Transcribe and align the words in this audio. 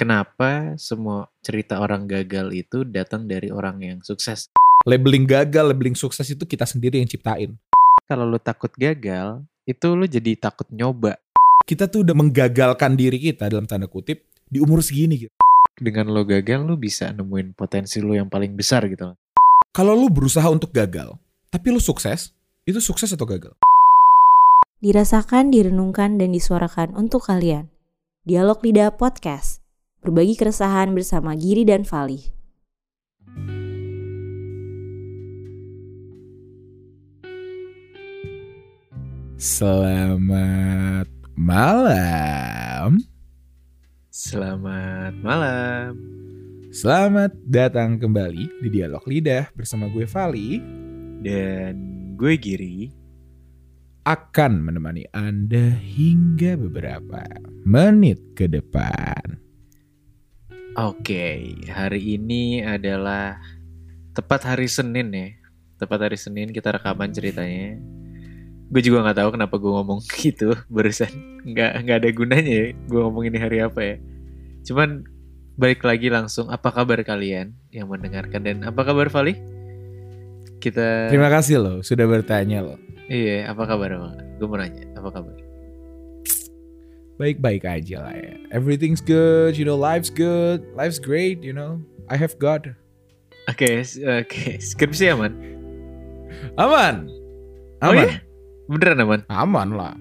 Kenapa 0.00 0.80
semua 0.80 1.28
cerita 1.44 1.76
orang 1.76 2.08
gagal 2.08 2.56
itu 2.56 2.88
datang 2.88 3.28
dari 3.28 3.52
orang 3.52 3.84
yang 3.84 3.98
sukses? 4.00 4.48
Labeling 4.88 5.28
gagal, 5.28 5.76
labeling 5.76 5.92
sukses 5.92 6.24
itu 6.24 6.40
kita 6.48 6.64
sendiri 6.64 6.96
yang 6.96 7.04
ciptain. 7.04 7.52
Kalau 8.08 8.24
lu 8.24 8.40
takut 8.40 8.72
gagal, 8.80 9.44
itu 9.68 9.92
lu 9.92 10.08
jadi 10.08 10.40
takut 10.40 10.64
nyoba. 10.72 11.20
Kita 11.68 11.84
tuh 11.84 12.00
udah 12.00 12.16
menggagalkan 12.16 12.96
diri 12.96 13.20
kita 13.20 13.52
dalam 13.52 13.68
tanda 13.68 13.92
kutip 13.92 14.24
di 14.48 14.56
umur 14.64 14.80
segini 14.80 15.28
gitu. 15.28 15.36
Dengan 15.76 16.08
lo 16.08 16.24
gagal, 16.24 16.64
lu 16.64 16.80
bisa 16.80 17.12
nemuin 17.12 17.52
potensi 17.52 18.00
lu 18.00 18.16
yang 18.16 18.32
paling 18.32 18.56
besar 18.56 18.88
gitu. 18.88 19.12
Kalau 19.68 19.92
lu 19.92 20.08
berusaha 20.08 20.48
untuk 20.48 20.72
gagal, 20.72 21.12
tapi 21.52 21.76
lu 21.76 21.80
sukses, 21.82 22.32
itu 22.64 22.80
sukses 22.80 23.12
atau 23.12 23.28
gagal? 23.28 23.52
Dirasakan, 24.80 25.52
direnungkan, 25.52 26.16
dan 26.16 26.32
disuarakan 26.32 26.96
untuk 26.96 27.28
kalian. 27.28 27.68
Dialog 28.24 28.64
Lidah 28.64 28.96
Podcast. 28.96 29.49
Berbagi 30.00 30.32
keresahan 30.32 30.96
bersama 30.96 31.36
Giri 31.36 31.68
dan 31.68 31.84
Fali. 31.84 32.24
Selamat 39.36 41.04
malam. 41.36 42.96
Selamat 44.08 45.12
malam. 45.20 46.00
Selamat 46.72 47.36
datang 47.44 48.00
kembali 48.00 48.64
di 48.64 48.68
Dialog 48.72 49.04
Lidah 49.04 49.52
bersama 49.52 49.92
gue 49.92 50.08
Vali 50.08 50.64
Dan 51.20 51.76
gue 52.16 52.40
Giri. 52.40 52.88
akan 54.00 54.64
menemani 54.64 55.04
Anda 55.12 55.76
hingga 55.76 56.56
beberapa 56.56 57.20
menit 57.68 58.32
ke 58.32 58.48
depan. 58.48 59.49
Oke, 60.78 61.58
hari 61.66 62.14
ini 62.14 62.62
adalah 62.62 63.42
tepat 64.14 64.54
hari 64.54 64.70
Senin 64.70 65.10
ya. 65.10 65.34
Tepat 65.82 66.06
hari 66.06 66.14
Senin 66.14 66.54
kita 66.54 66.70
rekaman 66.70 67.10
ceritanya. 67.10 67.74
Gue 68.70 68.78
juga 68.78 69.02
nggak 69.02 69.18
tahu 69.18 69.30
kenapa 69.34 69.54
gue 69.58 69.66
ngomong 69.66 69.98
gitu 70.22 70.54
barusan. 70.70 71.10
Nggak 71.42 71.70
nggak 71.82 71.96
ada 72.06 72.10
gunanya 72.14 72.54
ya. 72.54 72.66
Gue 72.86 73.00
ngomong 73.02 73.26
ini 73.26 73.38
hari 73.42 73.58
apa 73.58 73.80
ya. 73.82 73.96
Cuman 74.62 75.02
balik 75.58 75.82
lagi 75.82 76.06
langsung. 76.06 76.46
Apa 76.54 76.70
kabar 76.70 77.02
kalian 77.02 77.50
yang 77.74 77.90
mendengarkan 77.90 78.40
dan 78.46 78.62
apa 78.62 78.86
kabar 78.86 79.10
Vali? 79.10 79.34
Kita 80.62 81.10
Terima 81.10 81.32
kasih 81.34 81.58
loh 81.58 81.76
sudah 81.82 82.06
bertanya 82.06 82.62
loh. 82.62 82.78
iya 83.10 83.50
apa 83.50 83.66
kabar 83.66 83.90
bang? 83.90 84.14
Gue 84.38 84.46
mau 84.46 84.54
nanya 84.54 84.86
apa 84.94 85.08
kabar? 85.18 85.34
Baik-baik 87.20 87.68
aja 87.68 88.00
lah 88.00 88.16
ya. 88.16 88.32
Everything's 88.48 89.04
good, 89.04 89.52
you 89.52 89.68
know, 89.68 89.76
life's 89.76 90.08
good, 90.08 90.64
life's 90.72 90.96
great, 90.96 91.44
you 91.44 91.52
know. 91.52 91.76
I 92.08 92.16
have 92.16 92.40
God. 92.40 92.72
Oke 93.44 93.84
s- 93.84 94.00
oke 94.00 94.56
skripsi 94.56 95.12
aman. 95.12 95.36
Aman. 96.56 97.12
Oh 97.84 97.92
Aman. 97.92 98.08
iya? 98.08 98.24
Beneran 98.72 99.04
aman? 99.04 99.20
Aman 99.28 99.68
lah. 99.76 99.92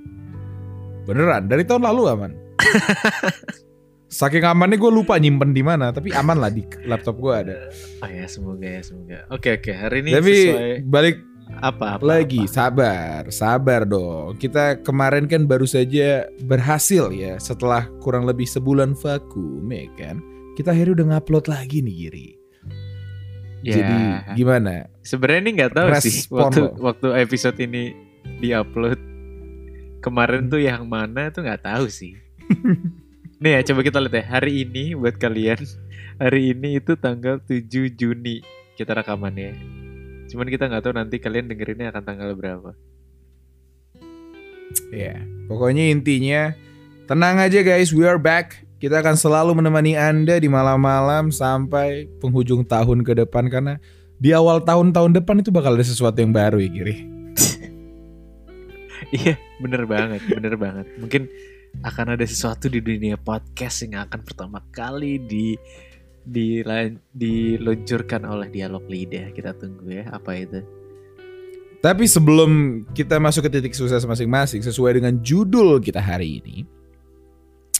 Beneran, 1.03 1.51
dari 1.51 1.67
tahun 1.67 1.83
lalu 1.83 2.01
aman. 2.07 2.31
Saking 4.09 4.41
amannya 4.41 4.81
gue 4.81 4.89
lupa 4.89 5.21
nyimpen 5.21 5.53
di 5.53 5.61
mana, 5.61 5.93
tapi 5.93 6.09
aman 6.09 6.41
lah 6.41 6.49
di 6.49 6.65
laptop 6.87 7.21
gue 7.21 7.29
ada. 7.35 7.55
Oh 8.01 8.09
ya 8.09 8.25
semoga 8.25 8.65
ya 8.65 8.81
semoga. 8.81 9.21
Oke 9.29 9.53
oke 9.53 9.69
hari 9.69 10.01
ini 10.01 10.17
tapi 10.17 10.33
sesuai 10.33 10.71
balik 10.89 11.17
apa, 11.57 11.97
apa 11.97 12.05
lagi, 12.05 12.45
apa? 12.45 12.53
sabar, 12.53 13.21
sabar 13.33 13.81
dong. 13.89 14.37
Kita 14.37 14.77
kemarin 14.85 15.25
kan 15.25 15.49
baru 15.49 15.65
saja 15.65 16.29
berhasil 16.45 17.09
ya 17.09 17.41
setelah 17.41 17.89
kurang 17.99 18.29
lebih 18.29 18.45
sebulan 18.45 18.93
vakum 18.93 19.65
ya 19.73 19.89
kan. 19.97 20.21
Kita 20.53 20.71
akhirnya 20.71 21.01
udah 21.01 21.07
ngupload 21.17 21.45
lagi 21.49 21.81
nih 21.81 21.95
Giri. 21.95 22.27
Ya, 23.59 23.75
Jadi 23.75 23.97
gimana? 24.39 24.87
sebenarnya 25.03 25.39
ini 25.43 25.51
nggak 25.59 25.73
tahu 25.75 25.87
sih 25.99 26.23
Respon 26.23 26.39
waktu 26.47 26.61
lo. 26.63 26.71
waktu 26.79 27.07
episode 27.27 27.57
ini 27.59 27.91
diupload 28.39 28.99
kemarin 29.99 30.47
tuh 30.47 30.63
yang 30.63 30.87
mana 30.87 31.27
tuh 31.27 31.43
nggak 31.43 31.67
tahu 31.67 31.91
sih. 31.91 32.15
Nih 33.43 33.55
ya 33.55 33.71
coba 33.71 33.87
kita 33.87 33.99
lihat 34.03 34.15
ya 34.19 34.23
hari 34.27 34.67
ini 34.67 34.95
buat 34.99 35.15
kalian 35.15 35.63
hari 36.19 36.51
ini 36.51 36.83
itu 36.83 36.99
tanggal 36.99 37.39
7 37.39 37.67
Juni 37.95 38.43
kita 38.75 38.91
rekamannya. 38.95 39.55
Cuman 40.29 40.47
kita 40.47 40.69
nggak 40.69 40.83
tahu 40.85 40.93
nanti 40.93 41.17
kalian 41.17 41.49
dengerinnya 41.49 41.89
akan 41.89 42.03
tanggal 42.05 42.29
berapa. 42.37 42.71
Ya, 44.93 45.25
pokoknya 45.49 45.89
intinya 45.89 46.53
tenang 47.09 47.41
aja 47.41 47.65
guys, 47.65 47.89
we 47.89 48.05
are 48.05 48.21
back. 48.21 48.61
Kita 48.77 49.01
akan 49.03 49.17
selalu 49.17 49.59
menemani 49.59 49.97
Anda 49.97 50.39
di 50.39 50.47
malam-malam 50.47 51.33
sampai 51.33 52.07
penghujung 52.21 52.63
tahun 52.63 53.03
ke 53.03 53.25
depan 53.25 53.49
karena 53.51 53.75
di 54.21 54.31
awal 54.31 54.63
tahun-tahun 54.63 55.19
depan 55.19 55.41
itu 55.41 55.49
bakal 55.49 55.75
ada 55.75 55.83
sesuatu 55.83 56.15
yang 56.21 56.31
baru 56.31 56.61
ya 56.61 56.69
Giri. 56.69 56.95
Iya 59.09 59.41
bener 59.57 59.89
banget 59.89 60.21
bener 60.29 60.53
banget. 60.53 60.85
Mungkin 61.01 61.25
akan 61.81 62.13
ada 62.13 62.25
sesuatu 62.29 62.69
di 62.69 62.77
dunia 62.77 63.17
podcast 63.17 63.81
yang 63.81 64.05
akan 64.05 64.21
pertama 64.21 64.61
kali 64.69 65.17
di 65.17 65.57
di 66.29 66.61
diluncurkan 67.17 68.23
oleh 68.29 68.47
dialog 68.53 68.85
lidah 68.85 69.33
kita 69.33 69.57
tunggu 69.57 69.89
ya 69.89 70.05
apa 70.13 70.37
itu 70.37 70.61
Tapi 71.79 72.11
sebelum 72.11 72.83
kita 72.91 73.23
masuk 73.23 73.47
ke 73.47 73.55
titik 73.55 73.71
sukses 73.71 74.03
masing-masing 74.03 74.59
sesuai 74.59 74.99
dengan 74.99 75.15
judul 75.23 75.79
kita 75.79 76.03
hari 76.03 76.43
ini. 76.43 76.67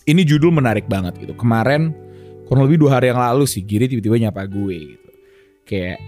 Ini 0.08 0.24
judul 0.24 0.56
menarik 0.56 0.88
banget 0.88 1.20
gitu. 1.20 1.36
Kemarin 1.36 1.92
kurang 2.48 2.72
lebih 2.72 2.80
dua 2.80 2.96
hari 2.96 3.12
yang 3.12 3.20
lalu 3.20 3.44
sih 3.44 3.60
Giri 3.60 3.92
tiba-tiba 3.92 4.16
nyapa 4.16 4.48
gue 4.48 4.96
gitu. 4.96 5.10
Kayak 5.68 6.00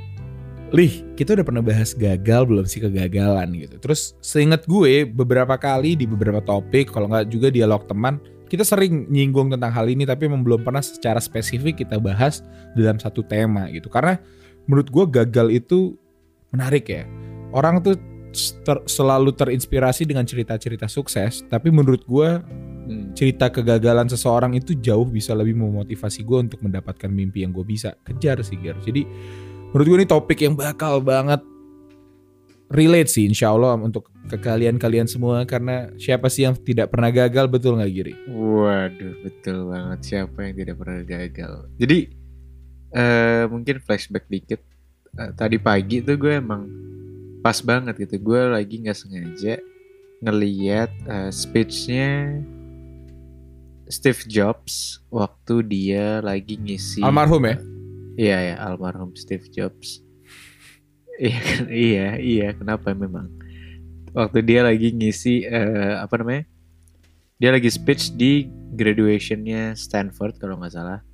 Lih, 0.71 1.03
kita 1.19 1.35
udah 1.35 1.43
pernah 1.43 1.59
bahas 1.59 1.91
gagal 1.91 2.47
belum 2.47 2.63
sih 2.63 2.79
kegagalan 2.79 3.51
gitu. 3.59 3.75
Terus 3.75 4.15
seingat 4.23 4.63
gue 4.63 5.03
beberapa 5.03 5.59
kali 5.59 5.99
di 5.99 6.07
beberapa 6.07 6.39
topik, 6.39 6.95
kalau 6.95 7.11
nggak 7.11 7.27
juga 7.27 7.51
dialog 7.51 7.83
teman, 7.91 8.23
kita 8.51 8.67
sering 8.67 9.07
nyinggung 9.07 9.47
tentang 9.47 9.71
hal 9.71 9.87
ini 9.87 10.03
tapi 10.03 10.27
memang 10.27 10.43
belum 10.43 10.67
pernah 10.67 10.83
secara 10.83 11.23
spesifik 11.23 11.87
kita 11.87 11.95
bahas 12.03 12.43
dalam 12.75 12.99
satu 12.99 13.23
tema 13.23 13.71
gitu. 13.71 13.87
Karena 13.87 14.19
menurut 14.67 14.91
gue 14.91 15.05
gagal 15.23 15.47
itu 15.55 15.95
menarik 16.51 16.91
ya. 16.91 17.07
Orang 17.55 17.79
tuh 17.79 17.95
ter- 18.67 18.83
selalu 18.87 19.31
terinspirasi 19.31 20.03
dengan 20.03 20.27
cerita-cerita 20.27 20.91
sukses, 20.91 21.47
tapi 21.47 21.71
menurut 21.71 22.03
gue 22.03 22.29
Hmm. 22.81 23.13
cerita 23.13 23.47
kegagalan 23.47 24.09
seseorang 24.09 24.57
itu 24.57 24.73
jauh 24.73 25.05
bisa 25.05 25.37
lebih 25.37 25.53
memotivasi 25.53 26.25
gue 26.25 26.49
untuk 26.49 26.59
mendapatkan 26.65 27.07
mimpi 27.07 27.45
yang 27.45 27.53
gue 27.53 27.63
bisa 27.63 27.93
kejar 28.03 28.41
sih 28.41 28.57
Gar. 28.57 28.81
Jadi 28.81 29.05
menurut 29.71 29.85
gue 29.85 29.97
ini 30.01 30.07
topik 30.09 30.41
yang 30.43 30.57
bakal 30.57 30.99
banget 30.99 31.39
relate 32.71 33.11
sih 33.11 33.27
insya 33.27 33.51
Allah 33.51 33.75
untuk 33.75 34.07
ke 34.31 34.39
kalian-kalian 34.39 35.05
semua 35.05 35.43
karena 35.43 35.91
siapa 35.99 36.31
sih 36.31 36.47
yang 36.47 36.55
tidak 36.55 36.89
pernah 36.89 37.11
gagal 37.11 37.45
betul 37.51 37.75
nggak 37.75 37.91
Giri? 37.91 38.13
Waduh, 38.31 39.13
betul 39.27 39.57
banget. 39.67 39.99
Siapa 40.07 40.37
yang 40.47 40.55
tidak 40.55 40.75
pernah 40.79 41.01
gagal? 41.03 41.53
Jadi, 41.75 41.99
eh 42.95 43.43
mungkin 43.51 43.75
flashback 43.83 44.25
dikit. 44.31 44.61
Eh, 45.19 45.31
tadi 45.35 45.59
pagi 45.59 45.99
tuh 45.99 46.15
gue 46.15 46.39
emang 46.39 46.63
pas 47.43 47.59
banget 47.59 48.07
gitu. 48.07 48.31
Gue 48.31 48.41
lagi 48.47 48.79
nggak 48.79 48.97
sengaja 48.97 49.59
ngeliat 50.23 50.91
eh, 51.11 51.31
speechnya 51.33 52.39
Steve 53.91 54.23
Jobs 54.31 55.03
waktu 55.11 55.67
dia 55.67 56.23
lagi 56.23 56.55
ngisi. 56.55 57.03
Almarhum 57.03 57.43
ya? 57.43 57.57
Iya 58.15 58.37
ya, 58.39 58.55
almarhum 58.63 59.11
Steve 59.19 59.51
Jobs. 59.51 59.99
Iya 61.21 61.39
kan, 61.45 61.63
iya, 61.69 62.07
iya. 62.17 62.47
Kenapa 62.57 62.97
memang? 62.97 63.29
Waktu 64.17 64.41
dia 64.41 64.65
lagi 64.65 64.89
ngisi 64.89 65.45
eh, 65.45 66.01
apa 66.01 66.17
namanya? 66.17 66.49
Dia 67.37 67.53
lagi 67.53 67.69
speech 67.69 68.17
di 68.17 68.49
graduationnya 68.73 69.77
Stanford 69.77 70.41
kalau 70.41 70.57
nggak 70.57 70.73
salah. 70.73 71.05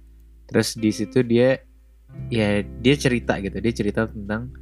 Terus 0.47 0.79
di 0.79 0.91
situ 0.95 1.19
dia 1.27 1.59
ya 2.31 2.63
dia 2.63 2.95
cerita 2.95 3.35
gitu. 3.43 3.59
Dia 3.59 3.73
cerita 3.75 4.07
tentang 4.07 4.55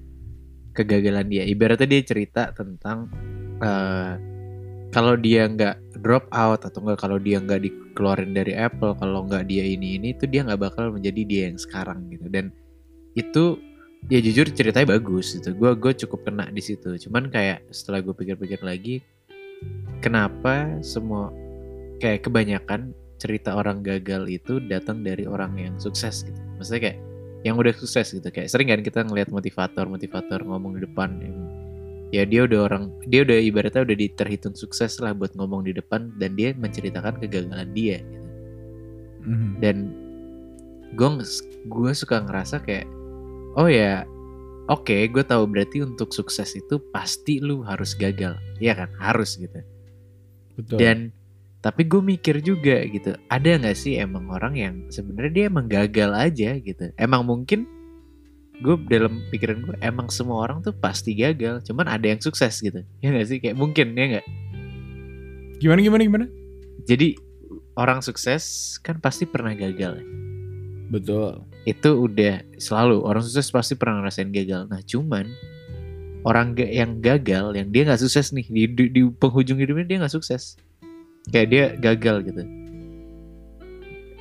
kegagalan 0.74 1.30
dia. 1.30 1.46
Ibaratnya 1.46 1.94
dia 1.94 2.02
cerita 2.02 2.50
tentang 2.50 3.06
eh, 3.62 4.14
kalau 4.90 5.14
dia 5.14 5.46
nggak 5.46 6.02
drop 6.02 6.26
out 6.34 6.66
atau 6.66 6.90
nggak 6.90 6.98
kalau 6.98 7.22
dia 7.22 7.38
nggak 7.38 7.62
dikeluarin 7.62 8.34
dari 8.34 8.58
Apple, 8.58 8.98
kalau 8.98 9.30
nggak 9.30 9.46
dia 9.46 9.62
ini 9.62 10.02
ini 10.02 10.18
itu 10.18 10.26
dia 10.26 10.42
nggak 10.42 10.74
bakal 10.74 10.90
menjadi 10.90 11.22
dia 11.22 11.42
yang 11.54 11.60
sekarang 11.62 12.10
gitu. 12.10 12.26
Dan 12.34 12.50
itu 13.14 13.62
ya 14.12 14.20
jujur 14.22 14.48
ceritanya 14.54 14.98
bagus 14.98 15.38
gitu. 15.38 15.54
Gue 15.56 15.72
gue 15.78 15.94
cukup 16.06 16.28
kena 16.30 16.50
di 16.52 16.62
situ. 16.62 16.96
Cuman 17.08 17.30
kayak 17.30 17.66
setelah 17.74 18.02
gue 18.06 18.14
pikir-pikir 18.14 18.62
lagi, 18.62 19.02
kenapa 20.02 20.80
semua 20.86 21.34
kayak 22.00 22.28
kebanyakan 22.28 22.94
cerita 23.16 23.56
orang 23.56 23.80
gagal 23.82 24.28
itu 24.28 24.60
datang 24.68 25.02
dari 25.02 25.24
orang 25.26 25.56
yang 25.56 25.76
sukses 25.80 26.28
gitu. 26.28 26.40
Maksudnya 26.60 26.92
kayak 26.92 27.00
yang 27.46 27.56
udah 27.56 27.74
sukses 27.74 28.12
gitu. 28.12 28.28
Kayak 28.30 28.50
sering 28.52 28.68
kan 28.70 28.82
kita 28.82 29.00
ngelihat 29.06 29.30
motivator 29.32 29.86
motivator 29.88 30.42
ngomong 30.44 30.78
di 30.78 30.82
depan 30.84 31.10
ya 32.16 32.24
dia 32.24 32.48
udah 32.48 32.60
orang 32.72 32.84
dia 33.12 33.28
udah 33.28 33.38
ibaratnya 33.44 33.84
udah 33.84 33.98
di- 33.98 34.14
terhitung 34.14 34.56
sukses 34.56 35.02
lah 35.04 35.12
buat 35.12 35.36
ngomong 35.36 35.68
di 35.68 35.76
depan 35.76 36.16
dan 36.16 36.38
dia 36.40 36.56
menceritakan 36.56 37.20
kegagalan 37.20 37.70
dia 37.76 38.00
gitu. 38.00 38.28
Mhm. 39.26 39.50
dan 39.60 39.76
gue 40.96 41.10
gue 41.68 41.92
suka 41.92 42.24
ngerasa 42.24 42.64
kayak 42.64 42.88
oh 43.56 43.68
ya 43.68 44.04
oke 44.68 45.10
gue 45.12 45.24
tahu 45.24 45.44
berarti 45.48 45.84
untuk 45.84 46.12
sukses 46.12 46.56
itu 46.56 46.80
pasti 46.92 47.40
lu 47.40 47.64
harus 47.64 47.96
gagal 47.96 48.38
ya 48.62 48.76
kan 48.76 48.92
harus 49.00 49.36
gitu 49.40 49.60
Betul. 50.56 50.78
dan 50.80 50.98
tapi 51.60 51.82
gue 51.90 51.98
mikir 51.98 52.40
juga 52.46 52.86
gitu 52.86 53.18
ada 53.28 53.50
nggak 53.58 53.76
sih 53.76 53.98
emang 53.98 54.30
orang 54.30 54.54
yang 54.54 54.76
sebenarnya 54.94 55.32
dia 55.34 55.46
emang 55.50 55.66
gagal 55.66 56.12
aja 56.14 56.50
gitu 56.62 56.94
emang 56.96 57.26
mungkin 57.26 57.66
gue 58.62 58.76
dalam 58.88 59.20
pikiran 59.34 59.66
gue 59.68 59.76
emang 59.84 60.08
semua 60.08 60.46
orang 60.48 60.64
tuh 60.64 60.72
pasti 60.72 61.12
gagal 61.18 61.66
cuman 61.68 61.92
ada 61.92 62.06
yang 62.08 62.22
sukses 62.22 62.62
gitu 62.62 62.86
ya 63.04 63.12
nggak 63.12 63.28
sih 63.28 63.38
kayak 63.42 63.58
mungkin 63.58 63.98
ya 63.98 64.20
nggak 64.20 64.28
gimana 65.56 65.80
gimana 65.80 66.02
gimana? 66.04 66.26
jadi 66.84 67.16
orang 67.76 68.00
sukses 68.00 68.76
kan 68.80 69.00
pasti 69.04 69.28
pernah 69.28 69.52
gagal 69.52 70.00
ya. 70.00 70.06
Betul. 70.92 71.44
Itu 71.66 71.90
udah 71.98 72.46
selalu 72.62 73.02
orang 73.02 73.26
sukses 73.26 73.50
pasti 73.50 73.74
pernah 73.74 74.06
ngerasain 74.06 74.30
gagal. 74.30 74.70
Nah 74.70 74.86
cuman 74.86 75.26
orang 76.22 76.54
yang 76.62 77.02
gagal 77.02 77.58
yang 77.58 77.74
dia 77.74 77.90
nggak 77.90 78.02
sukses 78.06 78.30
nih 78.30 78.46
di, 78.46 78.64
di, 78.70 78.84
di 78.94 79.02
penghujung 79.10 79.58
hidupnya 79.58 79.86
dia 79.90 79.98
nggak 80.06 80.14
sukses. 80.14 80.62
Kayak 81.34 81.48
dia 81.50 81.66
gagal 81.82 82.18
gitu. 82.30 82.46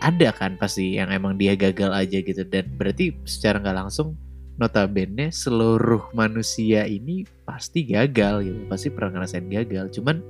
Ada 0.01 0.33
kan 0.33 0.57
pasti 0.57 0.97
yang 0.97 1.13
emang 1.13 1.37
dia 1.37 1.53
gagal 1.53 1.93
aja 1.93 2.19
gitu. 2.25 2.43
Dan 2.49 2.65
berarti 2.81 3.13
secara 3.29 3.61
nggak 3.61 3.77
langsung 3.77 4.17
notabene 4.57 5.29
seluruh 5.29 6.17
manusia 6.17 6.89
ini 6.89 7.29
pasti 7.45 7.85
gagal 7.85 8.49
gitu. 8.49 8.61
Pasti 8.73 8.89
pernah 8.89 9.21
ngerasain 9.21 9.45
gagal. 9.53 9.93
Cuman 9.93 10.25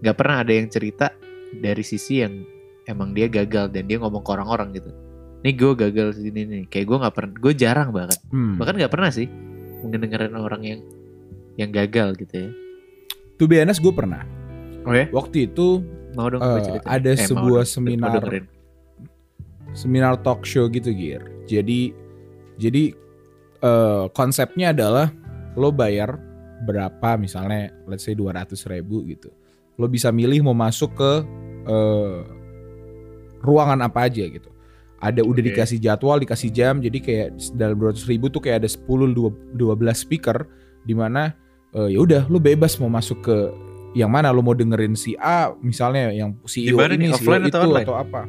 nggak 0.00 0.16
pernah 0.16 0.40
ada 0.40 0.52
yang 0.56 0.72
cerita 0.72 1.12
dari 1.52 1.84
sisi 1.84 2.24
yang 2.24 2.48
emang 2.88 3.12
dia 3.12 3.28
gagal 3.28 3.68
dan 3.76 3.84
dia 3.84 4.00
ngomong 4.00 4.24
ke 4.24 4.30
orang-orang 4.32 4.72
gitu 4.72 5.05
nih 5.38 5.52
gue 5.52 5.72
gagal 5.74 6.08
sini 6.16 6.42
nih 6.42 6.62
kayak 6.66 6.86
gue 6.86 6.96
nggak 6.98 7.14
pernah 7.14 7.32
gue 7.34 7.52
jarang 7.52 7.88
banget 7.90 8.18
Hmm. 8.28 8.56
bahkan 8.56 8.74
nggak 8.74 8.88
pernah 8.88 9.10
sih 9.10 9.28
mendengarkan 9.78 10.34
orang 10.34 10.62
yang 10.62 10.80
yang 11.54 11.70
gagal 11.70 12.16
gitu 12.16 12.34
ya 12.38 12.50
To 13.36 13.44
be 13.44 13.56
honest, 13.56 13.78
gue 13.78 13.92
pernah. 13.92 14.24
oh 14.82 14.92
ya 14.92 15.08
Waktu 15.10 15.46
itu 15.46 15.84
mau 16.12 16.24
dong 16.26 16.40
Eh, 16.40 16.48
gue 16.48 16.60
cerita 16.64 16.86
ada 16.86 17.10
mau 17.10 17.20
sebuah 17.22 17.62
dong. 17.62 17.68
seminar. 17.68 18.22
Seminar 19.72 20.16
talk 20.18 20.40
show 20.42 20.64
gitu 20.66 20.88
Gir. 20.90 21.20
Jadi 21.44 21.92
jadi 22.56 22.96
eh, 23.58 24.04
konsepnya 24.10 24.72
adalah 24.72 25.12
lo 25.52 25.68
bayar 25.68 26.16
berapa 26.64 27.16
misalnya 27.16 27.76
let's 27.84 28.02
say 28.02 28.16
200 28.16 28.48
ribu 28.66 29.04
gitu. 29.04 29.28
Lo 29.76 29.84
bisa 29.84 30.08
milih 30.08 30.40
mau 30.42 30.56
masuk 30.56 30.96
ke 30.96 31.12
eh, 31.66 32.18
ruangan 33.42 33.84
apa 33.84 34.08
aja 34.08 34.24
gitu. 34.24 34.48
Ada 34.96 35.20
udah 35.20 35.42
dikasih 35.44 35.76
jadwal, 35.76 36.16
dikasih 36.16 36.48
jam, 36.48 36.80
jadi 36.80 36.98
kayak 37.04 37.28
dalam 37.52 37.76
200 37.76 38.08
ribu 38.08 38.32
tuh 38.32 38.40
kayak 38.40 38.64
ada 38.64 38.68
10 38.70 39.12
12 39.12 39.60
speaker 39.92 40.48
di 40.86 40.94
mana 40.96 41.36
eh, 41.76 41.92
ya 41.92 41.98
udah 42.00 42.22
lo 42.32 42.40
bebas 42.40 42.80
mau 42.80 42.88
masuk 42.88 43.20
ke 43.20 43.36
yang 43.92 44.12
mana 44.12 44.32
lo 44.32 44.40
mau 44.40 44.52
dengerin 44.56 44.92
si 44.96 45.16
A 45.16 45.52
misalnya 45.60 46.12
yang 46.12 46.36
CEO 46.44 46.76
mana 46.76 46.94
ini 46.96 47.12
CEO 47.12 47.16
offline 47.16 47.42
itu 47.44 47.56
atau 47.56 47.64
online? 47.68 47.86
atau 47.88 47.96
apa 47.96 48.22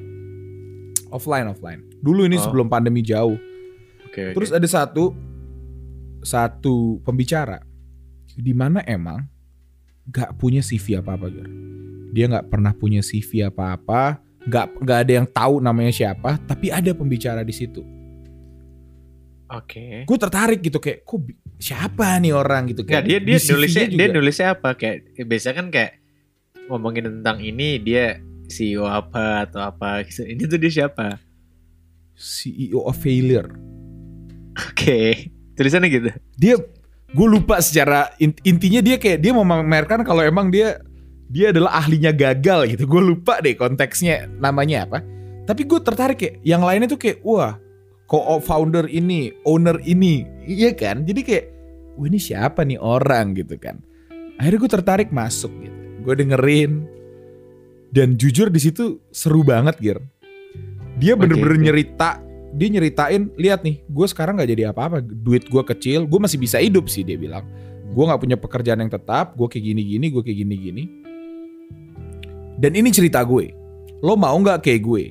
offline 1.11 1.47
offline 1.51 1.81
dulu 1.99 2.23
ini 2.27 2.39
Oh. 2.39 2.43
sebelum 2.47 2.67
pandemi 2.71 3.03
jauh 3.03 3.35
oke. 4.07 4.23
terus 4.35 4.51
ada 4.51 4.63
satu 4.63 5.11
satu 6.23 6.99
pembicara 7.03 7.63
di 8.35 8.51
mana 8.55 8.83
emang 8.87 9.23
gak 10.07 10.39
punya 10.39 10.63
CV 10.63 10.99
apa 10.99 11.19
apa 11.19 11.27
dia 12.15 12.25
nggak 12.31 12.47
pernah 12.47 12.71
punya 12.71 13.03
CV 13.03 13.43
apa 13.47 13.75
apa 13.75 14.23
nggak 14.47 14.65
nggak 14.79 14.99
ada 15.03 15.11
yang 15.13 15.27
tahu 15.27 15.59
namanya 15.59 15.91
siapa 15.91 16.39
tapi 16.47 16.71
ada 16.71 16.95
pembicara 16.95 17.43
di 17.43 17.51
situ 17.51 17.83
Oke. 19.47 20.03
gue 20.03 20.17
tertarik 20.19 20.59
gitu 20.59 20.75
kayak 20.77 21.07
kok 21.07 21.23
siapa 21.55 22.19
nih 22.19 22.35
orang 22.35 22.67
gitu 22.67 22.83
Nggak, 22.83 22.91
kayak 22.91 23.03
dia 23.07 23.19
di 23.23 23.27
dia 23.31 23.39
nulisnya 23.47 23.85
juga. 23.87 23.95
dia 23.95 24.07
nulisnya 24.11 24.47
apa 24.59 24.69
kayak 24.75 24.97
biasa 25.23 25.47
kan 25.55 25.67
kayak 25.71 25.91
ngomongin 26.67 27.07
tentang 27.07 27.39
ini 27.39 27.79
dia 27.79 28.19
CEO 28.47 28.83
apa 28.83 29.43
atau 29.43 29.59
apa. 29.59 30.03
Ini 30.31 30.43
tuh 30.47 30.55
dia 30.55 30.71
siapa? 30.71 31.19
CEO 32.15 32.83
of 32.83 32.95
failure 32.95 33.47
Oke. 34.57 35.31
Tulisannya 35.55 35.89
gitu. 35.91 36.09
dia 36.35 36.55
gue 37.07 37.27
lupa 37.27 37.63
secara 37.63 38.11
in- 38.19 38.35
intinya 38.43 38.83
dia 38.83 38.99
kayak 38.99 39.23
dia 39.23 39.31
mau 39.31 39.47
memamerkan 39.47 40.03
kalau 40.03 40.19
emang 40.21 40.51
dia 40.51 40.79
dia 41.27 41.51
adalah 41.51 41.83
ahlinya 41.83 42.15
gagal 42.15 42.75
gitu. 42.75 42.83
Gue 42.87 43.03
lupa 43.03 43.43
deh 43.43 43.55
konteksnya 43.55 44.31
namanya 44.39 44.87
apa. 44.87 44.99
Tapi 45.47 45.63
gue 45.63 45.79
tertarik 45.79 46.17
kayak 46.19 46.35
yang 46.43 46.63
lainnya 46.63 46.91
tuh 46.91 46.99
kayak 46.99 47.23
wah 47.23 47.55
co-founder 48.07 48.87
ini 48.87 49.35
owner 49.43 49.79
ini. 49.83 50.23
Iya 50.47 50.75
kan? 50.75 51.03
Jadi 51.03 51.21
kayak 51.23 51.45
wah 51.99 52.07
ini 52.07 52.19
siapa 52.19 52.63
nih 52.63 52.79
orang? 52.79 53.35
gitu 53.35 53.59
kan. 53.59 53.79
Akhirnya 54.39 54.59
gue 54.63 54.71
tertarik 54.71 55.09
masuk 55.11 55.51
gitu. 55.59 55.77
Gue 56.03 56.15
dengerin. 56.15 56.87
Dan 57.87 58.19
jujur 58.19 58.51
di 58.51 58.59
situ 58.59 58.99
seru 59.11 59.43
banget 59.47 59.79
Gir. 59.79 59.99
Dia 60.99 61.15
bener-bener 61.15 61.55
oke. 61.55 61.63
nyerita 61.63 62.19
dia 62.55 62.67
nyeritain 62.71 63.29
lihat 63.37 63.61
nih 63.61 63.83
gue 63.85 64.07
sekarang 64.07 64.39
nggak 64.39 64.49
jadi 64.51 64.63
apa-apa. 64.71 65.03
Duit 65.03 65.47
gue 65.47 65.63
kecil 65.63 66.07
gue 66.07 66.19
masih 66.19 66.39
bisa 66.39 66.59
hidup 66.59 66.87
sih 66.87 67.03
dia 67.03 67.19
bilang. 67.19 67.43
Gue 67.95 68.03
nggak 68.03 68.19
punya 68.19 68.35
pekerjaan 68.39 68.83
yang 68.83 68.91
tetap 68.91 69.35
gue 69.35 69.47
kayak 69.47 69.63
gini 69.63 69.81
gini 69.83 70.05
gue 70.11 70.23
kayak 70.23 70.39
gini 70.43 70.55
gini 70.55 70.83
dan 72.57 72.73
ini 72.73 72.89
cerita 72.89 73.21
gue. 73.21 73.53
Lo 74.01 74.17
mau 74.17 74.33
nggak 74.37 74.65
kayak 74.65 74.81
gue? 74.81 75.03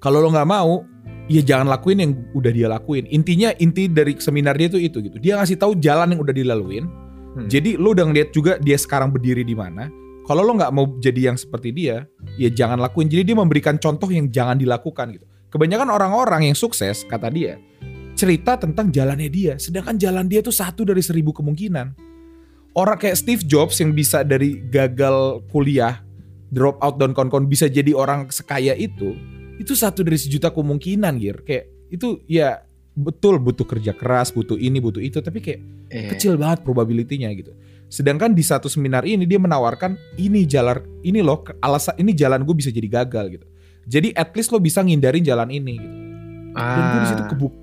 Kalau 0.00 0.24
lo 0.24 0.32
nggak 0.32 0.48
mau 0.48 0.84
ya 1.28 1.44
jangan 1.44 1.68
lakuin 1.68 1.98
yang 2.00 2.12
udah 2.32 2.52
dia 2.52 2.68
lakuin. 2.68 3.04
Intinya 3.12 3.52
inti 3.60 3.88
dari 3.88 4.16
seminar 4.16 4.56
dia 4.56 4.72
tuh 4.72 4.80
itu 4.80 5.04
gitu. 5.04 5.20
Dia 5.20 5.36
ngasih 5.36 5.60
tahu 5.60 5.76
jalan 5.78 6.16
yang 6.16 6.20
udah 6.24 6.34
dilaluin. 6.34 6.86
Hmm. 7.28 7.44
jadi 7.44 7.76
lo 7.76 7.92
udah 7.92 8.08
ngeliat 8.08 8.32
juga 8.32 8.56
dia 8.56 8.80
sekarang 8.80 9.12
berdiri 9.12 9.44
di 9.44 9.52
mana. 9.52 9.92
Kalau 10.24 10.44
lo 10.44 10.56
nggak 10.56 10.72
mau 10.72 10.96
jadi 10.96 11.32
yang 11.32 11.36
seperti 11.36 11.72
dia 11.76 12.08
ya 12.40 12.48
jangan 12.48 12.80
lakuin. 12.80 13.08
Jadi 13.08 13.32
dia 13.32 13.36
memberikan 13.36 13.76
contoh 13.76 14.08
yang 14.08 14.32
jangan 14.32 14.56
dilakukan 14.56 15.12
gitu. 15.12 15.28
Kebanyakan 15.52 15.88
orang-orang 15.92 16.52
yang 16.52 16.56
sukses 16.56 17.04
kata 17.04 17.28
dia 17.32 17.60
cerita 18.18 18.58
tentang 18.58 18.90
jalannya 18.90 19.28
dia. 19.28 19.54
Sedangkan 19.60 20.00
jalan 20.00 20.26
dia 20.26 20.40
tuh 20.40 20.52
satu 20.52 20.88
dari 20.88 21.04
seribu 21.04 21.30
kemungkinan 21.36 22.07
orang 22.78 22.94
kayak 22.94 23.18
Steve 23.18 23.42
Jobs 23.42 23.82
yang 23.82 23.90
bisa 23.90 24.22
dari 24.22 24.62
gagal 24.62 25.42
kuliah 25.50 25.98
drop 26.48 26.78
out 26.78 26.96
dan 26.96 27.10
kon-kon 27.10 27.50
bisa 27.50 27.66
jadi 27.66 27.90
orang 27.92 28.30
sekaya 28.30 28.72
itu 28.72 29.18
itu 29.58 29.74
satu 29.74 30.06
dari 30.06 30.14
sejuta 30.16 30.54
kemungkinan 30.54 31.18
Gir 31.18 31.42
kayak 31.42 31.66
itu 31.90 32.22
ya 32.30 32.62
betul 32.94 33.42
butuh 33.42 33.66
kerja 33.66 33.90
keras 33.92 34.30
butuh 34.30 34.54
ini 34.54 34.78
butuh 34.78 35.02
itu 35.02 35.18
tapi 35.18 35.42
kayak 35.42 35.60
Iya. 35.88 36.12
kecil 36.12 36.36
banget 36.36 36.68
probability-nya 36.68 37.32
gitu. 37.32 37.56
Sedangkan 37.88 38.36
di 38.36 38.44
satu 38.44 38.68
seminar 38.68 39.08
ini 39.08 39.24
dia 39.24 39.40
menawarkan 39.40 39.96
ini 40.20 40.44
jalan 40.44 40.84
ini 41.00 41.24
loh 41.24 41.40
alasan 41.64 41.96
ini 41.96 42.12
jalan 42.12 42.44
gue 42.44 42.52
bisa 42.52 42.68
jadi 42.68 42.84
gagal 42.84 43.40
gitu. 43.40 43.46
Jadi 43.88 44.12
at 44.12 44.28
least 44.36 44.52
lo 44.52 44.60
bisa 44.60 44.84
ngindarin 44.84 45.24
jalan 45.24 45.48
ini 45.48 45.80
gitu. 45.80 45.96
Dan 46.52 46.84
gue 46.92 47.00
di 47.00 47.08
situ 47.08 47.24
Ah. 47.24 47.28
kebuk. 47.32 47.54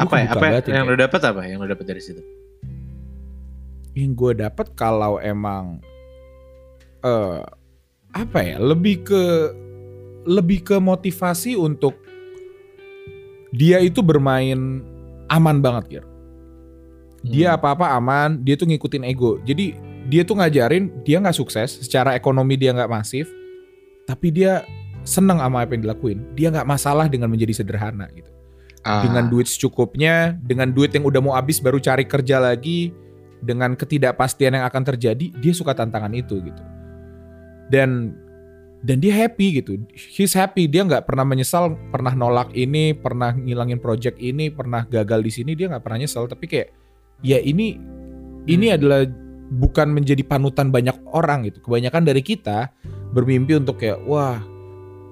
apa 0.00 0.14
ya? 0.16 0.26
Apa 0.32 0.40
banget 0.40 0.62
yang 0.72 0.86
kayak, 0.86 0.88
lo 0.88 0.94
dapat 0.96 1.20
apa? 1.28 1.40
Yang 1.44 1.58
lo 1.60 1.66
dapat 1.68 1.84
dari 1.84 2.00
situ? 2.00 2.22
Yang 3.94 4.14
gue 4.14 4.32
dapat 4.38 4.70
kalau 4.78 5.18
emang 5.18 5.82
eh 7.02 7.42
apa 8.10 8.38
ya 8.42 8.58
lebih 8.58 9.06
ke 9.06 9.22
lebih 10.26 10.62
ke 10.66 10.76
motivasi 10.76 11.56
untuk 11.56 11.96
dia 13.50 13.82
itu 13.82 13.98
bermain 14.04 14.84
aman 15.30 15.58
banget 15.58 15.84
Gir. 15.98 16.04
Dia 17.20 17.52
Hmm. 17.52 17.56
apa-apa 17.60 17.86
aman, 17.98 18.40
dia 18.40 18.56
tuh 18.56 18.66
ngikutin 18.70 19.04
ego. 19.04 19.36
Jadi 19.44 19.76
dia 20.08 20.22
tuh 20.24 20.38
ngajarin 20.40 21.04
dia 21.04 21.20
nggak 21.20 21.36
sukses, 21.36 21.82
secara 21.84 22.16
ekonomi 22.16 22.56
dia 22.56 22.72
nggak 22.72 22.90
masif, 22.90 23.28
tapi 24.08 24.32
dia 24.32 24.64
seneng 25.04 25.38
sama 25.40 25.64
apa 25.64 25.76
yang 25.76 25.84
dilakuin. 25.84 26.18
Dia 26.38 26.48
nggak 26.52 26.68
masalah 26.68 27.06
dengan 27.10 27.28
menjadi 27.28 27.60
sederhana 27.60 28.08
gitu. 28.16 28.30
Ah. 28.86 29.04
Dengan 29.04 29.28
duit 29.28 29.50
secukupnya, 29.50 30.40
dengan 30.40 30.72
duit 30.72 30.96
yang 30.96 31.04
udah 31.04 31.20
mau 31.20 31.36
habis 31.36 31.60
baru 31.60 31.76
cari 31.76 32.08
kerja 32.08 32.40
lagi, 32.40 32.94
dengan 33.40 33.74
ketidakpastian 33.74 34.56
yang 34.56 34.64
akan 34.68 34.82
terjadi, 34.94 35.26
dia 35.36 35.52
suka 35.52 35.72
tantangan 35.72 36.12
itu 36.12 36.40
gitu. 36.40 36.62
Dan 37.72 38.14
dan 38.80 38.96
dia 38.96 39.12
happy 39.12 39.60
gitu. 39.60 39.76
He's 39.92 40.32
happy. 40.32 40.64
Dia 40.64 40.88
nggak 40.88 41.04
pernah 41.04 41.24
menyesal, 41.28 41.76
pernah 41.92 42.16
nolak 42.16 42.52
ini, 42.56 42.96
pernah 42.96 43.36
ngilangin 43.36 43.76
project 43.76 44.16
ini, 44.16 44.48
pernah 44.48 44.88
gagal 44.88 45.20
di 45.20 45.32
sini. 45.32 45.52
Dia 45.52 45.68
nggak 45.68 45.84
pernah 45.84 46.00
nyesel. 46.00 46.24
Tapi 46.24 46.44
kayak 46.48 46.68
ya 47.20 47.36
ini 47.36 47.76
ini 48.48 48.66
Hmm. 48.72 48.76
adalah 48.80 49.04
bukan 49.50 49.92
menjadi 49.92 50.24
panutan 50.24 50.72
banyak 50.72 50.96
orang 51.12 51.44
gitu. 51.52 51.60
Kebanyakan 51.60 52.08
dari 52.08 52.24
kita 52.24 52.72
bermimpi 53.12 53.60
untuk 53.60 53.82
kayak 53.82 54.00
wah 54.08 54.40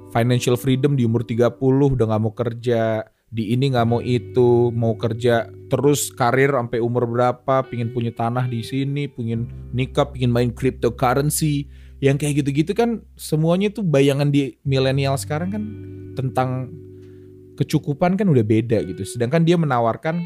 financial 0.08 0.56
freedom 0.56 0.96
di 0.96 1.04
umur 1.04 1.20
30 1.28 1.92
udah 1.92 2.04
nggak 2.08 2.22
mau 2.24 2.32
kerja, 2.32 3.04
di 3.28 3.52
ini 3.52 3.68
nggak 3.68 3.88
mau 3.88 4.00
itu, 4.00 4.72
mau 4.72 4.96
kerja 4.96 5.52
terus 5.68 6.08
karir 6.08 6.56
sampai 6.56 6.80
umur 6.80 7.04
berapa, 7.04 7.60
pingin 7.68 7.92
punya 7.92 8.08
tanah 8.08 8.48
di 8.48 8.64
sini, 8.64 9.04
pingin 9.04 9.44
nikah, 9.76 10.08
pingin 10.08 10.32
main 10.32 10.48
cryptocurrency. 10.48 11.68
Yang 11.98 12.16
kayak 12.24 12.34
gitu-gitu 12.44 12.72
kan 12.78 13.02
semuanya 13.18 13.74
tuh 13.74 13.82
bayangan 13.84 14.30
di 14.30 14.56
milenial 14.62 15.18
sekarang 15.18 15.50
kan 15.50 15.62
tentang 16.14 16.70
kecukupan 17.58 18.14
kan 18.14 18.30
udah 18.30 18.46
beda 18.46 18.80
gitu. 18.86 19.02
Sedangkan 19.02 19.42
dia 19.42 19.58
menawarkan 19.58 20.22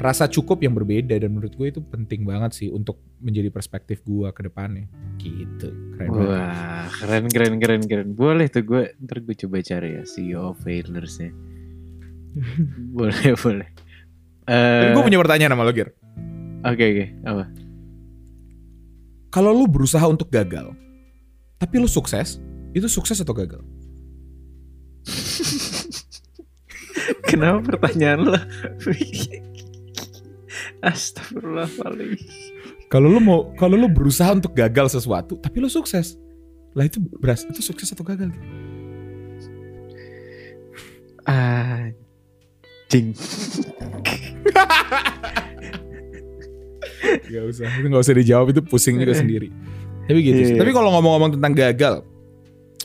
rasa 0.00 0.26
cukup 0.26 0.64
yang 0.64 0.72
berbeda 0.72 1.14
dan 1.20 1.30
menurut 1.30 1.54
gue 1.54 1.68
itu 1.70 1.80
penting 1.84 2.24
banget 2.24 2.56
sih 2.56 2.68
untuk 2.72 2.98
menjadi 3.20 3.52
perspektif 3.52 4.02
gue 4.02 4.28
ke 4.32 4.44
depannya. 4.44 4.90
Gitu. 5.20 5.70
Keren 5.96 6.08
banget. 6.10 6.48
Keren 7.00 7.24
keren 7.30 7.54
keren 7.62 7.82
keren. 7.86 8.08
Boleh 8.16 8.50
tuh 8.50 8.66
gue 8.66 8.96
ntar 9.04 9.22
gue 9.22 9.36
coba 9.46 9.62
cari 9.62 10.00
ya 10.00 10.02
CEO 10.02 10.52
of 10.52 10.58
Failures-nya. 10.60 11.30
boleh 12.96 13.34
boleh. 13.38 13.68
Dan 14.50 14.90
Eh, 14.90 14.94
gue 14.96 15.02
punya 15.04 15.20
pertanyaan 15.22 15.54
sama 15.54 15.62
lo, 15.62 15.70
Gir. 15.70 15.94
Oke 16.66 16.84
oke 16.84 17.06
apa? 17.22 17.44
Kalau 19.30 19.54
lu 19.54 19.70
berusaha 19.70 20.02
untuk 20.10 20.26
gagal, 20.26 20.74
tapi 21.54 21.78
lu 21.78 21.86
sukses, 21.86 22.42
itu 22.74 22.90
sukses 22.90 23.22
atau 23.22 23.30
gagal? 23.30 23.62
Kenapa 27.30 27.62
pertanyaan 27.62 28.26
lo? 28.26 28.34
Astagfirullahaladzim. 30.82 32.18
Kalau 32.90 33.06
lu 33.06 33.22
mau, 33.22 33.54
kalau 33.54 33.78
lu 33.78 33.86
berusaha 33.86 34.34
untuk 34.34 34.50
gagal 34.50 34.98
sesuatu, 34.98 35.38
tapi 35.38 35.62
lu 35.62 35.70
sukses, 35.70 36.18
lah 36.74 36.90
itu 36.90 36.98
beras, 36.98 37.46
itu 37.46 37.62
sukses 37.62 37.94
atau 37.94 38.02
gagal? 38.02 38.34
Gir? 38.34 38.42
Anjing. 42.90 43.14
Gak 47.30 47.44
usah, 47.46 47.66
itu 47.78 47.86
gak 47.86 48.02
usah 48.02 48.14
dijawab 48.18 48.50
itu 48.50 48.60
pusing 48.66 48.98
juga 48.98 49.14
sendiri. 49.14 49.54
Tapi 50.10 50.18
gitu. 50.26 50.42
sih. 50.42 50.54
Iya. 50.54 50.60
Tapi 50.62 50.70
kalau 50.74 50.90
ngomong-ngomong 50.98 51.38
tentang 51.38 51.54
gagal, 51.54 51.94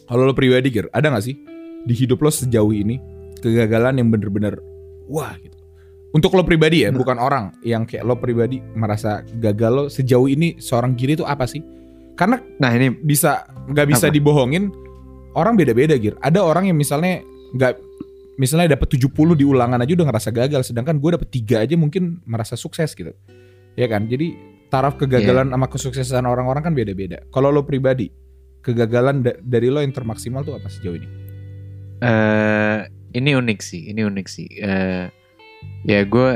kalau 0.05 0.29
lo 0.29 0.33
pribadi 0.37 0.69
Gir, 0.69 0.85
ada 0.93 1.09
gak 1.09 1.25
sih 1.25 1.33
di 1.81 1.93
hidup 1.97 2.21
lo 2.21 2.29
sejauh 2.29 2.69
ini 2.69 3.01
kegagalan 3.41 3.97
yang 3.97 4.13
bener-bener 4.13 4.61
wah 5.09 5.33
gitu. 5.41 5.57
Untuk 6.13 6.31
lo 6.31 6.45
pribadi 6.45 6.85
ya, 6.85 6.93
Nah. 6.93 7.01
bukan 7.01 7.17
orang 7.17 7.57
yang 7.65 7.83
kayak 7.83 8.05
lo 8.05 8.15
pribadi 8.15 8.61
merasa 8.77 9.25
gagal 9.41 9.71
lo 9.73 9.83
sejauh 9.89 10.29
ini 10.29 10.61
seorang 10.61 10.93
Giri 10.93 11.17
itu 11.17 11.25
apa 11.25 11.49
sih? 11.49 11.65
Karena 12.13 12.37
Nah 12.61 12.71
ini 12.71 12.93
bisa 12.93 13.43
nggak 13.67 13.87
bisa 13.89 14.07
Apa? 14.07 14.13
dibohongin 14.15 14.69
orang 15.33 15.57
beda-beda 15.57 15.97
Gir. 15.97 16.15
Ada 16.21 16.39
orang 16.39 16.69
yang 16.69 16.77
misalnya 16.77 17.19
nggak 17.57 17.73
misalnya 18.35 18.75
dapat 18.75 18.87
70 18.99 19.11
di 19.39 19.45
ulangan 19.47 19.79
aja 19.79 19.91
udah 19.95 20.07
ngerasa 20.11 20.29
gagal 20.31 20.61
sedangkan 20.67 20.99
gue 20.99 21.11
dapet 21.15 21.29
tiga 21.31 21.63
aja 21.63 21.75
mungkin 21.79 22.19
merasa 22.27 22.59
sukses 22.59 22.91
gitu. 22.95 23.15
Ya 23.75 23.87
kan? 23.87 24.07
Jadi 24.07 24.35
taraf 24.67 24.99
kegagalan 24.99 25.51
sama 25.55 25.67
kesuksesan 25.71 26.25
orang-orang 26.27 26.63
kan 26.63 26.73
beda-beda. 26.75 27.23
Kalau 27.31 27.51
lo 27.51 27.63
pribadi 27.63 28.11
kegagalan 28.59 29.23
da- 29.23 29.39
dari 29.39 29.69
lo 29.71 29.79
yang 29.79 29.93
termaksimal 29.93 30.43
tuh 30.43 30.57
apa 30.57 30.67
sejauh 30.67 30.97
ini? 30.97 31.07
eh 32.03 32.79
ini 33.15 33.31
unik 33.31 33.59
sih, 33.63 33.87
ini 33.87 34.03
unik 34.03 34.27
sih. 34.27 34.47
Eh 34.59 35.07
ya 35.87 36.03
gue 36.03 36.29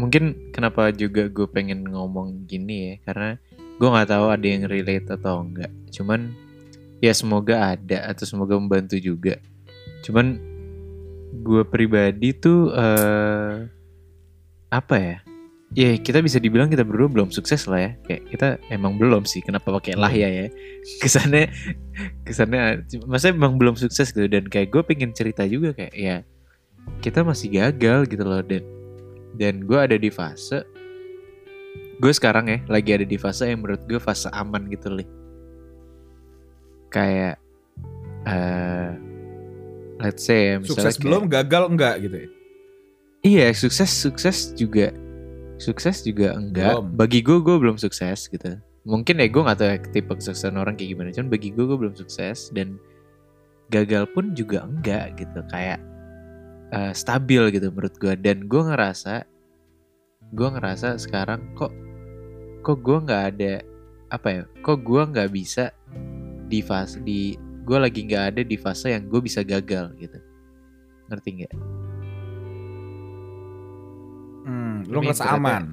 mungkin 0.00 0.50
kenapa 0.50 0.90
juga 0.90 1.28
gue 1.28 1.46
pengen 1.46 1.84
ngomong 1.84 2.48
gini 2.48 2.76
ya 2.88 2.94
karena 3.10 3.30
gue 3.76 3.88
nggak 3.90 4.08
tahu 4.10 4.26
ada 4.32 4.46
yang 4.46 4.64
relate 4.64 5.08
atau 5.12 5.44
enggak. 5.44 5.68
Cuman 5.92 6.32
ya 7.04 7.12
semoga 7.12 7.76
ada 7.76 8.08
atau 8.08 8.24
semoga 8.24 8.56
membantu 8.56 8.96
juga. 8.96 9.36
Cuman 10.00 10.40
gue 11.42 11.62
pribadi 11.66 12.30
tuh 12.36 12.70
eh 12.70 13.66
apa 14.70 14.96
ya? 14.98 15.16
Ya 15.74 15.90
kita 15.98 16.22
bisa 16.22 16.38
dibilang 16.38 16.70
kita 16.70 16.86
berdua 16.86 17.10
belum 17.10 17.34
sukses 17.34 17.66
lah 17.66 17.80
ya. 17.82 17.92
Kayak 18.06 18.22
kita 18.30 18.48
emang 18.70 18.94
belum 18.94 19.26
sih. 19.26 19.42
Kenapa 19.42 19.74
pakai 19.74 19.98
lah 19.98 20.12
ya 20.14 20.30
ya? 20.30 20.46
Kesannya 21.02 21.50
kesannya 22.26 22.86
maksudnya 23.06 23.34
emang 23.34 23.54
belum 23.58 23.74
sukses 23.78 24.10
gitu 24.10 24.26
dan 24.26 24.46
kayak 24.50 24.70
gue 24.74 24.82
pengen 24.82 25.14
cerita 25.14 25.46
juga 25.46 25.74
kayak 25.74 25.94
ya 25.94 26.16
kita 27.00 27.22
masih 27.22 27.54
gagal 27.54 28.10
gitu 28.10 28.24
loh 28.26 28.42
dan 28.42 28.64
dan 29.38 29.62
gue 29.62 29.78
ada 29.78 29.96
di 29.98 30.10
fase 30.10 30.62
gue 32.02 32.12
sekarang 32.12 32.50
ya 32.50 32.58
lagi 32.66 32.90
ada 32.90 33.06
di 33.06 33.14
fase 33.14 33.46
yang 33.46 33.62
menurut 33.62 33.82
gue 33.86 34.00
fase 34.02 34.26
aman 34.34 34.66
gitu 34.70 34.90
loh 34.90 35.06
kayak 36.90 37.38
eh 38.26 39.13
let's 40.04 40.22
say 40.22 40.60
misalnya 40.60 40.68
Sukses 40.68 40.94
kayak- 40.94 41.04
belum, 41.08 41.22
gagal 41.32 41.64
enggak 41.72 41.94
gitu 42.04 42.16
ya? 42.20 42.28
Iya 43.24 43.46
sukses 43.56 43.88
sukses 43.88 44.52
juga 44.52 44.92
sukses 45.56 46.04
juga 46.04 46.36
enggak. 46.36 46.76
Belum. 46.76 46.92
Bagi 46.92 47.24
gue 47.24 47.40
gue 47.40 47.56
belum 47.56 47.80
sukses 47.80 48.28
gitu. 48.28 48.60
Mungkin 48.84 49.16
ya 49.16 49.32
gue 49.32 49.42
gak 49.48 49.56
tahu 49.56 49.68
ya 49.72 49.78
tipe 49.80 50.12
kesuksesan 50.12 50.60
orang 50.60 50.76
kayak 50.76 50.92
gimana. 50.92 51.08
Cuman 51.08 51.32
bagi 51.32 51.48
gue 51.56 51.64
gue 51.64 51.78
belum 51.80 51.96
sukses 51.96 52.52
dan 52.52 52.76
gagal 53.72 54.04
pun 54.12 54.36
juga 54.36 54.68
enggak 54.68 55.16
gitu. 55.16 55.40
Kayak 55.48 55.80
eh, 56.68 56.92
stabil 56.92 57.48
gitu 57.48 57.72
menurut 57.72 57.96
gue. 57.96 58.12
Dan 58.20 58.44
gue 58.44 58.60
ngerasa 58.60 59.24
gue 60.36 60.48
ngerasa 60.60 61.00
sekarang 61.00 61.56
kok 61.56 61.72
kok 62.60 62.78
gue 62.84 62.98
nggak 63.08 63.22
ada 63.32 63.52
apa 64.12 64.28
ya? 64.28 64.42
Kok 64.60 64.78
gue 64.84 65.02
nggak 65.16 65.30
bisa 65.32 65.72
di 66.44 66.60
fase 66.60 67.00
di 67.00 67.40
gue 67.64 67.78
lagi 67.80 68.00
nggak 68.04 68.24
ada 68.36 68.42
di 68.44 68.56
fase 68.60 68.92
yang 68.92 69.08
gue 69.08 69.20
bisa 69.24 69.40
gagal 69.40 69.96
gitu. 69.96 70.18
Ngerti 71.08 71.28
nggak? 71.40 71.54
Hmm, 74.44 74.84
Ini 74.84 74.96
ngerasa 75.00 75.24
aman. 75.32 75.64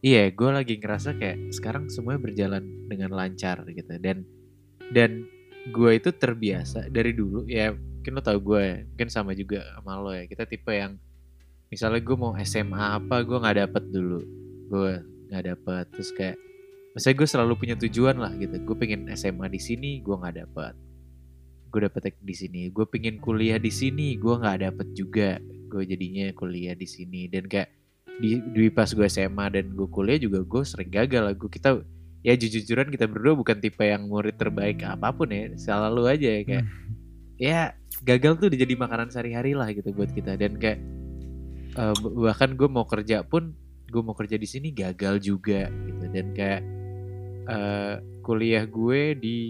Iya, 0.00 0.30
gue 0.32 0.50
lagi 0.50 0.74
ngerasa 0.80 1.18
kayak 1.20 1.52
sekarang 1.52 1.92
semuanya 1.92 2.22
berjalan 2.22 2.64
dengan 2.88 3.12
lancar 3.12 3.66
gitu 3.68 3.98
dan 4.00 4.24
dan 4.94 5.26
gue 5.68 5.90
itu 6.00 6.08
terbiasa 6.14 6.88
dari 6.88 7.12
dulu 7.12 7.44
ya 7.44 7.74
mungkin 7.74 8.12
lo 8.14 8.22
tau 8.24 8.38
gue 8.40 8.62
ya, 8.62 8.76
mungkin 8.88 9.08
sama 9.12 9.36
juga 9.36 9.60
sama 9.76 10.00
lo 10.00 10.14
ya 10.16 10.24
kita 10.24 10.48
tipe 10.48 10.72
yang 10.72 10.96
misalnya 11.68 12.00
gue 12.00 12.16
mau 12.16 12.32
SMA 12.40 12.80
apa 12.96 13.20
gue 13.20 13.36
nggak 13.36 13.58
dapet 13.68 13.84
dulu 13.92 14.20
gue 14.72 14.92
nggak 15.28 15.44
dapet 15.52 15.84
terus 15.92 16.10
kayak 16.16 16.38
misalnya 16.98 17.16
gue 17.22 17.28
selalu 17.30 17.52
punya 17.54 17.74
tujuan 17.78 18.18
lah 18.18 18.34
gitu. 18.34 18.58
Gue 18.66 18.74
pengen 18.74 19.06
SMA 19.14 19.46
di 19.46 19.62
sini 19.62 20.02
gue 20.02 20.18
nggak 20.18 20.34
dapet. 20.42 20.74
Gue 21.70 21.80
dapet 21.86 22.10
di 22.18 22.34
sini. 22.34 22.66
Gue 22.74 22.90
pengen 22.90 23.22
kuliah 23.22 23.62
di 23.62 23.70
sini 23.70 24.18
gue 24.18 24.34
nggak 24.34 24.58
dapet 24.66 24.88
juga. 24.98 25.38
Gue 25.70 25.86
jadinya 25.86 26.26
kuliah 26.34 26.74
di 26.74 26.90
sini. 26.90 27.30
Dan 27.30 27.46
kayak 27.46 27.70
di, 28.18 28.42
di 28.50 28.66
pas 28.74 28.90
gue 28.90 29.06
SMA 29.06 29.46
dan 29.54 29.78
gue 29.78 29.86
kuliah 29.86 30.18
juga 30.18 30.42
gue 30.42 30.62
sering 30.66 30.90
gagal 30.90 31.22
lah. 31.22 31.34
Gue 31.38 31.46
kita 31.46 31.78
ya 32.26 32.34
jujur-jujuran 32.34 32.90
kita 32.90 33.06
berdua 33.06 33.38
bukan 33.38 33.62
tipe 33.62 33.86
yang 33.86 34.10
murid 34.10 34.34
terbaik 34.34 34.82
apa 34.82 35.14
pun 35.14 35.30
ya. 35.30 35.54
Selalu 35.54 36.02
aja 36.10 36.28
ya 36.34 36.42
kayak 36.42 36.64
ya 37.38 37.60
gagal 38.02 38.42
tuh 38.42 38.50
jadi 38.50 38.74
makanan 38.74 39.14
sehari-hari 39.14 39.54
lah 39.54 39.70
gitu 39.70 39.94
buat 39.94 40.10
kita. 40.10 40.34
Dan 40.34 40.58
kayak 40.58 40.82
eh, 41.78 41.94
bahkan 42.26 42.58
gue 42.58 42.66
mau 42.66 42.90
kerja 42.90 43.22
pun 43.22 43.54
gue 43.86 44.02
mau 44.02 44.18
kerja 44.18 44.34
di 44.34 44.50
sini 44.50 44.74
gagal 44.74 45.22
juga 45.22 45.70
gitu. 45.70 46.04
Dan 46.10 46.34
kayak 46.34 46.77
eh, 47.48 47.96
kuliah 48.22 48.68
gue 48.68 49.16
di 49.16 49.40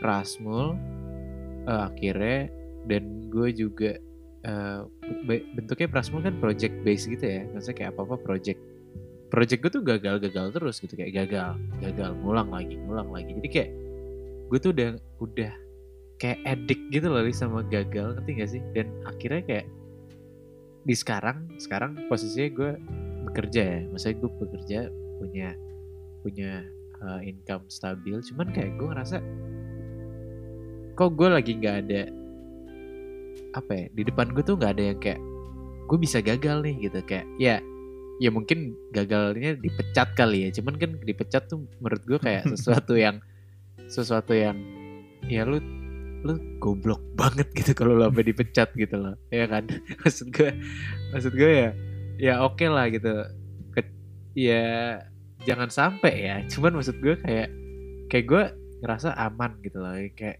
Rasmul 0.00 0.66
eh, 1.68 1.82
akhirnya 1.88 2.48
dan 2.88 3.28
gue 3.28 3.48
juga 3.52 3.92
be- 5.28 5.44
bentuknya 5.52 5.88
Prasmul 5.90 6.24
kan 6.24 6.34
project 6.40 6.72
base 6.86 7.04
gitu 7.04 7.24
ya 7.24 7.44
maksudnya 7.52 7.76
kayak 7.76 7.90
apa 7.96 8.00
apa 8.08 8.16
project. 8.22 8.60
Project 9.28 9.60
gue 9.60 9.72
tuh 9.76 9.84
gagal-gagal 9.84 10.56
terus 10.56 10.80
gitu 10.80 10.96
kayak 10.96 11.12
gagal 11.12 11.60
gagal 11.84 12.16
ngulang 12.24 12.48
lagi 12.48 12.80
ngulang 12.80 13.12
lagi. 13.12 13.36
Jadi 13.36 13.48
kayak 13.52 13.70
gue 14.48 14.58
tuh 14.58 14.72
udah 14.72 14.96
udah 15.20 15.52
kayak 16.16 16.38
edik 16.48 16.80
gitu 16.88 17.12
loh 17.12 17.20
sama 17.36 17.60
gagal 17.68 18.16
ngerti 18.16 18.30
gak 18.40 18.50
sih? 18.56 18.62
Dan 18.72 18.88
akhirnya 19.04 19.42
kayak 19.44 19.66
di 20.88 20.94
sekarang 20.96 21.44
sekarang 21.60 22.08
posisinya 22.08 22.48
gue 22.56 22.70
bekerja 23.28 23.60
ya. 23.60 23.80
Maksudnya 23.92 24.16
gue 24.16 24.30
bekerja 24.32 24.78
punya 25.20 25.48
punya 26.24 26.52
uh, 27.02 27.20
income 27.22 27.66
stabil. 27.70 28.18
Cuman 28.22 28.50
kayak 28.50 28.78
gue 28.78 28.88
ngerasa 28.88 29.16
kok 30.98 31.14
gue 31.14 31.28
lagi 31.30 31.52
nggak 31.54 31.76
ada 31.86 32.02
apa 33.54 33.70
ya 33.70 33.86
di 33.94 34.02
depan 34.02 34.34
gue 34.34 34.42
tuh 34.42 34.58
nggak 34.58 34.72
ada 34.74 34.84
yang 34.94 34.98
kayak 34.98 35.20
gue 35.88 35.98
bisa 35.98 36.18
gagal 36.20 36.62
nih 36.62 36.74
gitu. 36.88 36.98
Kayak 37.06 37.26
ya 37.38 37.56
ya 38.18 38.30
mungkin 38.34 38.74
gagalnya 38.90 39.56
dipecat 39.58 40.14
kali 40.18 40.48
ya. 40.48 40.50
Cuman 40.58 40.74
kan 40.76 40.90
dipecat 41.02 41.46
tuh 41.46 41.64
menurut 41.78 42.02
gue 42.04 42.18
kayak 42.18 42.46
sesuatu 42.52 42.98
yang 42.98 43.22
sesuatu 43.88 44.34
yang 44.34 44.58
ya 45.30 45.46
lu 45.46 45.62
lu 46.26 46.34
goblok 46.58 46.98
banget 47.14 47.46
gitu 47.54 47.78
kalau 47.78 47.94
lo 47.94 48.10
sampai 48.10 48.26
dipecat 48.26 48.68
gitu 48.74 48.96
loh. 48.98 49.14
Ya 49.30 49.46
kan? 49.46 49.70
Maksud 50.02 50.34
gue 50.34 50.50
maksud 51.14 51.32
gue 51.38 51.52
ya 51.66 51.70
ya 52.18 52.34
oke 52.42 52.66
lah 52.66 52.90
gitu. 52.90 53.22
Ke- 53.70 53.94
ya 54.34 54.98
jangan 55.46 55.70
sampai 55.70 56.14
ya. 56.18 56.36
Cuman 56.48 56.78
maksud 56.78 56.98
gue 56.98 57.14
kayak 57.20 57.48
kayak 58.08 58.24
gue 58.26 58.42
ngerasa 58.82 59.14
aman 59.14 59.58
gitu 59.62 59.78
loh. 59.78 59.94
Kayak 60.14 60.38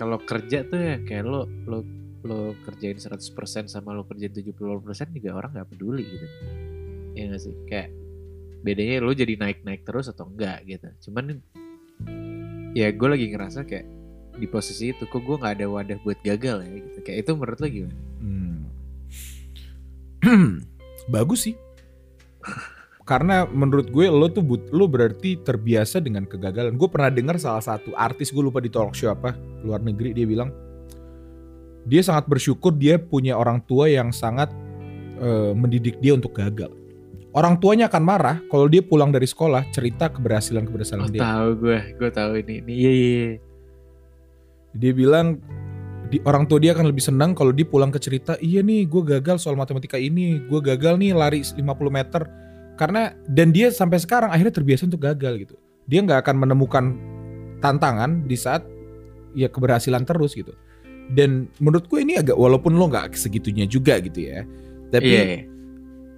kalau 0.00 0.18
kerja 0.22 0.66
tuh 0.66 0.78
ya 0.78 0.96
kayak 1.02 1.24
lo 1.26 1.46
lo 1.66 1.84
lo 2.26 2.58
kerjain 2.66 2.98
100% 2.98 3.70
sama 3.70 3.94
lo 3.94 4.02
kerjain 4.02 4.34
70% 4.34 4.58
juga 5.14 5.30
orang 5.36 5.50
nggak 5.54 5.68
peduli 5.70 6.04
gitu. 6.06 6.26
Ya 7.14 7.30
gak 7.30 7.42
sih? 7.42 7.54
Kayak 7.70 7.94
bedanya 8.66 9.04
lo 9.04 9.14
jadi 9.14 9.38
naik-naik 9.38 9.86
terus 9.86 10.10
atau 10.10 10.26
enggak 10.26 10.66
gitu. 10.66 10.88
Cuman 11.08 11.38
ya 12.74 12.90
gue 12.90 13.08
lagi 13.08 13.26
ngerasa 13.30 13.62
kayak 13.62 13.86
di 14.36 14.44
posisi 14.50 14.92
itu 14.92 15.08
kok 15.08 15.24
gue 15.24 15.36
nggak 15.40 15.54
ada 15.62 15.66
wadah 15.70 15.98
buat 16.02 16.18
gagal 16.20 16.66
ya 16.66 16.70
gitu. 16.82 16.98
Kayak 17.06 17.18
itu 17.24 17.30
menurut 17.38 17.58
lo 17.62 17.68
gimana? 17.70 17.96
Bagus 21.14 21.46
sih. 21.50 21.56
Karena 23.06 23.46
menurut 23.46 23.86
gue 23.94 24.10
lo 24.10 24.26
tuh 24.26 24.42
but, 24.42 24.66
lo 24.74 24.90
berarti 24.90 25.38
terbiasa 25.38 26.02
dengan 26.02 26.26
kegagalan. 26.26 26.74
Gue 26.74 26.90
pernah 26.90 27.06
dengar 27.06 27.38
salah 27.38 27.62
satu 27.62 27.94
artis 27.94 28.34
gue 28.34 28.42
lupa 28.42 28.58
di 28.58 28.66
talk 28.66 28.98
show 28.98 29.14
apa 29.14 29.38
luar 29.62 29.78
negeri 29.78 30.10
dia 30.10 30.26
bilang 30.26 30.50
dia 31.86 32.02
sangat 32.02 32.26
bersyukur 32.26 32.74
dia 32.74 32.98
punya 32.98 33.38
orang 33.38 33.62
tua 33.62 33.86
yang 33.86 34.10
sangat 34.10 34.50
uh, 35.22 35.54
mendidik 35.54 36.02
dia 36.02 36.18
untuk 36.18 36.34
gagal. 36.34 36.74
Orang 37.30 37.62
tuanya 37.62 37.86
akan 37.86 38.02
marah 38.02 38.36
kalau 38.50 38.66
dia 38.66 38.82
pulang 38.82 39.14
dari 39.14 39.28
sekolah 39.28 39.70
cerita 39.70 40.10
keberhasilan 40.10 40.66
keberhasilan 40.66 41.06
Oh, 41.06 41.12
dia. 41.12 41.20
tahu 41.22 41.48
gue, 41.62 41.78
gue 41.94 42.10
tahu 42.10 42.32
ini. 42.42 42.54
Ini 42.64 42.72
iya 42.74 42.90
iya. 42.90 43.06
iya. 43.06 43.32
Dia 44.76 44.92
bilang 44.96 45.38
di, 46.10 46.18
orang 46.26 46.50
tua 46.50 46.58
dia 46.58 46.74
akan 46.74 46.90
lebih 46.90 47.04
senang 47.06 47.38
kalau 47.38 47.54
dia 47.54 47.68
pulang 47.68 47.94
ke 47.94 48.02
cerita, 48.02 48.34
iya 48.42 48.66
nih 48.66 48.88
gue 48.88 49.02
gagal 49.04 49.38
soal 49.38 49.54
matematika 49.54 49.94
ini, 49.94 50.42
gue 50.42 50.60
gagal 50.64 50.98
nih 50.98 51.14
lari 51.14 51.44
50 51.44 51.62
meter. 51.86 52.26
Karena 52.76 53.16
dan 53.26 53.50
dia 53.50 53.72
sampai 53.72 53.96
sekarang 53.96 54.30
akhirnya 54.30 54.52
terbiasa 54.52 54.86
untuk 54.86 55.02
gagal 55.02 55.48
gitu. 55.48 55.56
Dia 55.88 56.04
nggak 56.04 56.28
akan 56.28 56.36
menemukan 56.44 56.84
tantangan 57.64 58.28
di 58.28 58.36
saat 58.36 58.62
ya 59.32 59.48
keberhasilan 59.48 60.04
terus 60.04 60.36
gitu. 60.36 60.52
Dan 61.12 61.48
menurut 61.62 61.86
gue 61.86 62.02
ini 62.02 62.18
agak 62.18 62.36
walaupun 62.36 62.74
lo 62.74 62.90
nggak 62.90 63.14
segitunya 63.14 63.64
juga 63.64 64.02
gitu 64.02 64.26
ya, 64.26 64.42
tapi 64.90 65.06
Iya, 65.06 65.22
iya. 65.22 65.40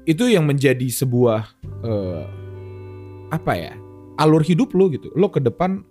itu 0.08 0.24
yang 0.32 0.48
menjadi 0.48 0.88
sebuah 0.88 1.44
eh, 1.84 2.24
apa 3.28 3.52
ya 3.52 3.72
alur 4.18 4.40
hidup 4.40 4.72
lo 4.72 4.88
gitu 4.88 5.12
lo 5.14 5.28
ke 5.28 5.38
depan 5.44 5.84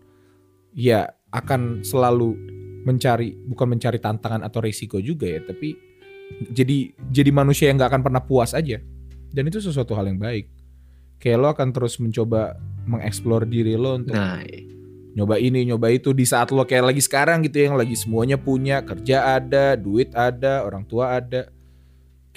ya 0.74 1.06
akan 1.32 1.86
selalu 1.86 2.34
mencari 2.84 3.36
bukan 3.48 3.78
mencari 3.78 4.00
tantangan 4.00 4.42
atau 4.44 4.64
risiko 4.64 4.98
juga 4.98 5.28
ya 5.28 5.44
tapi 5.44 5.76
jadi 6.52 6.92
jadi 7.12 7.32
manusia 7.32 7.72
yang 7.72 7.80
nggak 7.80 7.92
akan 7.92 8.04
pernah 8.04 8.24
puas 8.24 8.52
aja 8.56 8.80
dan 9.32 9.44
itu 9.48 9.60
sesuatu 9.60 9.96
hal 9.96 10.08
yang 10.08 10.20
baik 10.20 10.48
kayak 11.18 11.38
lo 11.38 11.48
akan 11.54 11.70
terus 11.74 11.98
mencoba 12.02 12.58
mengeksplor 12.88 13.46
diri 13.50 13.76
lo 13.76 14.00
untuk 14.00 14.16
Nah, 14.16 14.42
nyoba 15.18 15.42
ini 15.42 15.66
nyoba 15.66 15.90
itu 15.90 16.14
di 16.14 16.24
saat 16.30 16.54
lo 16.54 16.64
kayak 16.64 16.94
lagi 16.94 17.02
sekarang 17.02 17.42
gitu 17.46 17.66
yang 17.66 17.76
lagi 17.76 17.98
semuanya 17.98 18.38
punya 18.38 18.86
kerja 18.86 19.38
ada 19.42 19.74
duit 19.74 20.14
ada 20.14 20.62
orang 20.62 20.86
tua 20.86 21.18
ada 21.18 21.50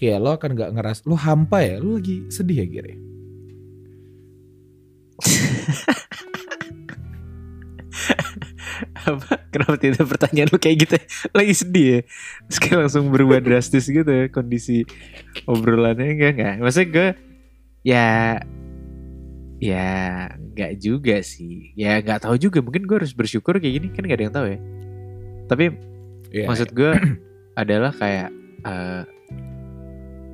kayak 0.00 0.18
lo 0.18 0.30
akan 0.36 0.50
nggak 0.56 0.70
ngeras 0.80 1.04
lo 1.04 1.16
hampa 1.16 1.60
ya 1.60 1.76
lo 1.76 2.00
lagi 2.00 2.24
sedih 2.32 2.64
ya 2.64 2.66
Gire 2.66 2.94
apa? 9.04 9.32
Kenapa 9.50 9.76
tidak 9.76 10.04
pertanyaan 10.06 10.48
lu 10.50 10.58
kayak 10.60 10.76
gitu? 10.86 10.94
ya? 10.96 11.04
Lagi 11.34 11.54
sedih 11.54 11.86
ya? 11.86 12.00
Terus 12.48 12.58
kayak 12.62 12.78
langsung 12.86 13.04
berubah 13.12 13.38
drastis 13.46 13.86
gitu 13.88 14.08
ya 14.08 14.26
kondisi 14.32 14.84
obrolannya 15.46 16.16
enggak 16.16 16.30
enggak. 16.36 16.54
Maksudnya 16.62 16.88
gue 16.90 17.08
ya 17.84 18.08
ya 19.60 19.88
enggak 20.34 20.80
juga 20.80 21.20
sih. 21.20 21.70
Ya 21.76 22.00
enggak 22.00 22.24
tahu 22.24 22.40
juga. 22.40 22.64
Mungkin 22.64 22.88
gue 22.88 22.96
harus 22.96 23.12
bersyukur 23.12 23.60
kayak 23.60 23.74
gini 23.76 23.86
kan 23.92 24.02
enggak 24.02 24.18
ada 24.18 24.24
yang 24.24 24.34
tahu 24.34 24.46
ya. 24.48 24.58
Tapi 25.46 25.64
Iya. 26.30 26.46
maksud 26.46 26.70
gue 26.72 26.92
adalah 27.62 27.90
kayak 27.90 28.30
eh 28.62 29.02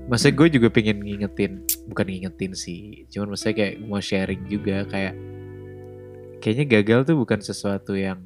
maksudnya 0.06 0.35
gue 0.38 0.49
juga 0.61 0.68
pengen 0.71 1.02
ngingetin 1.02 1.66
bukan 1.90 2.06
ngingetin 2.06 2.52
sih 2.54 3.09
cuman 3.11 3.35
maksudnya 3.35 3.54
kayak 3.59 3.75
mau 3.83 3.99
sharing 3.99 4.47
juga 4.47 4.87
kayak 4.87 5.14
kayaknya 6.38 6.64
gagal 6.78 7.00
tuh 7.11 7.16
bukan 7.18 7.40
sesuatu 7.42 7.99
yang 7.99 8.23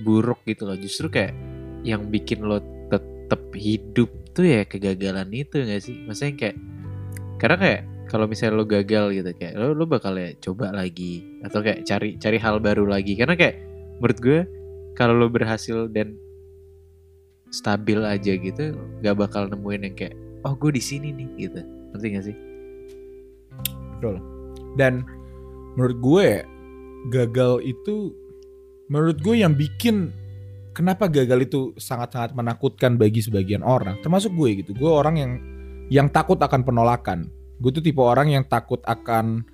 buruk 0.00 0.40
gitu 0.48 0.64
loh 0.64 0.78
justru 0.80 1.12
kayak 1.12 1.36
yang 1.84 2.08
bikin 2.08 2.40
lo 2.40 2.62
tetap 2.88 3.42
hidup 3.52 4.08
tuh 4.32 4.48
ya 4.48 4.64
kegagalan 4.64 5.28
itu 5.34 5.60
gak 5.60 5.82
sih 5.84 6.08
maksudnya 6.08 6.34
kayak 6.40 6.56
karena 7.36 7.56
kayak 7.60 7.80
kalau 8.10 8.26
misalnya 8.26 8.58
lo 8.58 8.66
gagal 8.66 9.14
gitu 9.14 9.30
kayak 9.38 9.54
lo 9.54 9.72
lo 9.72 9.86
bakal 9.86 10.18
ya 10.18 10.34
coba 10.42 10.74
lagi 10.74 11.22
atau 11.46 11.62
kayak 11.62 11.86
cari 11.86 12.18
cari 12.18 12.38
hal 12.42 12.58
baru 12.58 12.84
lagi 12.84 13.14
karena 13.14 13.38
kayak 13.38 13.62
menurut 14.02 14.18
gue 14.18 14.40
kalau 14.98 15.14
lo 15.14 15.30
berhasil 15.30 15.86
dan 15.94 16.18
stabil 17.54 18.02
aja 18.02 18.34
gitu 18.34 18.74
nggak 19.00 19.14
bakal 19.14 19.46
nemuin 19.46 19.86
yang 19.86 19.96
kayak 19.96 20.14
oh 20.42 20.58
gue 20.58 20.74
di 20.74 20.82
sini 20.82 21.14
nih 21.14 21.28
gitu 21.38 21.62
ngerti 21.94 22.06
gak 22.14 22.26
sih 22.26 22.36
Betul. 24.00 24.16
Dan 24.80 25.04
menurut 25.76 25.98
gue 26.00 26.28
gagal 27.12 27.60
itu 27.68 28.16
menurut 28.88 29.20
gue 29.20 29.44
yang 29.44 29.52
bikin 29.52 30.08
kenapa 30.72 31.04
gagal 31.04 31.44
itu 31.44 31.60
sangat-sangat 31.76 32.32
menakutkan 32.32 32.96
bagi 32.96 33.20
sebagian 33.20 33.60
orang, 33.60 34.00
termasuk 34.00 34.32
gue 34.32 34.64
gitu. 34.64 34.72
Gue 34.72 34.88
orang 34.88 35.20
yang 35.20 35.32
yang 35.92 36.08
takut 36.08 36.40
akan 36.40 36.64
penolakan. 36.64 37.28
Gue 37.60 37.70
tuh 37.76 37.84
tipe 37.84 38.00
orang 38.00 38.32
yang 38.32 38.44
takut 38.48 38.80
akan 38.88 39.44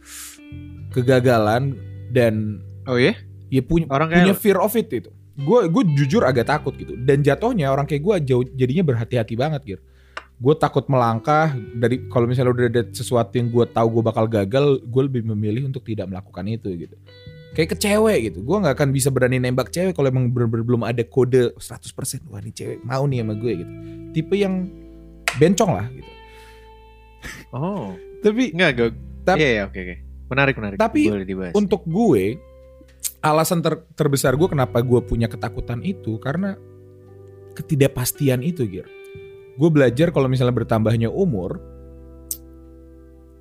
kegagalan 0.94 1.74
dan 2.14 2.62
oh 2.86 2.96
ya 2.96 3.18
ya 3.50 3.62
punya 3.62 3.86
orang 3.90 4.08
kayak 4.08 4.22
punya 4.30 4.36
fear 4.38 4.58
of 4.62 4.72
it 4.78 4.88
itu. 4.88 5.10
Gue 5.36 5.68
gue 5.68 5.82
jujur 5.98 6.24
agak 6.24 6.48
takut 6.48 6.72
gitu. 6.78 6.96
Dan 6.96 7.20
jatuhnya 7.20 7.68
orang 7.68 7.84
kayak 7.84 8.02
gue 8.02 8.14
jauh 8.32 8.44
jadinya 8.56 8.86
berhati-hati 8.86 9.34
banget 9.36 9.60
gitu. 9.66 9.82
Gue 10.36 10.54
takut 10.56 10.84
melangkah 10.88 11.52
dari 11.76 12.08
kalau 12.08 12.28
misalnya 12.28 12.52
udah 12.52 12.66
ada 12.68 12.82
sesuatu 12.92 13.36
yang 13.36 13.48
gue 13.52 13.64
tahu 13.68 14.00
gue 14.00 14.02
bakal 14.04 14.24
gagal, 14.28 14.80
gue 14.84 15.02
lebih 15.04 15.26
memilih 15.26 15.68
untuk 15.68 15.84
tidak 15.84 16.08
melakukan 16.08 16.44
itu 16.48 16.68
gitu. 16.76 16.96
Kayak 17.56 17.72
ke 17.72 17.76
cewek 17.88 18.18
gitu. 18.32 18.38
Gue 18.44 18.56
nggak 18.60 18.76
akan 18.76 18.88
bisa 18.92 19.08
berani 19.08 19.40
nembak 19.40 19.72
cewek 19.72 19.96
kalau 19.96 20.08
emang 20.12 20.28
bener-bener 20.28 20.64
belum 20.64 20.82
ada 20.84 21.00
kode 21.04 21.56
100% 21.56 22.28
wah 22.28 22.40
nih 22.40 22.52
cewek 22.52 22.78
mau 22.84 23.04
nih 23.08 23.24
sama 23.24 23.34
gue 23.36 23.52
gitu. 23.64 23.72
Tipe 24.12 24.34
yang 24.36 24.68
bencong 25.36 25.72
lah 25.72 25.88
gitu. 25.92 26.15
Oh 27.56 27.94
Tapi 28.20 28.50
nggak 28.54 28.70
gue 28.76 28.88
iya 29.38 29.48
iya 29.60 29.62
oke 29.66 29.78
oke 29.78 29.96
menarik 30.32 30.54
menarik 30.58 30.76
Tapi 30.78 31.00
boleh 31.10 31.26
dibahas 31.26 31.52
untuk 31.54 31.82
gue 31.86 32.38
alasan 33.22 33.62
ter- 33.62 33.86
terbesar 33.98 34.34
gue 34.38 34.48
kenapa 34.50 34.82
gue 34.82 35.00
punya 35.02 35.26
ketakutan 35.26 35.82
itu 35.82 36.18
karena 36.22 36.54
ketidakpastian 37.56 38.44
itu 38.44 38.68
Gir. 38.68 38.86
Gue 39.56 39.72
belajar 39.72 40.12
kalau 40.12 40.28
misalnya 40.28 40.52
bertambahnya 40.52 41.08
umur 41.08 41.56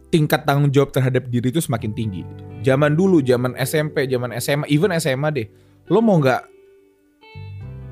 tingkat 0.07 0.47
tanggung 0.47 0.71
jawab 0.71 0.95
terhadap 0.95 1.27
diri 1.27 1.51
itu 1.51 1.59
semakin 1.59 1.91
tinggi. 1.91 2.23
gitu. 2.23 2.43
Zaman 2.71 2.95
dulu, 2.95 3.19
zaman 3.19 3.51
SMP, 3.59 4.07
zaman 4.07 4.31
SMA, 4.39 4.65
even 4.71 4.95
SMA 4.95 5.29
deh, 5.35 5.47
lo 5.91 5.99
mau 5.99 6.15
nggak 6.17 6.54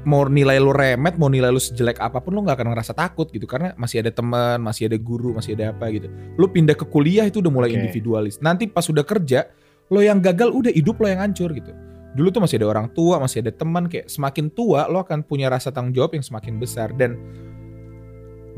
mau 0.03 0.27
nilai 0.27 0.59
lo 0.59 0.75
remet, 0.75 1.15
mau 1.15 1.31
nilai 1.31 1.47
lo 1.47 1.59
sejelek 1.59 1.99
apa 2.03 2.19
pun 2.19 2.35
lo 2.35 2.43
nggak 2.43 2.59
akan 2.59 2.67
ngerasa 2.75 2.93
takut 2.95 3.31
gitu 3.31 3.47
karena 3.47 3.71
masih 3.79 4.03
ada 4.03 4.11
teman, 4.11 4.59
masih 4.59 4.91
ada 4.91 4.97
guru, 4.99 5.31
masih 5.31 5.55
ada 5.55 5.71
apa 5.71 5.87
gitu. 5.95 6.11
Lo 6.35 6.51
pindah 6.51 6.75
ke 6.75 6.83
kuliah 6.87 7.23
itu 7.27 7.39
udah 7.39 7.51
mulai 7.51 7.71
Oke. 7.71 7.79
individualis. 7.79 8.39
Nanti 8.43 8.67
pas 8.67 8.83
udah 8.83 9.03
kerja, 9.07 9.47
lo 9.87 10.03
yang 10.03 10.19
gagal 10.19 10.51
udah 10.51 10.71
hidup 10.75 10.99
lo 10.99 11.07
yang 11.07 11.23
hancur 11.23 11.55
gitu. 11.55 11.71
Dulu 12.13 12.29
tuh 12.29 12.41
masih 12.45 12.61
ada 12.61 12.67
orang 12.69 12.87
tua, 12.93 13.17
masih 13.17 13.41
ada 13.41 13.51
teman 13.55 13.89
kayak 13.89 14.11
semakin 14.11 14.51
tua 14.53 14.85
lo 14.91 15.01
akan 15.01 15.25
punya 15.25 15.49
rasa 15.49 15.73
tanggung 15.73 15.95
jawab 15.95 16.13
yang 16.13 16.23
semakin 16.23 16.59
besar 16.59 16.91
dan 16.93 17.17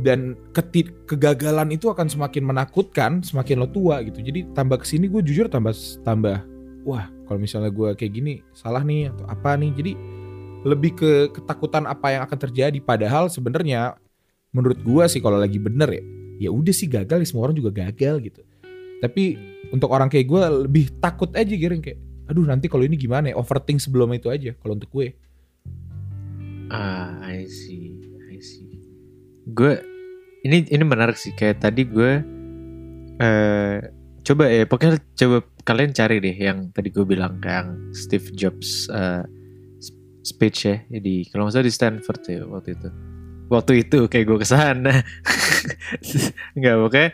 dan 0.03 0.35
keti- 0.51 0.91
kegagalan 1.07 1.71
itu 1.71 1.87
akan 1.87 2.11
semakin 2.11 2.43
menakutkan 2.43 3.23
semakin 3.23 3.63
lo 3.63 3.67
tua 3.71 4.03
gitu. 4.03 4.19
Jadi 4.19 4.51
tambah 4.51 4.81
ke 4.81 4.85
sini 4.89 5.07
gue 5.07 5.23
jujur 5.23 5.47
tambah 5.47 5.71
tambah 6.03 6.43
wah 6.83 7.07
kalau 7.29 7.39
misalnya 7.39 7.71
gue 7.71 7.95
kayak 7.95 8.11
gini 8.11 8.43
salah 8.51 8.83
nih 8.83 9.13
atau 9.13 9.23
apa 9.29 9.55
nih. 9.55 9.71
Jadi 9.71 9.91
lebih 10.65 10.97
ke 10.97 11.11
ketakutan 11.29 11.85
apa 11.85 12.17
yang 12.17 12.21
akan 12.25 12.37
terjadi 12.41 12.81
padahal 12.81 13.29
sebenarnya 13.29 14.01
menurut 14.49 14.81
gue 14.81 15.03
sih 15.05 15.21
kalau 15.21 15.37
lagi 15.37 15.61
bener 15.61 15.89
ya 15.93 16.03
ya 16.41 16.49
udah 16.51 16.73
sih 16.73 16.89
gagal 16.89 17.21
ya 17.21 17.27
semua 17.27 17.47
orang 17.47 17.55
juga 17.55 17.71
gagal 17.85 18.19
gitu. 18.25 18.41
Tapi 18.99 19.37
untuk 19.69 19.93
orang 19.93 20.09
kayak 20.09 20.25
gue 20.25 20.41
lebih 20.67 20.85
takut 20.97 21.29
aja 21.37 21.53
giring 21.53 21.85
kayak 21.85 22.01
aduh 22.25 22.41
nanti 22.41 22.65
kalau 22.65 22.81
ini 22.81 22.97
gimana 22.97 23.29
ya 23.29 23.35
overthink 23.37 23.77
sebelum 23.77 24.09
itu 24.17 24.33
aja 24.33 24.57
kalau 24.59 24.73
untuk 24.73 24.89
gue. 24.89 25.13
ah 26.73 27.21
I 27.21 27.45
see 27.45 27.93
I 28.25 28.41
see 28.41 28.81
gue 29.53 29.77
ini 30.41 30.65
ini 30.65 30.81
menarik 30.81 31.13
sih 31.13 31.29
kayak 31.37 31.61
tadi 31.61 31.85
gue 31.85 32.25
eh 33.21 33.77
coba 34.25 34.49
ya 34.49 34.65
pokoknya 34.65 34.97
coba 35.13 35.45
kalian 35.61 35.93
cari 35.93 36.17
deh 36.17 36.33
yang 36.33 36.73
tadi 36.73 36.89
gue 36.89 37.05
bilang 37.05 37.37
yang 37.45 37.93
Steve 37.93 38.33
Jobs 38.33 38.89
eh, 38.89 39.21
speech 40.25 40.65
ya 40.65 40.81
di 40.89 41.29
kalau 41.29 41.45
nggak 41.45 41.53
salah 41.53 41.67
di 41.69 41.73
Stanford 41.73 42.21
ya 42.25 42.41
waktu 42.49 42.69
itu 42.73 42.89
waktu 43.45 43.71
itu 43.85 43.99
kayak 44.09 44.25
gue 44.25 44.37
ke 44.41 44.47
sana 44.49 45.05
nggak 46.57 46.75
pokoknya 46.81 47.09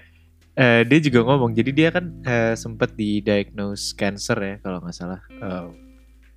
eh, 0.56 0.82
dia 0.88 1.00
juga 1.04 1.19
ngomong 1.28 1.52
jadi 1.52 1.71
dia 1.76 1.89
kan 1.91 2.06
eh, 2.24 2.56
sempat 2.56 2.95
di 2.95 3.19
diagnose 3.19 3.91
cancer 3.93 4.39
ya 4.39 4.56
kalau 4.63 4.80
nggak 4.80 4.95
salah 4.95 5.19
eh, 5.28 5.67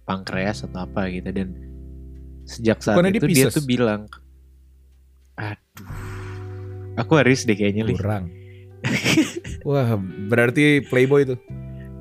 pankreas 0.03 0.67
atau 0.67 0.83
apa 0.83 1.07
gitu 1.15 1.31
dan 1.31 1.55
sejak 2.45 2.83
saat 2.83 2.99
Bukannya 2.99 3.23
itu 3.23 3.31
dia 3.31 3.47
tuh 3.49 3.65
bilang 3.65 4.11
aduh 5.39 6.15
aku 6.99 7.13
harus 7.19 7.43
deh 7.47 7.59
kayaknya. 7.59 7.91
Kurang. 7.91 8.31
Wah 9.69 9.97
berarti 10.29 10.85
playboy 10.85 11.25
itu. 11.25 11.37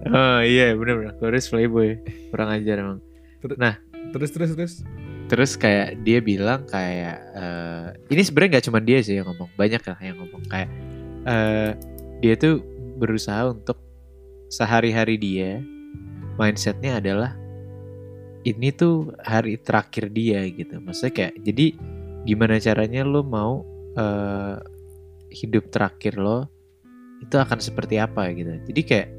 oh 0.04 0.44
iya 0.44 0.76
bener-bener 0.76 1.16
aku 1.16 1.32
harus 1.32 1.48
playboy 1.48 1.96
kurang 2.28 2.52
ajar 2.52 2.76
emang 2.84 3.00
Terus 4.14 4.30
terus 4.30 4.52
terus. 4.54 4.76
terus 5.24 5.56
kayak 5.56 6.04
dia 6.04 6.20
bilang 6.20 6.68
kayak 6.68 7.18
eh, 7.34 7.88
ini 8.12 8.22
sebenarnya 8.22 8.60
nggak 8.60 8.66
cuma 8.70 8.80
dia 8.84 9.00
sih 9.02 9.18
yang 9.18 9.26
ngomong 9.34 9.50
banyak 9.58 9.82
lah 9.82 9.98
yang 10.04 10.18
ngomong. 10.20 10.44
Kayak 10.46 10.70
eh, 11.26 11.72
dia 12.22 12.34
tuh 12.38 12.62
berusaha 13.02 13.50
untuk 13.50 13.80
sehari-hari 14.54 15.18
dia 15.18 15.58
mindsetnya 16.38 17.02
adalah 17.02 17.34
ini 18.44 18.70
tuh 18.76 19.16
hari 19.24 19.58
terakhir 19.58 20.12
dia 20.14 20.46
gitu. 20.52 20.78
Maksudnya 20.84 21.14
kayak 21.16 21.34
jadi 21.42 21.66
gimana 22.28 22.60
caranya 22.62 23.02
lo 23.08 23.26
mau 23.26 23.64
eh, 23.98 24.60
hidup 25.34 25.74
terakhir 25.74 26.20
lo 26.22 26.46
itu 27.24 27.36
akan 27.40 27.58
seperti 27.58 27.98
apa 27.98 28.30
gitu. 28.36 28.54
Jadi 28.70 28.82
kayak 28.84 29.10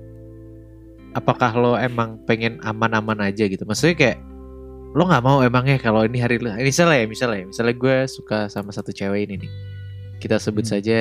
apakah 1.16 1.50
lo 1.56 1.72
emang 1.74 2.20
pengen 2.28 2.60
aman-aman 2.62 3.24
aja 3.24 3.48
gitu? 3.48 3.64
Maksudnya 3.64 3.96
kayak 3.96 4.18
lo 4.94 5.02
nggak 5.04 5.24
mau 5.26 5.42
emangnya 5.42 5.76
kalau 5.76 6.06
ini 6.06 6.22
hari 6.22 6.38
lo 6.38 6.54
misalnya 6.54 7.02
ya 7.02 7.06
misalnya 7.10 7.42
ya, 7.42 7.46
misalnya 7.50 7.74
gue 7.74 7.96
suka 8.06 8.46
sama 8.46 8.70
satu 8.70 8.94
cewek 8.94 9.26
ini 9.26 9.42
nih 9.42 9.52
kita 10.22 10.38
sebut 10.38 10.62
Hmm. 10.62 10.72
saja 10.78 11.00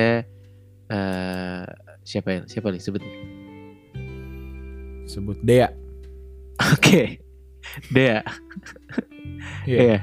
eh 0.84 1.62
siapa 2.02 2.28
ya 2.28 2.40
siapa 2.44 2.68
nih 2.68 2.82
sebut 2.82 3.02
Sebut 5.04 5.36
Dea. 5.40 5.68
oke 6.58 7.20
Dea 7.92 8.20
Iya. 9.68 9.78
iya 9.78 9.98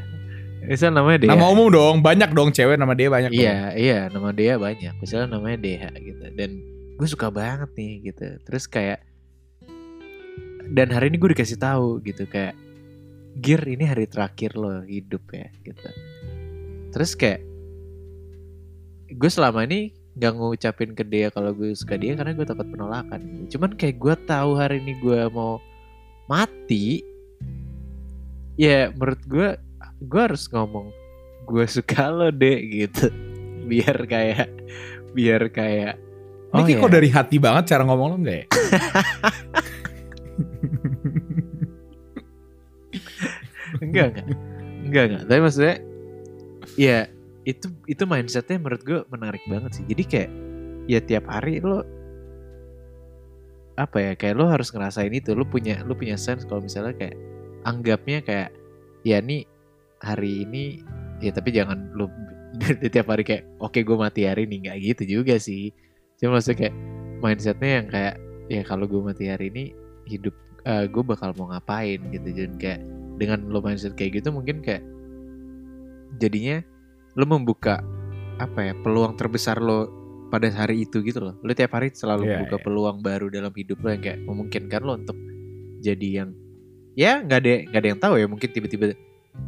misal 0.62 0.94
namanya 0.94 1.26
Dea 1.26 1.30
Nama 1.34 1.46
umum 1.50 1.68
dong, 1.68 2.06
banyak 2.06 2.30
dong 2.32 2.54
cewek 2.54 2.78
nama 2.78 2.94
Dea 2.94 3.10
banyak. 3.10 3.34
Iya, 3.34 3.74
iya, 3.74 4.00
nama 4.14 4.30
dia 4.30 4.62
banyak. 4.62 4.94
Misalnya 5.02 5.34
namanya 5.34 5.58
Deha 5.58 5.90
gitu. 5.98 6.22
Dan 6.38 6.62
gue 7.02 7.08
suka 7.10 7.34
banget 7.34 7.74
nih 7.74 8.14
gitu. 8.14 8.38
Terus 8.46 8.70
kayak 8.70 9.02
dan 10.70 10.94
hari 10.94 11.10
ini 11.10 11.18
gue 11.18 11.34
dikasih 11.34 11.58
tahu 11.58 11.98
gitu 12.06 12.30
kayak 12.30 12.54
Gir 13.40 13.64
ini 13.64 13.88
hari 13.88 14.12
terakhir 14.12 14.60
lo 14.60 14.84
hidup 14.84 15.24
ya 15.32 15.48
gitu. 15.64 15.88
Terus 16.92 17.16
kayak 17.16 17.40
gue 19.16 19.32
selama 19.32 19.64
ini 19.64 19.96
nggak 20.20 20.36
ngucapin 20.36 20.92
ke 20.92 21.08
dia 21.08 21.32
kalau 21.32 21.56
gue 21.56 21.72
suka 21.72 21.96
dia 21.96 22.20
karena 22.20 22.36
gue 22.36 22.44
takut 22.44 22.68
penolakan. 22.68 23.48
Cuman 23.48 23.80
kayak 23.80 23.96
gue 24.02 24.16
tahu 24.28 24.60
hari 24.60 24.84
ini 24.84 25.00
gue 25.00 25.22
mau 25.32 25.64
mati, 26.28 27.04
ya 28.60 28.92
menurut 28.92 29.24
gue 29.28 29.50
gue 30.02 30.22
harus 30.22 30.50
ngomong 30.52 30.92
gue 31.48 31.66
suka 31.68 32.10
lo 32.10 32.32
deh 32.32 32.58
gitu 32.68 33.10
biar 33.70 34.08
kayak 34.08 34.50
biar 35.14 35.50
kayak 35.52 35.96
Ini 36.52 36.60
oh 36.60 36.64
kayak 36.68 36.76
ya, 36.76 36.84
kok 36.84 36.92
dari 36.92 37.10
hati 37.10 37.40
banget 37.40 37.64
cara 37.72 37.88
ngomong 37.88 38.08
lo 38.12 38.16
enggak 38.20 38.44
ya? 38.44 38.46
enggak 43.82 44.06
enggak. 44.14 44.28
Enggak 44.86 45.04
enggak. 45.10 45.24
Tapi 45.28 45.40
maksudnya 45.42 45.76
ya 46.78 46.98
itu 47.44 47.68
itu 47.90 48.04
mindsetnya 48.06 48.58
menurut 48.62 48.84
gue 48.86 49.00
menarik 49.10 49.44
banget 49.50 49.82
sih. 49.82 49.86
Jadi 49.90 50.04
kayak 50.06 50.32
ya 50.86 51.00
tiap 51.02 51.26
hari 51.30 51.62
lo 51.62 51.82
apa 53.80 53.98
ya 53.98 54.14
kayak 54.14 54.36
lo 54.38 54.46
harus 54.50 54.70
ngerasain 54.70 55.12
itu. 55.14 55.34
Lo 55.34 55.46
punya 55.50 55.82
lo 55.86 55.98
punya 55.98 56.16
sense 56.18 56.46
kalau 56.46 56.62
misalnya 56.62 56.94
kayak 56.98 57.18
anggapnya 57.66 58.22
kayak 58.22 58.50
ya 59.02 59.18
nih 59.22 59.46
hari 60.02 60.46
ini 60.46 60.82
ya 61.22 61.34
tapi 61.34 61.54
jangan 61.54 61.94
lo 61.98 62.10
tiap 62.94 63.10
hari 63.10 63.26
kayak 63.26 63.44
oke 63.58 63.82
gue 63.82 63.98
mati 63.98 64.30
hari 64.30 64.46
ini. 64.46 64.70
Nggak 64.70 64.78
gitu 64.94 65.22
juga 65.22 65.42
sih. 65.42 65.74
Cuma 66.22 66.38
maksudnya 66.38 66.70
kayak 66.70 66.76
mindsetnya 67.22 67.70
yang 67.82 67.88
kayak 67.90 68.16
ya 68.54 68.62
kalau 68.62 68.86
gue 68.86 69.02
mati 69.02 69.26
hari 69.30 69.50
ini 69.50 69.74
hidup 70.06 70.34
gue 70.66 71.04
bakal 71.06 71.34
mau 71.42 71.50
ngapain 71.50 71.98
gitu. 72.14 72.30
Dan 72.38 72.62
kayak 72.62 73.01
dengan 73.22 73.46
lo 73.54 73.62
mindset 73.62 73.94
kayak 73.94 74.18
gitu 74.26 74.34
mungkin 74.34 74.66
kayak 74.66 74.82
jadinya 76.18 76.66
lo 77.14 77.30
membuka 77.30 77.86
apa 78.42 78.60
ya 78.66 78.74
peluang 78.82 79.14
terbesar 79.14 79.62
lo 79.62 79.86
pada 80.34 80.50
hari 80.50 80.90
itu 80.90 81.06
gitu 81.06 81.22
loh 81.22 81.38
lo 81.46 81.54
tiap 81.54 81.78
hari 81.78 81.94
selalu 81.94 82.26
Iya, 82.26 82.42
membuka 82.42 82.58
iya. 82.58 82.64
peluang 82.66 82.98
baru 83.06 83.30
dalam 83.30 83.54
hidup 83.54 83.78
lo 83.86 83.94
yang 83.94 84.02
kayak 84.02 84.20
memungkinkan 84.26 84.82
lo 84.82 84.94
untuk 84.98 85.18
jadi 85.86 86.08
yang 86.26 86.30
ya 86.98 87.22
nggak 87.22 87.40
ada 87.46 87.54
nggak 87.70 87.82
ada 87.86 87.90
yang 87.94 88.02
tahu 88.02 88.14
ya 88.18 88.26
mungkin 88.26 88.50
tiba-tiba 88.50 88.98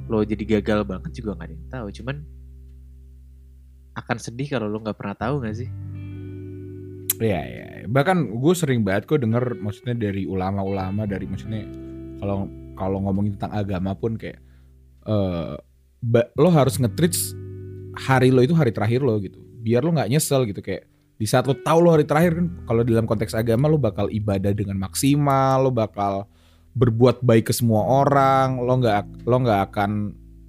lo 0.05 0.21
jadi 0.21 0.43
gagal 0.59 0.85
banget 0.85 1.11
juga 1.17 1.33
nggak 1.33 1.47
ada 1.49 1.55
yang 1.57 1.67
tahu 1.73 1.87
cuman 1.97 2.15
akan 3.93 4.17
sedih 4.21 4.47
kalau 4.53 4.69
lo 4.69 4.77
nggak 4.79 4.97
pernah 4.97 5.17
tahu 5.17 5.41
nggak 5.41 5.57
sih 5.57 5.71
Iya, 7.21 7.39
iya. 7.45 7.65
Bahkan 7.87 8.41
gue 8.41 8.53
sering 8.57 8.81
banget 8.81 9.05
kok 9.07 9.21
denger 9.21 9.55
maksudnya 9.61 9.95
dari 9.95 10.25
ulama-ulama 10.25 11.05
dari 11.05 11.23
maksudnya 11.29 11.63
kalau 12.19 12.49
kalau 12.73 13.01
ngomongin 13.03 13.37
tentang 13.37 13.53
agama 13.53 13.93
pun 13.97 14.17
kayak 14.17 14.41
ba- 16.03 16.29
lo 16.35 16.49
harus 16.51 16.79
nge-treat 16.79 17.15
hari 17.93 18.33
lo 18.33 18.41
itu 18.41 18.55
hari 18.57 18.73
terakhir 18.73 19.05
lo 19.05 19.15
gitu. 19.21 19.39
Biar 19.63 19.85
lo 19.85 19.95
nggak 19.95 20.09
nyesel 20.11 20.49
gitu 20.49 20.59
kayak 20.59 20.89
di 21.13 21.29
saat 21.29 21.47
lo 21.47 21.55
tahu 21.55 21.79
lo 21.79 21.95
hari 21.95 22.03
terakhir 22.03 22.35
kan 22.35 22.47
kalau 22.67 22.81
dalam 22.83 23.05
konteks 23.07 23.37
agama 23.37 23.71
lo 23.71 23.77
bakal 23.79 24.09
ibadah 24.11 24.51
dengan 24.51 24.75
maksimal, 24.81 25.69
lo 25.69 25.71
bakal 25.71 26.27
berbuat 26.73 27.21
baik 27.21 27.47
ke 27.47 27.53
semua 27.53 27.85
orang, 27.85 28.57
lo 28.59 28.73
nggak 28.81 29.29
lo 29.29 29.35
nggak 29.45 29.61
akan 29.71 29.91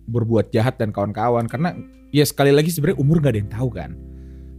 berbuat 0.09 0.53
jahat 0.53 0.77
dan 0.81 0.93
kawan-kawan 0.93 1.49
karena 1.49 1.77
ya 2.13 2.25
sekali 2.25 2.53
lagi 2.53 2.73
sebenarnya 2.73 2.99
umur 3.01 3.21
nggak 3.21 3.33
ada 3.33 3.41
yang 3.41 3.53
tahu 3.53 3.69
kan. 3.71 3.91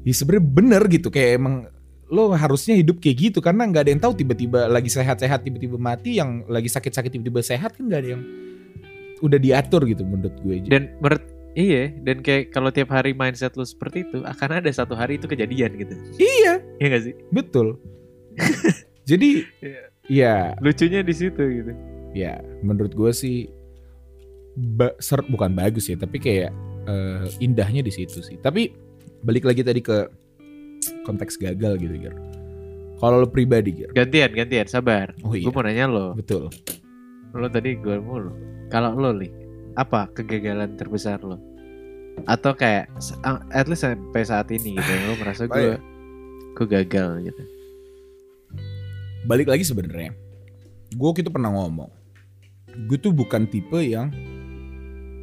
Ya 0.06 0.14
sebenarnya 0.14 0.46
bener 0.46 0.84
gitu 0.94 1.10
kayak 1.10 1.42
emang 1.42 1.56
lo 2.06 2.30
harusnya 2.32 2.78
hidup 2.78 3.02
kayak 3.02 3.18
gitu 3.18 3.40
karena 3.42 3.66
nggak 3.66 3.82
ada 3.82 3.92
yang 3.92 4.02
tahu 4.02 4.14
tiba-tiba 4.14 4.70
lagi 4.70 4.94
sehat-sehat 4.94 5.42
tiba-tiba 5.42 5.74
mati 5.76 6.22
yang 6.22 6.46
lagi 6.46 6.70
sakit-sakit 6.70 7.10
tiba-tiba 7.10 7.42
sehat 7.42 7.74
kan 7.74 7.90
nggak 7.90 8.02
ada 8.06 8.10
yang 8.14 8.24
udah 9.20 9.40
diatur 9.42 9.82
gitu 9.90 10.06
menurut 10.06 10.38
gue 10.44 10.70
dan 10.70 10.94
menurut 11.02 11.24
iya 11.58 11.90
dan 12.04 12.22
kayak 12.22 12.52
kalau 12.52 12.70
tiap 12.70 12.94
hari 12.94 13.16
mindset 13.16 13.58
lo 13.58 13.66
seperti 13.66 14.06
itu 14.06 14.22
akan 14.22 14.62
ada 14.62 14.70
satu 14.70 14.94
hari 14.94 15.18
itu 15.18 15.26
kejadian 15.26 15.72
gitu. 15.80 15.96
Iya. 16.20 16.60
Ya 16.78 16.86
gak 16.92 17.04
sih? 17.10 17.16
Betul. 17.32 17.80
Jadi 19.10 19.48
Iya. 19.64 19.82
ya 20.06 20.36
lucunya 20.60 21.00
di 21.02 21.14
situ 21.16 21.40
gitu. 21.42 21.72
Ya 22.14 22.38
menurut 22.60 22.92
gue 22.92 23.12
sih 23.16 23.48
ba- 24.76 24.94
ser- 25.00 25.26
bukan 25.26 25.56
bagus 25.56 25.88
ya 25.88 25.96
tapi 25.96 26.20
kayak 26.20 26.52
eh, 26.86 27.26
indahnya 27.40 27.82
di 27.82 27.90
situ 27.90 28.20
sih. 28.22 28.38
Tapi 28.38 28.70
balik 29.24 29.48
lagi 29.48 29.64
tadi 29.64 29.80
ke 29.82 30.06
konteks 31.06 31.38
gagal 31.38 31.78
gitu 31.78 31.96
Gir. 31.96 32.16
Kalau 32.98 33.22
lo 33.22 33.28
pribadi 33.30 33.72
Gir. 33.72 33.94
Gantian 33.94 34.34
gantian 34.34 34.68
sabar. 34.68 35.14
Oh 35.22 35.38
iya. 35.38 35.46
gue 35.46 35.54
mau 35.54 35.62
nanya 35.62 35.86
lo. 35.86 36.08
Betul. 36.18 36.50
Lo 37.38 37.48
tadi 37.48 37.78
gue 37.78 38.02
mulu 38.02 38.34
kalau 38.74 38.98
lo 38.98 39.14
li 39.14 39.30
apa 39.78 40.10
kegagalan 40.12 40.74
terbesar 40.76 41.22
lo? 41.22 41.38
Atau 42.26 42.58
kayak 42.58 42.90
at 43.54 43.70
least 43.70 43.86
sampai 43.86 44.24
saat 44.26 44.50
ini 44.50 44.74
gitu 44.74 44.92
lo 45.06 45.14
merasa 45.22 45.46
gue 45.46 45.78
gue 46.58 46.66
gagal 46.66 47.22
gitu. 47.30 47.44
Balik 49.30 49.54
lagi 49.54 49.62
sebenarnya 49.62 50.26
gue 50.96 51.12
kita 51.12 51.28
pernah 51.28 51.52
ngomong 51.52 51.92
gue 52.88 52.98
tuh 53.00 53.12
bukan 53.12 53.44
tipe 53.50 53.80
yang 53.84 54.12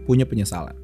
punya 0.04 0.28
penyesalan 0.28 0.74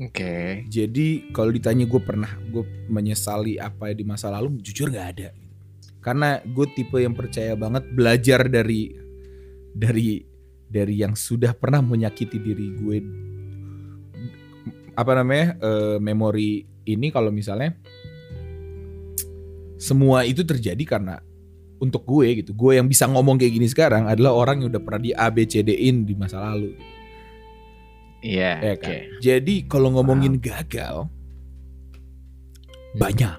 oke. 0.00 0.34
Jadi 0.70 1.32
kalau 1.34 1.52
ditanya 1.52 1.84
gue 1.84 2.00
pernah 2.00 2.32
gue 2.48 2.64
menyesali 2.88 3.60
apa 3.60 3.92
di 3.92 4.04
masa 4.06 4.32
lalu 4.32 4.60
jujur 4.62 4.88
nggak 4.88 5.08
ada. 5.18 5.28
Karena 6.02 6.40
gue 6.42 6.66
tipe 6.74 6.98
yang 6.98 7.14
percaya 7.14 7.54
banget 7.54 7.86
belajar 7.92 8.48
dari 8.48 8.90
dari 9.72 10.24
dari 10.68 10.94
yang 11.00 11.12
sudah 11.12 11.52
pernah 11.52 11.84
menyakiti 11.84 12.38
diri 12.40 12.66
gue. 12.78 12.98
Apa 14.96 15.12
namanya 15.16 15.56
eh, 15.60 15.96
memori 16.00 16.64
ini 16.88 17.08
kalau 17.12 17.30
misalnya 17.30 17.76
semua 19.78 20.22
itu 20.22 20.46
terjadi 20.46 20.82
karena 20.86 21.18
untuk 21.82 22.06
gue 22.06 22.42
gitu. 22.42 22.54
Gue 22.54 22.78
yang 22.78 22.86
bisa 22.86 23.06
ngomong 23.10 23.38
kayak 23.38 23.52
gini 23.58 23.66
sekarang 23.66 24.06
adalah 24.06 24.34
orang 24.34 24.62
yang 24.62 24.70
udah 24.74 24.82
pernah 24.82 25.02
di 25.02 25.10
A 25.14 25.26
B 25.30 25.42
C 25.46 25.66
D 25.66 25.74
in 25.74 26.06
di 26.06 26.14
masa 26.14 26.38
lalu 26.38 26.74
gitu. 26.74 26.91
Iya 28.22 28.62
Ya 28.62 28.72
oke 28.74 28.86
kan? 28.86 28.98
Jadi 29.18 29.54
kalau 29.66 29.92
ngomongin 29.92 30.38
gagal 30.38 31.10
banyak. 32.94 33.36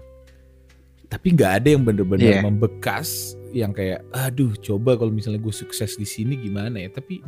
Tapi 1.07 1.27
nggak 1.37 1.51
ada 1.61 1.67
yang 1.69 1.83
bener-bener 1.85 2.41
Iya. 2.41 2.41
membekas 2.41 3.37
yang 3.53 3.69
kayak 3.69 4.01
aduh 4.09 4.49
coba 4.57 4.97
kalau 4.97 5.13
misalnya 5.13 5.37
gue 5.37 5.53
sukses 5.53 5.93
di 5.93 6.03
sini 6.03 6.33
gimana 6.35 6.81
ya. 6.81 6.89
Tapi 6.89 7.21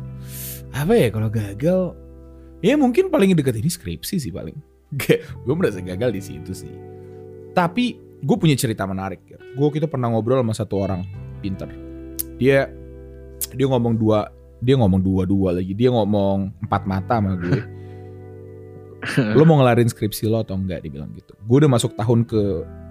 apa 0.74 0.92
ya 0.92 1.08
kalau 1.08 1.30
gagal 1.30 1.80
ya 2.60 2.74
mungkin 2.74 3.08
paling 3.08 3.30
dekat 3.32 3.62
ini 3.62 3.70
skripsi 3.70 4.18
sih 4.18 4.32
paling. 4.34 4.58
gue 5.46 5.54
merasa 5.54 5.78
gagal 5.78 6.10
di 6.10 6.22
situ 6.22 6.50
sih. 6.50 6.72
Tapi 7.54 7.94
gue 8.18 8.36
punya 8.36 8.58
cerita 8.58 8.82
menarik. 8.84 9.22
ya. 9.24 9.38
Gue 9.54 9.70
kita 9.70 9.86
pernah 9.86 10.10
ngobrol 10.10 10.42
sama 10.42 10.52
satu 10.52 10.82
orang 10.82 11.06
pinter. 11.38 11.70
Dia 12.42 12.66
dia 13.54 13.66
ngomong 13.70 13.94
dua 13.94 14.26
dia 14.60 14.74
ngomong 14.76 15.00
dua-dua 15.00 15.56
lagi. 15.56 15.72
Dia 15.76 15.92
ngomong 15.92 16.64
empat 16.64 16.82
mata 16.88 17.20
sama 17.20 17.36
gue. 17.36 17.76
lo 19.38 19.42
mau 19.46 19.60
ngelarin 19.60 19.86
skripsi 19.86 20.26
lo 20.26 20.42
atau 20.42 20.58
enggak 20.58 20.82
dia 20.82 20.90
bilang 20.90 21.12
gitu 21.14 21.36
gue 21.36 21.56
udah 21.62 21.70
masuk 21.70 21.94
tahun 21.94 22.26
ke 22.26 22.42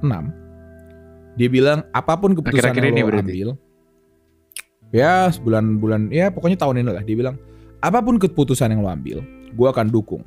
6 0.06 1.36
dia 1.36 1.50
bilang 1.52 1.84
apa 1.92 2.14
pun 2.16 2.38
keputusan 2.38 2.72
yang 2.72 2.96
lo 2.96 3.08
berarti? 3.12 3.32
ambil 3.32 3.50
ya 4.96 5.28
sebulan-bulan 5.34 6.02
ya 6.14 6.32
pokoknya 6.32 6.58
tahun 6.62 6.86
ini 6.86 6.90
lah 6.94 7.04
dia 7.04 7.16
bilang 7.18 7.36
apa 7.84 8.00
pun 8.00 8.16
keputusan 8.16 8.72
yang 8.72 8.82
lo 8.86 8.90
ambil 8.92 9.20
gue 9.56 9.68
akan 9.68 9.90
dukung 9.92 10.24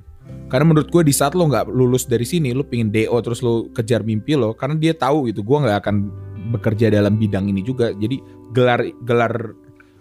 Karena 0.48 0.72
menurut 0.72 0.88
gue 0.88 1.04
di 1.04 1.12
saat 1.12 1.36
lo 1.36 1.44
nggak 1.44 1.68
lulus 1.68 2.08
dari 2.08 2.24
sini, 2.24 2.56
lo 2.56 2.64
pingin 2.64 2.88
DO 2.88 3.16
terus 3.20 3.44
lo 3.44 3.68
kejar 3.72 4.00
mimpi 4.04 4.32
lo, 4.32 4.56
karena 4.56 4.76
dia 4.80 4.92
tahu 4.96 5.28
gitu, 5.28 5.44
gue 5.44 5.58
nggak 5.60 5.84
akan 5.84 6.08
bekerja 6.52 6.88
dalam 6.88 7.20
bidang 7.20 7.52
ini 7.52 7.60
juga. 7.60 7.92
Jadi 7.92 8.20
gelar 8.56 8.80
gelar 9.04 9.52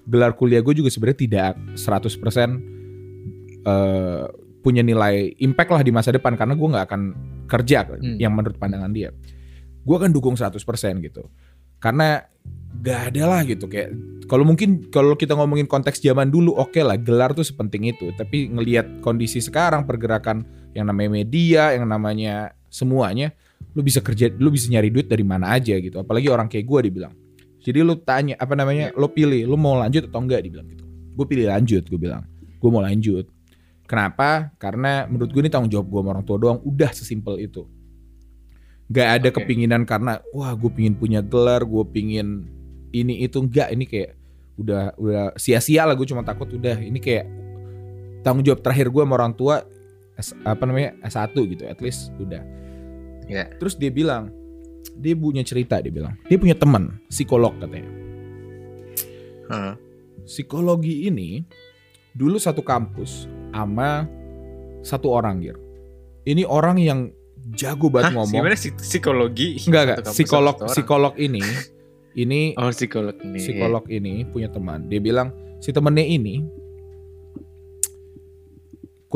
gelar 0.08 0.34
kuliah 0.34 0.64
gue 0.64 0.72
juga 0.74 0.88
sebenarnya 0.88 1.20
tidak 1.20 1.54
100% 1.76 2.18
eh, 3.68 4.24
punya 4.64 4.84
nilai 4.84 5.36
impact 5.40 5.72
lah 5.72 5.84
di 5.84 5.92
masa 5.92 6.12
depan 6.12 6.36
karena 6.36 6.56
gue 6.56 6.68
nggak 6.68 6.86
akan 6.88 7.02
kerja 7.48 7.80
Hmm. 7.88 8.18
yang 8.20 8.36
menurut 8.36 8.60
pandangan 8.60 8.92
dia. 8.92 9.16
Gue 9.88 9.96
akan 9.96 10.12
dukung 10.12 10.36
100% 10.36 11.00
gitu. 11.00 11.24
Karena 11.80 12.20
gak 12.84 13.14
ada 13.14 13.24
lah 13.32 13.42
gitu 13.48 13.66
kayak 13.66 13.96
kalau 14.28 14.44
mungkin 14.44 14.92
kalau 14.92 15.16
kita 15.16 15.34
ngomongin 15.34 15.66
konteks 15.66 16.04
zaman 16.04 16.28
dulu 16.28 16.52
oke 16.54 16.78
lah 16.84 17.00
gelar 17.00 17.32
tuh 17.32 17.48
sepenting 17.48 17.90
itu 17.90 18.12
tapi 18.14 18.52
ngelihat 18.52 19.00
kondisi 19.02 19.40
sekarang 19.40 19.88
pergerakan 19.88 20.44
yang 20.76 20.86
namanya 20.86 21.10
media 21.24 21.74
yang 21.74 21.88
namanya 21.88 22.54
semuanya 22.70 23.34
lu 23.74 23.82
bisa 23.82 24.04
kerja 24.04 24.30
lu 24.36 24.52
bisa 24.52 24.68
nyari 24.70 24.92
duit 24.94 25.08
dari 25.10 25.24
mana 25.26 25.56
aja 25.58 25.74
gitu 25.80 25.98
apalagi 25.98 26.28
orang 26.30 26.52
kayak 26.52 26.68
gue 26.68 26.80
dibilang 26.92 27.14
jadi 27.68 27.84
lu 27.84 28.00
tanya 28.00 28.40
apa 28.40 28.56
namanya 28.56 28.96
lu 28.96 29.12
pilih 29.12 29.44
lu 29.44 29.60
mau 29.60 29.76
lanjut 29.76 30.08
atau 30.08 30.24
enggak 30.24 30.40
dibilang 30.48 30.72
gitu. 30.72 30.88
Gue 30.88 31.26
pilih 31.28 31.52
lanjut 31.52 31.84
gue 31.84 32.00
bilang. 32.00 32.24
Gue 32.64 32.70
mau 32.72 32.80
lanjut. 32.80 33.28
Kenapa? 33.84 34.56
Karena 34.56 35.04
menurut 35.04 35.36
gue 35.36 35.42
ini 35.44 35.52
tanggung 35.52 35.68
jawab 35.68 35.92
gue 35.92 36.00
sama 36.00 36.10
orang 36.16 36.24
tua 36.24 36.38
doang. 36.40 36.64
Udah 36.64 36.96
sesimpel 36.96 37.44
itu. 37.44 37.68
Gak 38.88 39.20
ada 39.20 39.30
Oke. 39.36 39.44
kepinginan 39.44 39.84
karena 39.84 40.24
wah 40.32 40.56
gue 40.56 40.72
pingin 40.72 40.96
punya 40.96 41.20
gelar 41.20 41.68
gue 41.68 41.84
pingin 41.92 42.48
ini 42.96 43.20
itu. 43.28 43.44
Enggak 43.44 43.76
ini 43.76 43.84
kayak 43.84 44.16
udah 44.56 44.96
udah 44.96 45.24
sia-sia 45.36 45.84
lah 45.84 45.92
gue 46.00 46.08
cuma 46.08 46.24
takut 46.24 46.48
udah. 46.48 46.80
Ini 46.80 47.00
kayak 47.04 47.26
tanggung 48.24 48.48
jawab 48.48 48.64
terakhir 48.64 48.88
gue 48.88 49.04
sama 49.04 49.20
orang 49.20 49.36
tua 49.36 49.68
S- 50.16 50.40
apa 50.48 50.64
namanya 50.64 50.96
S1 51.04 51.36
gitu 51.36 51.68
at 51.68 51.84
least 51.84 52.16
udah. 52.16 52.40
Ya. 53.28 53.52
terus 53.60 53.76
dia 53.76 53.92
bilang 53.92 54.32
dia 54.94 55.14
punya 55.14 55.42
cerita 55.42 55.78
dia 55.78 55.90
bilang 55.90 56.16
dia 56.24 56.36
punya 56.36 56.54
teman 56.54 57.02
psikolog 57.08 57.52
katanya 57.58 57.92
Heeh. 59.48 59.74
psikologi 60.24 61.08
ini 61.08 61.44
dulu 62.12 62.36
satu 62.36 62.60
kampus 62.60 63.26
sama 63.50 64.06
satu 64.82 65.10
orang 65.10 65.40
gitu 65.42 65.60
ini 66.24 66.44
orang 66.44 66.78
yang 66.78 67.00
jago 67.50 67.88
banget 67.88 68.12
Hah, 68.12 68.16
ngomong 68.20 68.42
gimana 68.44 68.56
psik- 68.56 68.76
psikologi? 68.78 69.56
enggak 69.64 69.82
enggak 69.86 70.00
psikolog 70.08 70.56
psikolog 70.68 71.14
ini 71.16 71.40
ini 72.22 72.58
Oh 72.58 72.68
psikolog 72.70 73.16
ini. 73.22 73.38
psikolog 73.38 73.86
ini 73.88 74.26
punya 74.26 74.50
teman. 74.50 74.90
Dia 74.90 74.98
bilang 74.98 75.30
si 75.62 75.70
temennya 75.70 76.02
ini 76.02 76.42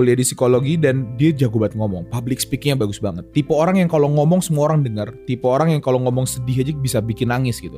kuliah 0.01 0.17
di 0.17 0.25
psikologi 0.25 0.81
dan 0.81 1.13
dia 1.21 1.29
jago 1.29 1.61
banget 1.61 1.77
ngomong. 1.77 2.09
Public 2.09 2.41
speakingnya 2.41 2.81
bagus 2.81 2.97
banget. 2.97 3.29
Tipe 3.29 3.53
orang 3.53 3.77
yang 3.77 3.85
kalau 3.85 4.09
ngomong 4.09 4.41
semua 4.41 4.73
orang 4.73 4.81
dengar. 4.81 5.13
Tipe 5.29 5.45
orang 5.45 5.77
yang 5.77 5.81
kalau 5.85 6.01
ngomong 6.01 6.25
sedih 6.25 6.65
aja 6.65 6.73
bisa 6.73 6.97
bikin 6.97 7.29
nangis 7.29 7.61
gitu. 7.61 7.77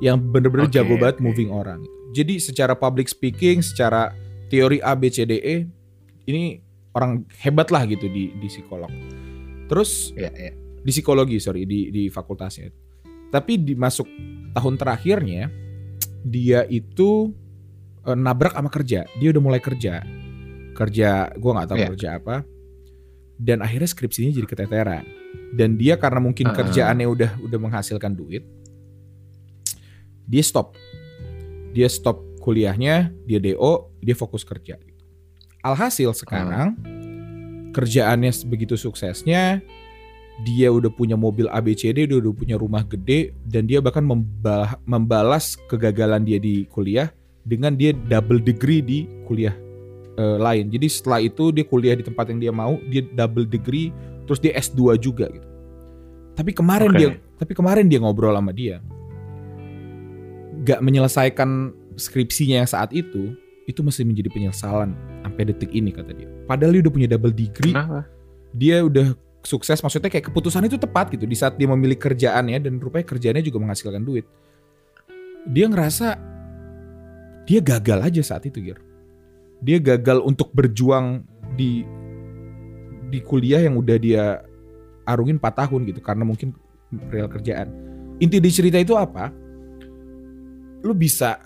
Yang 0.00 0.24
bener-bener 0.32 0.72
Oke, 0.72 0.80
jago 0.80 0.96
banget 0.96 1.20
moving 1.20 1.52
orang. 1.52 1.84
Jadi 2.16 2.40
secara 2.40 2.72
public 2.72 3.12
speaking, 3.12 3.60
secara 3.60 4.16
teori 4.48 4.80
A 4.80 4.96
B 4.96 5.12
C 5.12 5.28
D 5.28 5.36
E 5.36 5.68
ini 6.24 6.58
orang 6.96 7.28
hebat 7.44 7.68
lah 7.68 7.84
gitu 7.84 8.08
di 8.08 8.32
di 8.40 8.48
psikolog. 8.48 8.90
Terus 9.68 10.16
Ya, 10.16 10.32
ya. 10.32 10.50
di 10.80 10.90
psikologi 10.90 11.36
sorry 11.38 11.68
di 11.68 11.92
di 11.92 12.08
fakultasnya 12.08 12.72
tapi 13.30 13.62
di 13.62 13.78
masuk 13.78 14.10
tahun 14.52 14.74
terakhirnya 14.74 15.48
dia 16.26 16.66
itu 16.66 17.30
eh, 18.04 18.18
nabrak 18.18 18.52
sama 18.58 18.68
kerja 18.68 19.06
dia 19.22 19.28
udah 19.30 19.42
mulai 19.42 19.62
kerja 19.62 20.02
kerja 20.80 21.08
gua 21.36 21.50
nggak 21.60 21.68
tahu 21.68 21.78
Iya. 21.78 21.88
kerja 21.92 22.08
apa 22.16 22.36
dan 23.36 23.60
akhirnya 23.60 23.88
skripsinya 23.88 24.32
jadi 24.32 24.48
keteteran 24.48 25.04
dan 25.52 25.76
dia 25.76 25.94
karena 25.94 26.20
mungkin 26.20 26.48
Ah. 26.48 26.56
kerjaannya 26.56 27.06
udah 27.06 27.30
udah 27.40 27.58
menghasilkan 27.60 28.12
duit 28.12 28.44
dia 30.24 30.40
stop 30.40 30.74
dia 31.70 31.86
stop 31.86 32.22
kuliahnya 32.40 33.12
dia 33.24 33.38
do 33.38 33.52
dia 34.00 34.16
fokus 34.16 34.42
kerja 34.42 34.80
gitu. 34.80 35.04
alhasil 35.60 36.16
sekarang 36.16 36.74
kerjaannya 37.70 38.32
begitu 38.48 38.74
suksesnya 38.74 39.60
dia 40.40 40.72
udah 40.72 40.88
punya 40.88 41.20
mobil 41.20 41.52
ABCD, 41.52 42.08
dia 42.08 42.16
udah 42.16 42.32
punya 42.32 42.56
rumah 42.56 42.80
gede, 42.80 43.36
dan 43.44 43.68
dia 43.68 43.76
bahkan 43.76 44.00
membal- 44.00 44.80
membalas 44.88 45.52
kegagalan 45.68 46.24
dia 46.24 46.40
di 46.40 46.64
kuliah 46.64 47.12
dengan 47.44 47.76
dia 47.76 47.92
double 47.92 48.40
degree 48.40 48.80
di 48.80 49.04
kuliah 49.28 49.52
eh, 50.16 50.38
lain. 50.38 50.70
Jadi 50.70 50.86
setelah 50.88 51.20
itu 51.22 51.54
dia 51.54 51.64
kuliah 51.66 51.94
di 51.94 52.04
tempat 52.06 52.30
yang 52.30 52.40
dia 52.40 52.52
mau, 52.54 52.78
dia 52.88 53.04
double 53.04 53.46
degree, 53.46 53.94
terus 54.26 54.38
dia 54.42 54.54
S2 54.56 54.96
juga 54.98 55.30
gitu. 55.30 55.46
Tapi 56.34 56.50
kemarin 56.56 56.90
Oke. 56.94 56.98
dia, 56.98 57.08
tapi 57.36 57.52
kemarin 57.52 57.86
dia 57.90 58.00
ngobrol 58.00 58.32
sama 58.32 58.54
dia, 58.54 58.80
gak 60.64 60.80
menyelesaikan 60.80 61.74
skripsinya 62.00 62.64
yang 62.64 62.68
saat 62.70 62.94
itu, 62.96 63.36
itu 63.68 63.80
masih 63.84 64.08
menjadi 64.08 64.32
penyesalan 64.32 64.96
sampai 65.20 65.42
detik 65.52 65.70
ini 65.74 65.92
kata 65.92 66.16
dia. 66.16 66.30
Padahal 66.48 66.72
dia 66.74 66.82
udah 66.88 66.94
punya 66.94 67.08
double 67.10 67.34
degree, 67.34 67.74
Kenapa? 67.76 68.08
dia 68.56 68.80
udah 68.82 69.12
sukses 69.40 69.80
maksudnya 69.80 70.12
kayak 70.12 70.28
keputusan 70.28 70.68
itu 70.68 70.76
tepat 70.76 71.12
gitu 71.16 71.24
di 71.24 71.36
saat 71.36 71.56
dia 71.56 71.64
memilih 71.68 71.96
kerjaannya 71.96 72.60
dan 72.60 72.76
rupanya 72.76 73.06
kerjaannya 73.08 73.44
juga 73.44 73.58
menghasilkan 73.64 74.04
duit 74.04 74.28
dia 75.48 75.64
ngerasa 75.64 76.20
dia 77.48 77.60
gagal 77.64 77.98
aja 78.04 78.20
saat 78.20 78.44
itu 78.44 78.60
Gir 78.60 78.78
dia 79.60 79.76
gagal 79.76 80.20
untuk 80.20 80.50
berjuang 80.50 81.24
di 81.52 81.84
di 83.06 83.18
kuliah 83.20 83.60
yang 83.60 83.76
udah 83.76 83.96
dia 83.96 84.40
arungin 85.04 85.36
4 85.36 85.60
tahun 85.66 85.80
gitu 85.86 86.00
karena 86.00 86.22
mungkin 86.22 86.54
real 87.08 87.26
kerjaan 87.26 87.68
inti 88.18 88.38
di 88.38 88.50
cerita 88.50 88.76
itu 88.76 88.94
apa 88.94 89.28
lu 90.80 90.92
bisa 90.92 91.36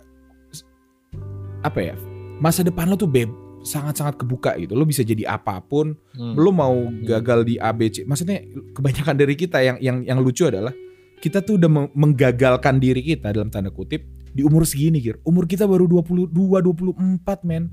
apa 1.60 1.80
ya 1.80 1.94
masa 2.38 2.60
depan 2.60 2.86
lo 2.86 2.94
tuh 2.94 3.08
beb 3.08 3.30
sangat-sangat 3.64 4.20
kebuka 4.20 4.52
gitu 4.60 4.76
lo 4.76 4.84
bisa 4.84 5.00
jadi 5.00 5.24
apa 5.26 5.56
pun 5.58 5.96
Hmm. 6.14 6.36
belum 6.38 6.54
mau 6.54 6.76
gagal 7.02 7.42
di 7.42 7.58
ABC. 7.58 8.06
Maksudnya 8.06 8.38
kebanyakan 8.70 9.18
dari 9.18 9.34
kita 9.34 9.58
yang 9.58 9.76
yang 9.82 9.96
yang 10.04 10.18
lucu 10.22 10.46
adalah 10.46 10.70
kita 11.18 11.42
tuh 11.42 11.58
udah 11.58 11.66
meng- 11.66 11.90
menggagalkan 11.90 12.78
diri 12.78 13.02
kita 13.02 13.34
dalam 13.34 13.50
tanda 13.50 13.72
kutip 13.72 14.04
di 14.30 14.46
umur 14.46 14.62
segini, 14.62 15.02
Gir. 15.02 15.18
Umur 15.26 15.48
kita 15.48 15.66
baru 15.66 15.90
22 15.90 16.30
24, 16.30 17.42
men. 17.42 17.66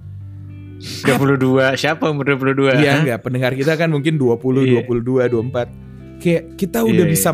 22. 0.81 1.77
Siapa 1.77 2.09
umur 2.09 2.25
22? 2.25 2.81
Iya 2.81 3.01
enggak, 3.01 3.19
pendengar 3.21 3.51
kita 3.53 3.77
kan 3.77 3.89
mungkin 3.93 4.17
20, 4.17 4.65
Iya. 4.65 4.81
22, 4.85 5.29
24. 5.29 5.69
Kayak 6.21 6.43
kita 6.53 6.79
udah 6.85 7.05
Iya, 7.05 7.13
bisa 7.13 7.29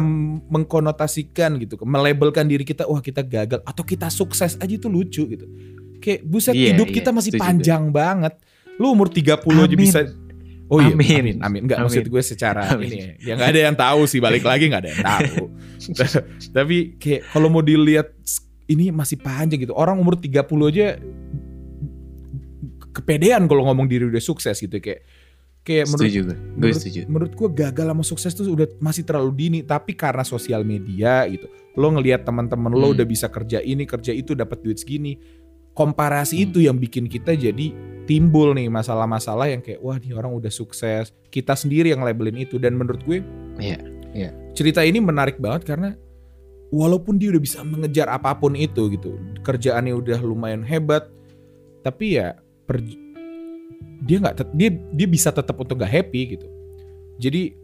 mengkonotasikan 0.47 1.59
gitu, 1.59 1.75
melabelkan 1.83 2.47
diri 2.47 2.63
kita 2.63 2.87
wah 2.87 3.03
kita 3.03 3.19
gagal 3.19 3.59
atau 3.63 3.83
kita 3.83 4.07
sukses 4.07 4.55
aja 4.55 4.73
itu 4.73 4.87
lucu 4.87 5.27
gitu. 5.27 5.45
Kayak 5.99 6.23
buset 6.23 6.55
Iya, 6.55 6.75
hidup 6.75 6.87
iya, 6.91 6.95
kita 7.01 7.09
masih 7.11 7.31
setuju 7.35 7.43
panjang 7.43 7.83
banget. 7.91 8.33
Lu 8.79 8.93
umur 8.93 9.11
30 9.11 9.35
aja 9.63 9.67
Amin. 9.67 9.79
bisa 9.79 9.99
Oh 10.67 10.83
iya, 10.83 10.91
Amin. 10.91 11.07
amin, 11.23 11.37
amin. 11.39 11.61
Enggak 11.63 11.79
maksud 11.79 12.03
Amin. 12.03 12.11
gue 12.11 12.23
secara 12.27 12.61
Amin. 12.75 12.91
ini 12.91 12.97
ya. 12.99 13.11
Ya 13.23 13.33
nggak 13.39 13.49
ada 13.55 13.61
yang 13.71 13.77
tahu 13.79 14.01
sih, 14.03 14.19
balik 14.19 14.43
lagi 14.43 14.67
nggak 14.67 14.83
ada 14.83 14.91
yang 14.91 15.03
tahu. 15.03 15.43
Tapi 16.59 16.77
kayak 16.99 17.21
kalau 17.31 17.47
mau 17.47 17.63
dilihat 17.63 18.11
ini 18.67 18.91
masih 18.91 19.15
panjang 19.15 19.63
gitu. 19.63 19.71
Orang 19.71 19.95
umur 19.95 20.19
30 20.19 20.43
aja 20.67 20.99
kepedean 22.97 23.45
kalau 23.45 23.63
ngomong 23.63 23.85
diri 23.85 24.05
udah 24.05 24.19
sukses 24.19 24.57
gitu 24.57 24.77
kayak 24.77 25.05
kayak 25.61 25.85
menurut 25.85 26.07
Setuju 26.07 26.19
gue. 26.23 26.31
Gue 26.31 26.41
menurut, 26.57 26.75
setuju. 26.75 26.99
menurut 27.05 27.33
gue 27.33 27.49
gagal 27.53 27.85
sama 27.85 28.03
sukses 28.03 28.31
tuh 28.31 28.45
udah 28.47 28.67
masih 28.79 29.03
terlalu 29.03 29.31
dini 29.35 29.59
tapi 29.61 29.93
karena 29.93 30.23
sosial 30.23 30.63
media 30.63 31.27
gitu 31.27 31.45
lo 31.75 31.91
ngelihat 31.91 32.23
teman-teman 32.23 32.71
lo 32.71 32.87
Hmm. 32.87 32.95
udah 32.95 33.05
bisa 33.05 33.27
kerja 33.27 33.59
ini 33.59 33.83
kerja 33.83 34.09
itu 34.09 34.31
dapat 34.31 34.63
duit 34.63 34.79
segini 34.79 35.19
komparasi 35.71 36.39
Hmm. 36.39 36.45
itu 36.47 36.59
yang 36.63 36.77
bikin 36.77 37.05
kita 37.05 37.35
jadi 37.35 37.75
timbul 38.03 38.55
nih 38.55 38.65
masalah-masalah 38.65 39.45
yang 39.47 39.59
kayak 39.59 39.77
wah 39.77 39.93
nih 39.93 40.11
orang 40.11 40.31
udah 40.31 40.49
sukses 40.49 41.11
kita 41.27 41.53
sendiri 41.53 41.91
yang 41.91 42.01
labelin 42.01 42.39
itu 42.39 42.55
dan 42.55 42.73
menurut 42.73 43.03
gue 43.03 43.19
Iya, 43.59 43.77
iya. 44.11 44.29
cerita 44.53 44.81
ini 44.81 44.97
menarik 44.97 45.37
banget 45.37 45.67
karena 45.67 45.93
walaupun 46.67 47.15
dia 47.15 47.29
udah 47.29 47.39
bisa 47.39 47.59
mengejar 47.61 48.07
apa 48.07 48.31
pun 48.33 48.55
itu 48.55 48.87
gitu 48.89 49.19
kerjaannya 49.41 49.91
udah 49.93 50.19
lumayan 50.19 50.63
hebat 50.63 51.11
tapi 51.79 52.15
ya 52.15 52.39
per- 52.67 52.83
dia 53.97 54.17
nggak 54.19 54.53
dia 54.53 54.69
dia 54.93 55.07
bisa 55.07 55.31
tetap 55.31 55.57
untuk 55.57 55.79
gak 55.79 55.89
happy 55.89 56.37
gitu 56.37 56.47
jadi 57.17 57.55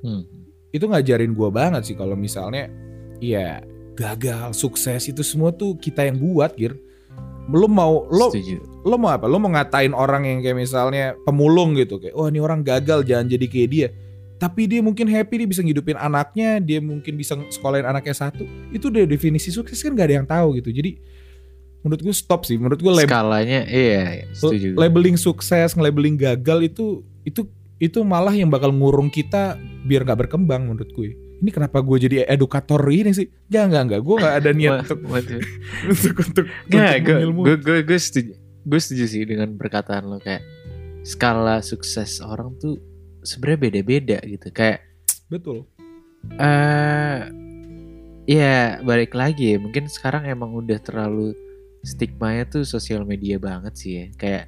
Hmm. 0.00 0.24
itu 0.70 0.80
ngajarin 0.86 1.36
gua 1.36 1.52
banget 1.52 1.84
sih 1.84 1.96
kalau 1.98 2.16
misalnya 2.16 2.72
ya 3.20 3.60
gagal 3.92 4.56
sukses 4.56 5.04
itu 5.04 5.20
semua 5.20 5.52
tuh 5.52 5.76
kita 5.76 6.08
yang 6.08 6.16
buat 6.16 6.56
gir 6.56 6.72
lo 7.50 7.66
mau 7.66 8.06
lo 8.08 8.30
Setuju. 8.30 8.62
lo 8.86 8.94
mau 8.94 9.10
apa? 9.10 9.26
Lo 9.26 9.36
mau 9.36 9.50
ngatain 9.50 9.90
orang 9.90 10.22
yang 10.24 10.38
kayak 10.38 10.56
misalnya 10.56 11.18
pemulung 11.26 11.74
gitu 11.74 11.98
kayak, 11.98 12.14
wah 12.14 12.30
ini 12.30 12.38
orang 12.38 12.62
gagal 12.62 13.02
jangan 13.02 13.26
jadi 13.26 13.46
kayak 13.50 13.68
dia. 13.68 13.88
Tapi 14.38 14.70
dia 14.70 14.80
mungkin 14.80 15.04
happy 15.10 15.34
dia 15.44 15.48
bisa 15.50 15.60
ngidupin 15.60 15.98
anaknya, 15.98 16.62
dia 16.62 16.78
mungkin 16.78 17.18
bisa 17.18 17.34
sekolahin 17.50 17.84
anaknya 17.84 18.14
satu. 18.14 18.46
Itu 18.70 18.88
udah 18.88 19.02
definisi 19.04 19.50
sukses 19.50 19.82
kan 19.82 19.92
gak 19.92 20.08
ada 20.08 20.16
yang 20.22 20.28
tahu 20.30 20.62
gitu. 20.62 20.70
Jadi 20.70 20.96
menurut 21.80 22.00
gue 22.00 22.14
stop 22.14 22.44
sih. 22.44 22.56
Menurut 22.60 22.80
gue 22.80 22.92
Skalanya 23.04 23.64
iya, 23.68 24.28
setuju. 24.32 24.76
labeling 24.76 25.16
sukses, 25.16 25.76
labeling 25.76 26.16
gagal 26.20 26.66
itu 26.66 27.04
itu 27.24 27.48
itu 27.80 27.98
malah 28.04 28.36
yang 28.36 28.52
bakal 28.52 28.68
ngurung 28.72 29.08
kita 29.08 29.56
biar 29.88 30.04
nggak 30.04 30.28
berkembang 30.28 30.68
menurut 30.68 30.90
gue. 30.92 31.16
Ini 31.40 31.48
kenapa 31.48 31.80
gue 31.80 31.96
jadi 31.96 32.28
edukator 32.28 32.84
ini 32.92 33.16
sih? 33.16 33.32
Jangan 33.48 33.68
enggak 33.68 33.82
enggak, 33.88 34.00
gue 34.04 34.16
nggak 34.20 34.36
ada 34.36 34.50
niat 34.52 34.72
untuk 34.84 35.00
untuk 35.88 36.14
untuk, 36.20 36.44
Nggak, 36.68 36.94
gue 37.00 37.16
gue 37.32 37.54
gue 37.56 37.78
gue 37.88 37.98
setuju 37.98 38.32
gue 38.60 38.80
setuju 38.80 39.04
sih 39.08 39.22
dengan 39.24 39.56
perkataan 39.56 40.04
lo 40.04 40.20
kayak 40.20 40.44
skala 41.00 41.64
sukses 41.64 42.20
orang 42.20 42.52
tuh 42.60 42.76
sebenarnya 43.24 43.60
beda-beda 43.60 44.18
gitu 44.24 44.52
kayak 44.52 44.84
Betul. 45.32 45.64
eh 46.36 47.18
ya 48.28 48.78
balik 48.84 49.16
lagi 49.16 49.56
ya 49.56 49.58
mungkin 49.58 49.88
sekarang 49.88 50.28
emang 50.28 50.52
udah 50.52 50.76
terlalu 50.84 51.32
stigmanya 51.80 52.44
tuh 52.44 52.62
sosial 52.62 53.02
media 53.04 53.40
banget 53.40 53.72
sih 53.76 53.92
ya 53.92 54.04
kayak 54.16 54.44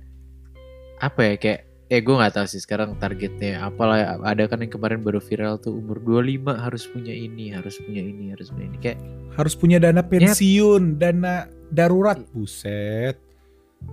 apa 1.00 1.20
ya 1.24 1.34
kayak 1.36 1.60
eh 1.92 2.00
gue 2.00 2.14
nggak 2.16 2.32
tahu 2.40 2.46
sih 2.48 2.60
sekarang 2.60 2.96
targetnya 2.96 3.68
apalah 3.68 4.16
ada 4.24 4.48
kan 4.48 4.64
yang 4.64 4.72
kemarin 4.72 5.04
baru 5.04 5.20
viral 5.20 5.60
tuh 5.60 5.76
umur 5.76 6.00
25 6.00 6.48
harus 6.56 6.88
punya 6.88 7.12
ini 7.12 7.52
harus 7.52 7.76
punya 7.84 8.00
ini 8.00 8.32
harus 8.32 8.48
punya 8.48 8.66
ini 8.72 8.78
kayak 8.80 8.98
Harus 9.32 9.56
punya 9.56 9.80
dana 9.80 10.04
pensiun, 10.04 11.00
dana 11.00 11.48
darurat. 11.72 12.20
Buset. 12.36 13.16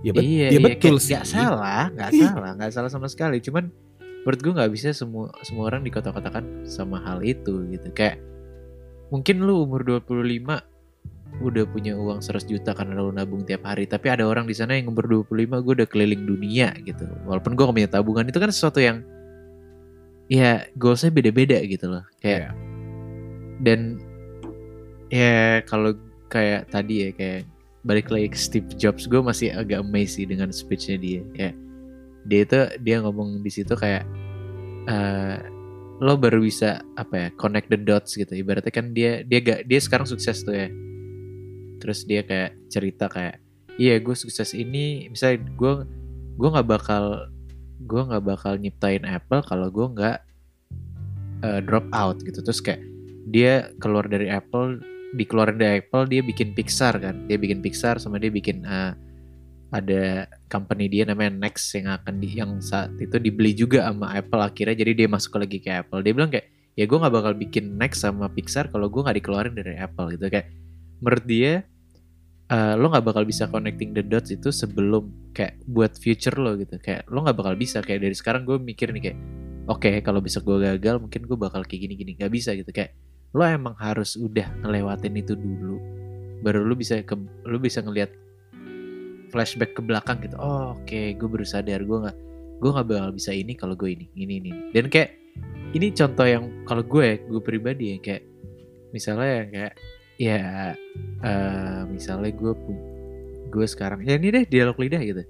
Ya, 0.04 0.12
bet- 0.12 0.20
iya, 0.22 0.48
ya 0.48 0.50
iya, 0.52 0.60
betul 0.60 0.96
kayak 0.96 1.02
sih. 1.02 1.12
nggak 1.16 1.26
salah 1.26 1.82
nggak 1.90 2.10
salah 2.14 2.50
nggak 2.60 2.70
salah 2.76 2.90
sama 2.92 3.08
sekali 3.10 3.36
cuman 3.42 3.72
menurut 4.22 4.38
gue 4.38 4.52
nggak 4.54 4.70
bisa 4.70 4.92
semua 4.94 5.32
semua 5.42 5.66
orang 5.66 5.82
dikotak-kotakan 5.82 6.68
sama 6.68 7.00
hal 7.02 7.24
itu 7.24 7.66
gitu 7.72 7.88
kayak 7.90 8.20
mungkin 9.10 9.42
lu 9.42 9.64
umur 9.66 9.82
25 9.82 10.46
udah 11.38 11.64
punya 11.70 11.94
uang 11.94 12.20
100 12.20 12.44
juta 12.50 12.74
karena 12.74 12.98
lu 12.98 13.14
nabung 13.14 13.46
tiap 13.46 13.62
hari. 13.64 13.86
Tapi 13.86 14.10
ada 14.10 14.26
orang 14.26 14.44
di 14.50 14.54
sana 14.58 14.74
yang 14.76 14.90
umur 14.90 15.06
25 15.06 15.62
gue 15.62 15.72
udah 15.82 15.88
keliling 15.88 16.26
dunia 16.26 16.74
gitu. 16.82 17.06
Walaupun 17.24 17.54
gue 17.54 17.64
gak 17.64 17.76
punya 17.78 17.90
tabungan 17.90 18.26
itu 18.26 18.38
kan 18.42 18.50
sesuatu 18.50 18.82
yang 18.82 19.00
ya 20.30 20.66
goalsnya 20.76 21.14
beda-beda 21.14 21.58
gitu 21.64 21.86
loh. 21.90 22.04
Kayak 22.20 22.50
Iya. 22.50 22.50
dan 23.60 23.80
ya 25.12 25.60
kalau 25.68 25.94
kayak 26.30 26.70
tadi 26.72 27.08
ya 27.08 27.10
kayak 27.12 27.42
balik 27.84 28.12
lagi 28.12 28.28
ke 28.32 28.38
Steve 28.38 28.70
Jobs 28.76 29.08
gue 29.08 29.20
masih 29.20 29.52
agak 29.56 29.80
amazed 29.80 30.20
sih 30.20 30.26
dengan 30.28 30.52
speechnya 30.52 31.00
dia. 31.00 31.22
Kayak 31.32 31.54
dia 32.28 32.40
itu 32.44 32.58
dia 32.84 32.96
ngomong 33.00 33.40
di 33.40 33.50
situ 33.50 33.72
kayak 33.72 34.04
eh 34.88 35.38
lo 36.00 36.16
baru 36.16 36.40
bisa 36.40 36.80
apa 36.96 37.14
ya 37.16 37.28
connect 37.36 37.68
the 37.68 37.76
dots 37.80 38.16
gitu. 38.16 38.32
Ibaratnya 38.32 38.72
kan 38.72 38.92
dia 38.96 39.20
dia 39.24 39.40
gak 39.40 39.68
dia 39.68 39.80
sekarang 39.80 40.08
sukses 40.08 40.40
tuh 40.44 40.56
ya 40.56 40.68
terus 41.80 42.04
dia 42.04 42.20
kayak 42.22 42.52
cerita 42.68 43.08
kayak 43.08 43.40
iya 43.80 43.96
gue 43.96 44.12
sukses 44.12 44.52
ini. 44.52 45.08
Misalnya 45.08 45.48
gue 45.56 45.72
gue 46.36 46.48
nggak 46.52 46.68
bakal 46.68 47.32
gue 47.80 48.02
nggak 48.04 48.24
bakal 48.24 48.60
nyiptain 48.60 49.02
Apple 49.08 49.40
kalau 49.48 49.72
gue 49.72 49.86
nggak 49.96 50.18
eh, 51.48 51.60
drop 51.64 51.88
out 51.96 52.20
gitu. 52.20 52.44
Terus 52.44 52.60
kayak 52.60 52.82
dia 53.32 53.72
keluar 53.80 54.04
dari 54.04 54.28
Apple 54.28 54.80
dikeluarin 55.16 55.58
dari 55.58 55.82
Apple 55.82 56.06
dia 56.06 56.20
bikin 56.20 56.52
Pixar 56.52 57.00
kan. 57.00 57.24
Dia 57.26 57.40
bikin 57.40 57.64
Pixar 57.64 57.96
sama 57.96 58.20
dia 58.20 58.28
bikin 58.28 58.62
eh, 58.68 58.92
ada 59.70 60.26
company 60.50 60.90
dia 60.90 61.06
namanya 61.06 61.30
Next 61.48 61.70
yang 61.78 61.94
akan 61.94 62.18
di 62.18 62.28
yang 62.34 62.58
saat 62.58 62.90
itu 62.98 63.16
dibeli 63.22 63.54
juga 63.54 63.86
sama 63.88 64.12
Apple 64.18 64.42
akhirnya. 64.42 64.76
Jadi 64.76 64.92
dia 65.04 65.08
masuk 65.08 65.38
lagi 65.40 65.58
ke 65.62 65.70
Apple. 65.70 66.02
Dia 66.02 66.12
bilang 66.12 66.30
kayak 66.30 66.46
ya 66.78 66.84
gue 66.86 66.98
nggak 66.98 67.14
bakal 67.14 67.32
bikin 67.38 67.78
Next 67.78 68.02
sama 68.02 68.26
Pixar 68.30 68.68
kalau 68.68 68.90
gue 68.90 69.00
nggak 69.00 69.16
dikeluarin 69.22 69.54
dari 69.54 69.78
Apple. 69.78 70.14
Gitu. 70.14 70.26
Kayak 70.28 70.46
menurut 71.00 71.24
dia 71.24 71.52
eh, 72.50 72.74
lo 72.74 72.90
nggak 72.90 73.06
bakal 73.06 73.22
bisa 73.22 73.46
connecting 73.46 73.94
the 73.94 74.02
dots 74.02 74.34
itu 74.34 74.50
sebelum 74.50 75.32
kayak 75.32 75.56
buat 75.70 75.94
future 75.96 76.34
lo 76.34 76.58
gitu. 76.58 76.76
Kayak 76.82 77.06
lo 77.08 77.22
nggak 77.22 77.38
bakal 77.38 77.54
bisa. 77.54 77.78
Kayak 77.80 78.10
dari 78.10 78.16
sekarang 78.18 78.42
gue 78.42 78.58
mikir 78.58 78.90
nih 78.90 79.02
kayak 79.10 79.18
oke 79.70 79.90
kalau 80.02 80.18
bisa 80.18 80.42
gue 80.42 80.56
gagal 80.58 80.98
mungkin 80.98 81.22
gue 81.24 81.38
bakal 81.38 81.62
kayak 81.62 81.86
gini 81.86 81.94
gini 81.94 82.12
nggak 82.18 82.32
bisa 82.32 82.52
gitu. 82.58 82.70
Kayak 82.74 82.98
lo 83.30 83.46
emang 83.46 83.78
harus 83.78 84.18
udah 84.18 84.50
ngelewatin 84.66 85.14
itu 85.14 85.38
dulu 85.38 85.78
baru 86.42 86.66
lo 86.66 86.74
bisa 86.74 86.98
ke 87.06 87.14
lo 87.46 87.58
bisa 87.62 87.78
ngelihat 87.84 88.10
flashback 89.30 89.78
ke 89.78 89.80
belakang 89.86 90.18
gitu. 90.26 90.34
Oh 90.42 90.74
oke 90.74 91.14
gue 91.14 91.28
baru 91.30 91.46
sadar 91.46 91.86
gue 91.86 91.98
nggak 92.02 92.18
gue 92.60 92.70
nggak 92.74 92.88
bakal 92.90 93.10
bisa 93.14 93.30
ini 93.32 93.54
kalau 93.54 93.78
gue 93.78 93.94
ini 93.94 94.06
ini 94.18 94.42
ini 94.42 94.50
dan 94.76 94.90
kayak 94.90 95.16
ini 95.72 95.94
contoh 95.94 96.26
yang 96.26 96.44
kalau 96.66 96.82
gue 96.82 97.22
gue 97.22 97.40
pribadi 97.40 97.94
ya 97.94 97.96
kayak 98.02 98.22
misalnya 98.90 99.46
kayak 99.48 99.74
ya 100.20 100.76
eh, 101.24 101.80
misalnya 101.88 102.28
gue 102.28 102.52
pu- 102.52 102.84
gue 103.48 103.66
sekarang 103.66 104.04
ya 104.04 104.20
ini 104.20 104.28
deh 104.28 104.44
dialog 104.44 104.76
lidah 104.76 105.00
gitu. 105.00 105.24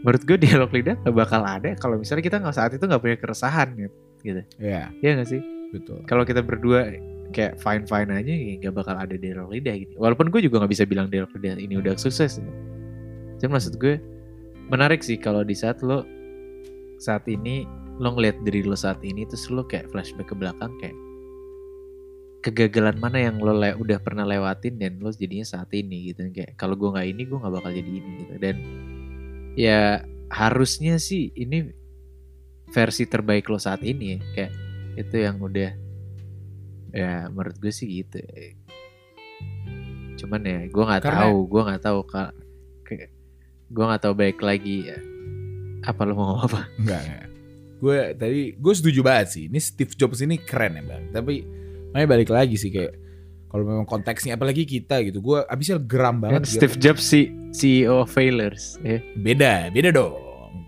Menurut 0.00 0.22
gue 0.24 0.36
dialog 0.40 0.72
lidah 0.72 0.96
gak 1.04 1.12
bakal 1.12 1.44
ada 1.44 1.76
kalau 1.76 2.00
misalnya 2.00 2.24
kita 2.24 2.40
nggak 2.40 2.56
saat 2.56 2.72
itu 2.72 2.80
nggak 2.88 3.02
punya 3.04 3.16
keresahan 3.20 3.68
gitu 3.76 3.96
gitu. 4.24 4.40
Iya, 4.56 4.88
ya 5.04 5.10
nggak 5.20 5.28
sih? 5.28 5.42
Betul. 5.70 6.02
kalau 6.10 6.26
kita 6.26 6.42
berdua 6.42 6.90
kayak 7.30 7.62
fine 7.62 7.86
fine 7.86 8.10
aja 8.10 8.32
ya 8.34 8.58
nggak 8.58 8.74
bakal 8.74 8.96
ada 8.98 9.14
dialog 9.14 9.52
lidah 9.52 9.76
gitu. 9.78 9.94
Walaupun 10.00 10.32
gue 10.32 10.40
juga 10.42 10.64
nggak 10.64 10.72
bisa 10.72 10.84
bilang 10.88 11.06
dialog 11.12 11.30
lidah 11.36 11.60
ini 11.60 11.76
udah 11.78 11.94
sukses 12.00 12.40
ya. 12.40 12.50
cuman 13.38 13.56
maksud 13.60 13.78
gue 13.78 14.00
menarik 14.66 15.00
sih 15.04 15.14
kalau 15.16 15.46
di 15.46 15.54
saat 15.54 15.78
lo 15.84 16.02
saat 16.98 17.24
ini 17.30 17.64
lo 18.00 18.16
ngeliat 18.16 18.36
diri 18.44 18.64
lo 18.66 18.74
saat 18.76 18.98
ini 19.00 19.24
terus 19.28 19.48
lo 19.48 19.62
kayak 19.64 19.88
flashback 19.94 20.28
ke 20.28 20.34
belakang 20.36 20.72
kayak 20.82 20.96
kegagalan 22.40 22.96
mana 22.96 23.20
yang 23.20 23.36
lo 23.36 23.52
le- 23.52 23.76
udah 23.76 23.98
pernah 23.98 24.24
lewatin 24.24 24.76
dan 24.76 24.96
lo 24.96 25.10
jadinya 25.10 25.44
saat 25.44 25.68
ini 25.70 26.10
gitu 26.10 26.24
kayak 26.26 26.56
kalau 26.56 26.72
gue 26.72 26.88
nggak 26.88 27.08
ini 27.08 27.22
gue 27.24 27.36
nggak 27.36 27.52
bakal 27.52 27.70
jadi 27.70 27.90
ini 27.90 28.10
gitu 28.18 28.34
dan 28.36 28.56
ya 29.54 29.80
harusnya 30.28 30.96
sih 30.96 31.28
ini 31.30 31.68
versi 32.68 33.04
terbaik 33.04 33.44
lo 33.46 33.58
saat 33.58 33.82
ini 33.82 34.04
ya 34.08 34.18
kayak 34.32 34.52
itu 34.96 35.16
yang 35.16 35.36
udah 35.36 35.70
ya 36.90 37.28
menurut 37.28 37.56
gue 37.56 37.68
sih 37.68 37.86
gitu 38.00 38.18
cuman 40.16 40.40
ya 40.42 40.58
gue 40.64 40.84
nggak 40.84 41.02
Karena- 41.02 41.20
tahu 41.26 41.36
gue 41.46 41.62
nggak 41.62 41.82
tahu 41.82 42.00
kak 42.04 42.30
gue 43.70 43.84
nggak 43.86 44.02
tahu 44.02 44.14
baik 44.14 44.38
lagi 44.40 44.76
ya. 44.86 44.98
apa 45.80 46.04
lo 46.04 46.12
mau 46.12 46.24
ngomong 46.28 46.44
apa 46.44 46.60
Enggak, 46.76 47.00
enggak. 47.00 47.26
Gue 47.80 47.96
tadi 48.12 48.40
gue 48.52 48.74
setuju 48.74 49.00
banget 49.00 49.26
sih. 49.30 49.44
Ini 49.48 49.56
Steve 49.56 49.94
Jobs 49.94 50.20
ini 50.20 50.36
keren 50.36 50.76
ya 50.76 50.84
bang. 50.84 51.04
Tapi 51.08 51.34
makanya 51.90 52.08
balik 52.08 52.30
lagi 52.30 52.56
sih 52.56 52.70
kayak 52.72 52.92
kalau 53.50 53.66
memang 53.66 53.86
konteksnya 53.86 54.38
apalagi 54.38 54.62
kita 54.62 55.02
gitu. 55.02 55.18
Gue 55.18 55.42
abisnya 55.42 55.82
geram 55.82 56.22
kan 56.22 56.38
banget. 56.38 56.46
Steve 56.46 56.78
Jobs 56.78 57.02
si 57.02 57.34
CEO 57.50 58.06
of 58.06 58.10
failures 58.10 58.78
ya 58.86 59.02
Beda, 59.18 59.74
beda 59.74 59.90
dong. 59.90 60.14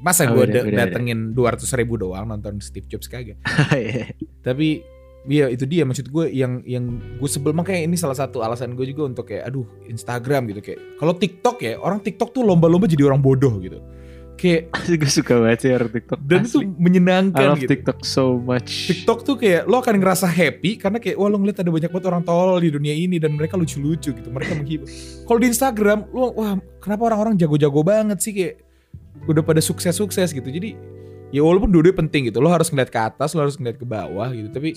Masa 0.03 0.27
Oh, 0.27 0.35
gue 0.35 0.51
beda, 0.51 0.67
datengin 0.67 1.31
200 1.31 1.63
ribu 1.79 1.95
doang 1.95 2.27
nonton 2.27 2.59
Steve 2.59 2.91
Jobs 2.91 3.07
kagak. 3.07 3.39
Iya. 3.71 4.11
Tapi 4.43 4.83
Iya 5.23 5.55
itu 5.55 5.71
dia 5.71 5.87
maksud 5.87 6.11
gue 6.11 6.35
yang 6.35 6.67
yang 6.67 6.99
gue 6.99 7.31
sebel 7.31 7.55
makanya 7.55 7.87
ini 7.87 7.95
salah 7.95 8.19
satu 8.19 8.43
alasan 8.43 8.75
gue 8.75 8.91
juga 8.91 9.07
untuk 9.07 9.31
kayak 9.31 9.55
aduh 9.55 9.63
Instagram 9.87 10.51
gitu 10.51 10.61
kayak 10.67 10.99
kalau 10.99 11.15
TikTok 11.15 11.63
ya 11.63 11.79
orang 11.79 12.03
TikTok 12.03 12.35
tuh 12.35 12.43
lomba-lomba 12.43 12.91
jadi 12.91 13.07
orang 13.07 13.23
bodoh 13.23 13.55
gitu 13.63 13.79
kayak 14.43 14.63
gue 15.01 15.11
suka 15.11 15.39
banget 15.39 15.59
sih 15.63 15.71
orang 15.71 15.93
TikTok 15.95 16.19
dan 16.27 16.43
itu 16.43 16.59
Asli. 16.59 16.67
I 16.67 16.83
menyenangkan 16.83 17.49
love 17.55 17.63
gitu. 17.63 17.71
TikTok 17.71 17.99
so 18.03 18.25
much. 18.43 18.91
TikTok 18.91 19.19
tuh 19.23 19.37
kayak 19.39 19.71
lo 19.71 19.79
akan 19.79 19.95
ngerasa 20.03 20.27
happy 20.27 20.75
karena 20.83 20.99
kayak 20.99 21.15
wah 21.15 21.31
lo 21.31 21.39
ngeliat 21.39 21.63
ada 21.63 21.71
banyak 21.71 21.91
banget 21.95 22.07
orang 22.11 22.23
tolol 22.27 22.59
di 22.59 22.75
dunia 22.75 22.91
ini 22.91 23.23
dan 23.23 23.39
mereka 23.39 23.55
lucu-lucu 23.55 24.11
gitu 24.11 24.29
mereka 24.35 24.59
menghibur. 24.59 24.91
Kalau 25.23 25.39
di 25.39 25.47
Instagram 25.47 26.11
lo 26.11 26.35
wah 26.35 26.59
kenapa 26.83 27.03
orang-orang 27.07 27.39
jago-jago 27.39 27.81
banget 27.87 28.19
sih? 28.19 28.35
Kayak 28.35 28.67
udah 29.31 29.43
pada 29.47 29.63
sukses-sukses 29.63 30.35
gitu. 30.35 30.49
Jadi 30.51 30.75
ya 31.31 31.47
walaupun 31.47 31.71
dua-duanya 31.71 32.03
penting 32.03 32.27
gitu 32.27 32.43
lo 32.43 32.51
harus 32.51 32.67
ngeliat 32.75 32.91
ke 32.91 32.99
atas 32.99 33.39
lo 33.39 33.47
harus 33.47 33.55
ngeliat 33.55 33.79
ke 33.79 33.87
bawah 33.87 34.27
gitu. 34.35 34.51
Tapi 34.51 34.75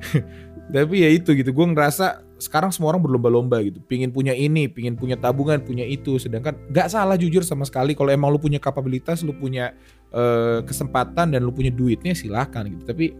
tapi 0.74 0.94
ya 1.02 1.10
itu 1.10 1.34
gitu 1.34 1.50
gue 1.50 1.66
ngerasa 1.74 2.22
sekarang 2.42 2.74
semua 2.74 2.90
orang 2.90 3.06
berlomba-lomba 3.06 3.62
gitu. 3.62 3.78
Pingin 3.86 4.10
punya 4.10 4.34
ini 4.34 4.66
pingin 4.66 4.98
punya 4.98 5.14
tabungan 5.14 5.62
punya 5.62 5.86
itu. 5.86 6.18
Sedangkan 6.18 6.58
nggak 6.74 6.90
salah 6.90 7.14
jujur 7.14 7.46
sama 7.46 7.62
sekali 7.62 7.94
kalau 7.94 8.10
emang 8.10 8.34
lu 8.34 8.42
punya 8.42 8.58
kapabilitas 8.58 9.22
lu 9.22 9.30
punya 9.38 9.70
eh, 10.10 10.58
kesempatan 10.66 11.30
dan 11.30 11.40
lu 11.46 11.54
punya 11.54 11.70
duitnya 11.70 12.18
silahkan 12.18 12.66
gitu. 12.66 12.82
Tapi 12.82 13.14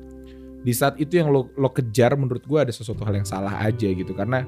di 0.63 0.73
saat 0.75 0.99
itu 0.99 1.23
yang 1.23 1.31
lo 1.31 1.55
lo 1.55 1.71
kejar 1.71 2.19
menurut 2.19 2.43
gue 2.43 2.59
ada 2.59 2.75
sesuatu 2.75 3.07
hal 3.07 3.23
yang 3.23 3.29
salah 3.29 3.63
aja 3.63 3.87
gitu. 3.87 4.11
Karena 4.11 4.43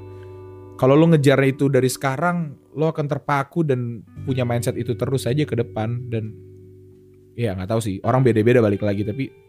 kalau 0.75 0.99
lo 0.99 1.07
ngejar 1.15 1.39
itu 1.47 1.71
dari 1.71 1.87
sekarang 1.87 2.59
lo 2.75 2.91
akan 2.91 3.07
terpaku 3.07 3.63
dan 3.63 4.03
punya 4.27 4.43
mindset 4.43 4.75
itu 4.75 4.99
terus 4.99 5.31
aja 5.31 5.47
ke 5.47 5.55
depan. 5.55 6.11
Dan 6.11 6.35
ya 7.39 7.55
nggak 7.55 7.71
tahu 7.71 7.79
sih 7.79 8.03
orang 8.03 8.27
beda-beda 8.27 8.59
balik 8.59 8.83
lagi. 8.83 9.07
Tapi 9.07 9.45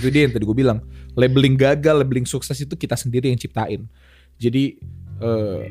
itu 0.00 0.08
dia 0.10 0.26
yang 0.26 0.32
tadi 0.34 0.46
gue 0.46 0.54
bilang 0.54 0.78
labeling 1.18 1.58
gagal 1.58 2.02
labeling 2.02 2.26
sukses 2.28 2.54
itu 2.62 2.74
kita 2.78 2.94
sendiri 2.94 3.26
yang 3.30 3.40
ciptain 3.40 3.90
jadi 4.40 4.80
eh, 5.20 5.62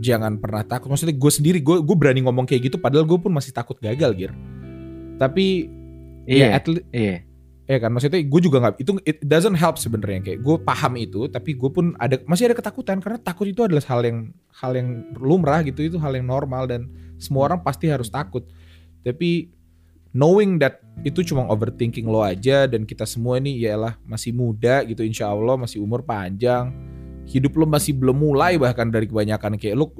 jangan 0.00 0.36
pernah 0.36 0.62
takut. 0.62 0.92
Maksudnya 0.92 1.16
gue 1.16 1.32
sendiri 1.32 1.58
gue 1.64 1.80
gue 1.80 1.96
berani 1.96 2.20
ngomong 2.24 2.44
kayak 2.44 2.68
gitu 2.68 2.76
padahal 2.76 3.08
gue 3.08 3.16
pun 3.16 3.32
masih 3.32 3.56
takut 3.56 3.80
gagal 3.80 4.12
gir. 4.12 4.32
Tapi 5.16 5.72
ya 6.28 6.36
iya 6.36 6.46
at 6.60 6.66
le- 6.68 6.86
iya. 6.92 7.24
Ya 7.66 7.82
kan? 7.82 7.90
Maksudnya 7.90 8.22
gue 8.22 8.40
juga 8.44 8.62
nggak 8.62 8.78
itu 8.78 8.92
it 9.02 9.18
doesn't 9.24 9.56
help 9.58 9.80
sebenarnya. 9.80 10.22
Kayak 10.22 10.40
gue 10.44 10.56
paham 10.62 10.92
itu 11.00 11.26
tapi 11.26 11.56
gue 11.56 11.70
pun 11.72 11.96
ada 11.96 12.20
masih 12.28 12.52
ada 12.52 12.54
ketakutan. 12.54 13.00
Karena 13.00 13.18
takut 13.18 13.48
itu 13.48 13.64
adalah 13.64 13.82
hal 13.88 14.04
yang 14.04 14.18
hal 14.52 14.72
yang 14.76 14.88
lumrah 15.16 15.64
gitu 15.64 15.82
itu 15.82 15.96
hal 15.98 16.14
yang 16.14 16.28
normal 16.28 16.68
dan 16.68 16.86
semua 17.16 17.48
orang 17.50 17.64
pasti 17.64 17.88
harus 17.88 18.12
takut. 18.12 18.44
Tapi 19.02 19.50
knowing 20.12 20.60
that 20.60 20.84
itu 21.04 21.26
cuma 21.26 21.48
overthinking 21.48 22.06
lo 22.08 22.24
aja 22.24 22.64
dan 22.64 22.88
kita 22.88 23.04
semua 23.04 23.36
ini 23.36 23.60
yalah 23.60 24.00
masih 24.08 24.32
muda 24.32 24.80
gitu 24.88 25.04
insya 25.04 25.28
Allah 25.28 25.60
masih 25.60 25.84
umur 25.84 26.00
panjang 26.00 26.72
hidup 27.26 27.52
lo 27.54 27.66
masih 27.66 27.92
belum 27.92 28.16
mulai 28.16 28.54
bahkan 28.56 28.86
dari 28.86 29.04
kebanyakan 29.04 29.58
kayak 29.58 29.74
lo 29.74 29.90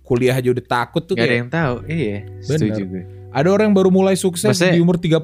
kuliah 0.00 0.36
aja 0.36 0.52
udah 0.52 0.64
takut 0.64 1.02
tuh 1.02 1.16
Gak 1.16 1.24
ada 1.24 1.26
kayak 1.26 1.40
yang 1.40 1.50
tahu. 1.50 1.76
Iya, 1.88 2.18
setuju 2.38 2.82
gue. 2.86 3.02
ada 3.32 3.48
orang 3.50 3.72
yang 3.72 3.76
baru 3.76 3.90
mulai 3.90 4.14
sukses 4.14 4.46
Maksudnya- 4.54 4.76
di 4.76 4.80
umur 4.80 4.96
30 4.96 5.18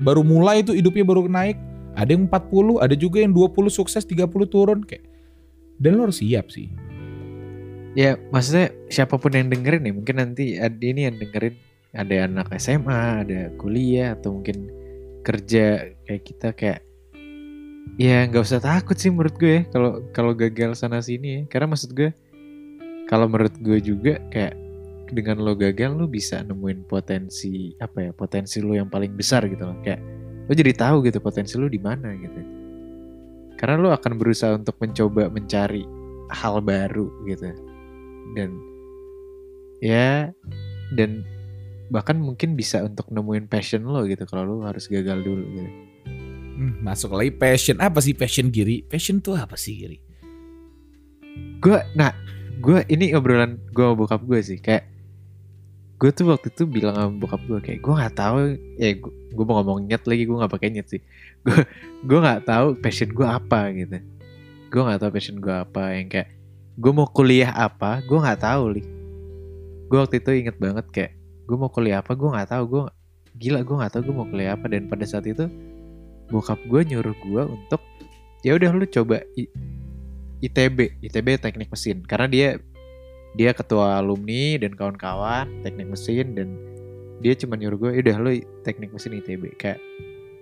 baru 0.00 0.22
mulai 0.22 0.62
itu 0.62 0.72
hidupnya 0.72 1.04
baru 1.04 1.26
naik 1.26 1.58
ada 1.94 2.10
yang 2.10 2.24
40 2.24 2.80
ada 2.80 2.94
juga 2.94 3.20
yang 3.20 3.30
20 3.30 3.68
sukses 3.68 4.02
30 4.02 4.24
turun 4.46 4.80
kayak 4.80 5.04
dan 5.76 5.94
lo 5.94 6.08
harus 6.08 6.18
siap 6.18 6.48
sih 6.48 6.70
Ya, 7.94 8.18
maksudnya 8.34 8.74
siapa 8.90 9.22
pun 9.22 9.30
yang 9.30 9.46
dengerin 9.46 9.86
nih, 9.86 9.94
mungkin 9.94 10.18
nanti 10.18 10.58
ada 10.58 10.74
ini 10.82 11.06
yang 11.06 11.14
dengerin 11.14 11.54
ada 11.94 12.26
anak 12.26 12.50
SMA, 12.58 13.22
ada 13.22 13.54
kuliah 13.54 14.18
atau 14.18 14.34
mungkin 14.34 14.66
kerja 15.22 15.94
kayak 16.02 16.22
kita 16.26 16.48
kayak 16.58 16.82
ya 18.00 18.26
nggak 18.26 18.42
usah 18.42 18.58
takut 18.58 18.98
sih 18.98 19.12
menurut 19.12 19.36
gue 19.38 19.52
ya 19.60 19.62
kalau 19.70 20.02
kalau 20.10 20.32
gagal 20.34 20.74
sana 20.74 20.98
sini 20.98 21.28
ya. 21.28 21.40
Karena 21.46 21.74
maksud 21.74 21.94
gue 21.94 22.10
kalau 23.08 23.28
menurut 23.28 23.54
gue 23.60 23.78
juga 23.80 24.18
kayak 24.32 24.64
dengan 25.12 25.38
lo 25.44 25.52
gagal 25.54 25.92
lo 25.94 26.08
bisa 26.08 26.40
nemuin 26.42 26.88
potensi 26.88 27.76
apa 27.78 28.08
ya 28.08 28.10
potensi 28.16 28.64
lo 28.64 28.72
yang 28.72 28.88
paling 28.88 29.12
besar 29.14 29.44
gitu 29.46 29.62
loh 29.62 29.76
kayak 29.84 30.00
lo 30.48 30.52
jadi 30.52 30.72
tahu 30.72 31.04
gitu 31.04 31.20
potensi 31.20 31.60
lo 31.60 31.68
di 31.68 31.78
mana 31.78 32.16
gitu 32.16 32.40
karena 33.60 33.76
lo 33.78 33.92
akan 33.92 34.12
berusaha 34.16 34.56
untuk 34.56 34.74
mencoba 34.80 35.28
mencari 35.28 35.84
hal 36.32 36.64
baru 36.64 37.06
gitu 37.28 37.52
dan 38.32 38.50
ya 39.84 40.32
dan 40.96 41.22
bahkan 41.92 42.16
mungkin 42.16 42.56
bisa 42.56 42.80
untuk 42.80 43.12
nemuin 43.12 43.46
passion 43.46 43.84
lo 43.84 44.08
gitu 44.08 44.24
kalau 44.24 44.56
lo 44.56 44.64
harus 44.64 44.88
gagal 44.88 45.20
dulu 45.20 45.44
gitu. 45.52 45.70
Hmm, 46.54 46.78
masuk 46.86 47.18
lagi 47.18 47.34
passion. 47.34 47.82
Apa 47.82 47.98
sih 47.98 48.14
passion 48.14 48.46
Giri? 48.54 48.86
Passion 48.86 49.18
tuh 49.18 49.34
apa 49.34 49.58
sih 49.58 49.74
Giri? 49.74 49.98
Gue 51.58 51.82
nah 51.98 52.14
gue 52.62 52.86
ini 52.86 53.10
obrolan 53.10 53.58
gue 53.74 53.82
sama 53.82 53.98
bokap 53.98 54.22
gue 54.22 54.38
sih. 54.38 54.58
Kayak 54.62 54.86
gue 55.98 56.10
tuh 56.14 56.30
waktu 56.30 56.54
itu 56.54 56.62
bilang 56.70 56.94
sama 56.94 57.14
bokap 57.18 57.42
gue 57.50 57.58
kayak 57.58 57.82
gue 57.82 57.94
nggak 57.98 58.14
tahu. 58.14 58.54
Ya 58.78 58.94
gue 59.34 59.44
mau 59.44 59.58
ngomong 59.58 59.90
nyet 59.90 60.06
lagi 60.06 60.22
gue 60.30 60.36
nggak 60.38 60.52
pakai 60.54 60.68
nyet 60.70 60.86
sih. 60.86 61.02
Gue 61.42 61.66
gue 62.06 62.18
nggak 62.22 62.46
tahu 62.46 62.78
passion 62.78 63.10
gue 63.10 63.26
apa 63.26 63.74
gitu. 63.74 63.98
Gue 64.70 64.82
nggak 64.86 65.00
tahu 65.02 65.10
passion 65.10 65.36
gue 65.42 65.54
apa 65.54 65.82
yang 65.90 66.06
kayak 66.06 66.30
gue 66.78 66.92
mau 66.94 67.10
kuliah 67.10 67.50
apa 67.50 67.98
gue 68.06 68.18
nggak 68.22 68.40
tahu 68.46 68.78
li. 68.78 68.82
Gue 69.90 69.98
waktu 69.98 70.22
itu 70.22 70.30
inget 70.38 70.56
banget 70.62 70.86
kayak 70.94 71.12
gue 71.50 71.56
mau 71.58 71.66
kuliah 71.66 71.98
apa 71.98 72.14
gue 72.14 72.30
nggak 72.30 72.46
tahu 72.54 72.62
gue 72.70 72.82
gila 73.42 73.66
gue 73.66 73.74
nggak 73.74 73.90
tahu 73.98 74.02
gue 74.06 74.14
mau 74.14 74.26
kuliah 74.30 74.54
apa. 74.54 74.70
Dan 74.70 74.86
pada 74.86 75.02
saat 75.02 75.26
itu 75.26 75.50
bokap 76.34 76.58
gue 76.66 76.82
nyuruh 76.82 77.14
gue 77.14 77.42
untuk 77.46 77.78
ya 78.42 78.58
udah 78.58 78.74
lu 78.74 78.84
coba 78.90 79.22
I- 79.38 79.50
ITB 80.42 80.98
ITB 81.00 81.38
teknik 81.38 81.70
mesin. 81.70 82.02
Karena 82.02 82.26
dia 82.26 82.48
dia 83.38 83.50
ketua 83.54 83.98
alumni 84.02 84.58
dan 84.58 84.74
kawan-kawan 84.74 85.62
teknik 85.62 85.90
mesin 85.94 86.34
dan 86.34 86.48
dia 87.22 87.38
cuma 87.38 87.54
nyuruh 87.54 87.78
gue 87.78 87.90
udah 88.02 88.16
lu 88.18 88.30
teknik 88.66 88.90
mesin 88.90 89.16
ITB 89.22 89.54
kayak 89.56 89.78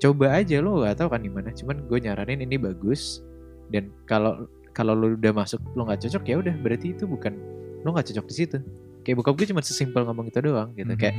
coba 0.02 0.34
aja 0.34 0.58
lo 0.58 0.82
gak 0.82 0.98
tahu 0.98 1.08
kan 1.12 1.20
gimana. 1.20 1.52
Cuman 1.52 1.84
gue 1.86 1.98
nyaranin 2.00 2.40
ini 2.42 2.56
bagus 2.56 3.20
dan 3.68 3.92
kalau 4.08 4.48
kalau 4.72 4.96
lu 4.96 5.14
udah 5.20 5.36
masuk 5.36 5.60
lo 5.76 5.84
nggak 5.84 6.08
cocok 6.08 6.24
ya 6.24 6.36
udah 6.40 6.54
berarti 6.64 6.96
itu 6.96 7.04
bukan 7.04 7.36
lo 7.84 7.92
nggak 7.92 8.08
cocok 8.10 8.26
di 8.26 8.34
situ. 8.34 8.58
Kayak 9.04 9.20
bokap 9.20 9.34
gue 9.36 9.46
cuma 9.52 9.60
sesimpel 9.60 10.02
ngomong 10.08 10.32
itu 10.32 10.40
doang 10.40 10.72
gitu. 10.74 10.92
Kayak 10.96 11.16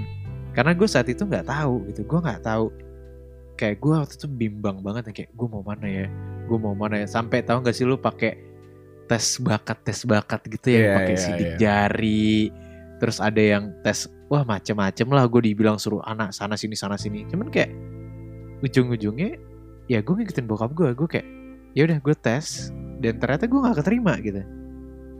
karena 0.53 0.71
gue 0.77 0.87
saat 0.89 1.07
itu 1.07 1.23
nggak 1.23 1.47
tahu 1.47 1.85
gitu. 1.93 2.01
Gue 2.03 2.19
nggak 2.19 2.41
tahu 2.43 2.73
kayak 3.53 3.77
gue 3.79 3.93
waktu 3.93 4.15
itu 4.17 4.27
bimbang 4.29 4.81
banget 4.81 5.09
ya 5.09 5.13
kayak 5.23 5.31
gue 5.33 5.47
mau 5.47 5.63
mana 5.63 5.85
ya? 5.85 6.07
Gue 6.49 6.57
mau 6.57 6.75
mana 6.75 7.01
ya? 7.01 7.07
Sampai 7.07 7.45
tahu 7.45 7.61
nggak 7.63 7.75
sih 7.75 7.85
lu 7.85 7.97
pakai 7.97 8.35
tes 9.05 9.37
bakat 9.39 9.77
tes 9.83 9.99
bakat 10.07 10.41
gitu 10.47 10.67
ya 10.73 10.79
Iya, 10.79 10.93
pakai 10.97 11.15
iya, 11.15 11.21
sidik 11.21 11.49
iya. 11.53 11.57
jari 11.59 12.37
terus 13.03 13.19
ada 13.19 13.41
yang 13.41 13.75
tes 13.83 14.07
wah 14.31 14.43
macem-macem 14.47 15.07
lah. 15.11 15.23
Gue 15.27 15.41
dibilang 15.43 15.77
suruh 15.77 16.01
anak 16.03 16.31
sana 16.33 16.55
sini 16.57 16.73
sana 16.73 16.95
sini. 16.97 17.27
Cuman 17.29 17.51
kayak 17.53 17.69
ujung-ujungnya 18.63 19.37
ya 19.91 19.99
gue 19.99 20.13
ngikutin 20.15 20.47
bokap 20.47 20.71
gue 20.71 20.89
gue 20.95 21.07
kayak 21.19 21.27
ya 21.75 21.83
udah 21.83 21.99
gue 21.99 22.15
tes 22.15 22.71
dan 23.03 23.19
ternyata 23.19 23.45
gue 23.45 23.59
nggak 23.59 23.77
keterima 23.83 24.13
gitu. 24.23 24.41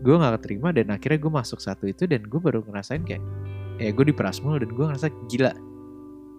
Gue 0.04 0.16
nggak 0.20 0.34
keterima 0.42 0.70
dan 0.72 0.92
akhirnya 0.92 1.20
gue 1.20 1.32
masuk 1.32 1.60
satu 1.60 1.88
itu 1.88 2.08
dan 2.08 2.24
gue 2.24 2.40
baru 2.40 2.64
ngerasain 2.64 3.04
kayak 3.04 3.24
ya 3.82 3.90
gue 3.92 4.06
di 4.06 4.16
Prasmul 4.16 4.62
dan 4.62 4.70
gue 4.72 4.86
ngerasa 4.86 5.08
gila 5.28 5.52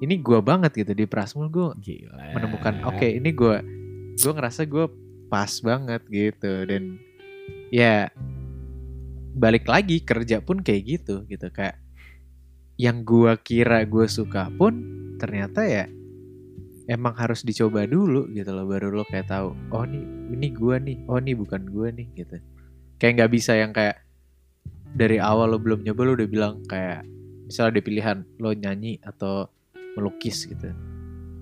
ini 0.03 0.18
gue 0.18 0.38
banget 0.42 0.74
gitu 0.74 0.92
di 0.97 1.07
Prasmul 1.07 1.53
gue 1.53 1.70
gila. 1.78 2.34
menemukan 2.34 2.82
oke 2.88 3.07
ini 3.07 3.30
gue 3.30 3.57
gue 4.18 4.32
ngerasa 4.34 4.66
gue 4.66 4.86
pas 5.30 5.51
banget 5.62 6.03
gitu. 6.11 6.53
Dan 6.66 6.99
ya 7.70 8.11
balik 9.34 9.66
lagi 9.66 10.03
kerja 10.03 10.42
pun 10.42 10.62
kayak 10.62 10.82
gitu 10.99 11.22
gitu. 11.30 11.47
Kayak 11.55 11.78
yang 12.74 13.07
gue 13.07 13.38
kira 13.47 13.86
gue 13.86 14.07
suka 14.11 14.51
pun 14.51 14.82
ternyata 15.22 15.62
ya 15.62 15.86
emang 16.90 17.14
harus 17.16 17.47
dicoba 17.47 17.86
dulu 17.86 18.28
gitu 18.34 18.51
loh 18.51 18.66
baru 18.66 18.92
lo 18.92 19.07
kayak 19.07 19.30
tahu 19.30 19.57
oh 19.72 19.86
ini 19.86 20.05
ini 20.34 20.49
gue 20.53 20.76
nih 20.82 20.97
oh 21.07 21.16
ini 21.22 21.32
bukan 21.38 21.62
gue 21.70 21.88
nih 21.95 22.07
gitu. 22.18 22.36
Kayak 22.99 23.12
nggak 23.22 23.32
bisa 23.32 23.53
yang 23.55 23.70
kayak 23.70 24.03
dari 24.95 25.18
awal 25.18 25.55
lo 25.55 25.59
belum 25.59 25.82
nyoba 25.82 26.03
lo 26.07 26.12
udah 26.18 26.28
bilang 26.30 26.55
kayak 26.66 27.03
misalnya 27.47 27.78
ada 27.78 27.80
pilihan 27.82 28.18
lo 28.38 28.51
nyanyi 28.55 29.03
atau 29.03 29.51
melukis 29.95 30.47
gitu. 30.47 30.70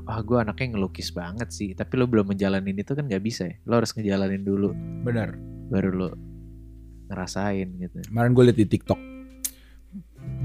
Ah 0.02 0.18
gue 0.20 0.34
anaknya 0.34 0.74
ngelukis 0.74 1.14
banget 1.14 1.54
sih 1.54 1.78
tapi 1.78 1.94
lo 1.94 2.10
belum 2.10 2.34
menjalanin 2.34 2.74
itu 2.74 2.92
kan 2.92 3.06
nggak 3.06 3.22
bisa 3.22 3.48
ya? 3.48 3.56
Lo 3.66 3.80
harus 3.80 3.92
ngejalanin 3.94 4.42
dulu. 4.42 4.74
Bener 5.02 5.36
baru 5.72 5.90
lo 5.90 6.08
ngerasain 7.08 7.68
gitu. 7.80 7.96
Kemarin 8.08 8.30
gue 8.32 8.44
liat 8.50 8.58
di 8.58 8.66
TikTok. 8.66 9.00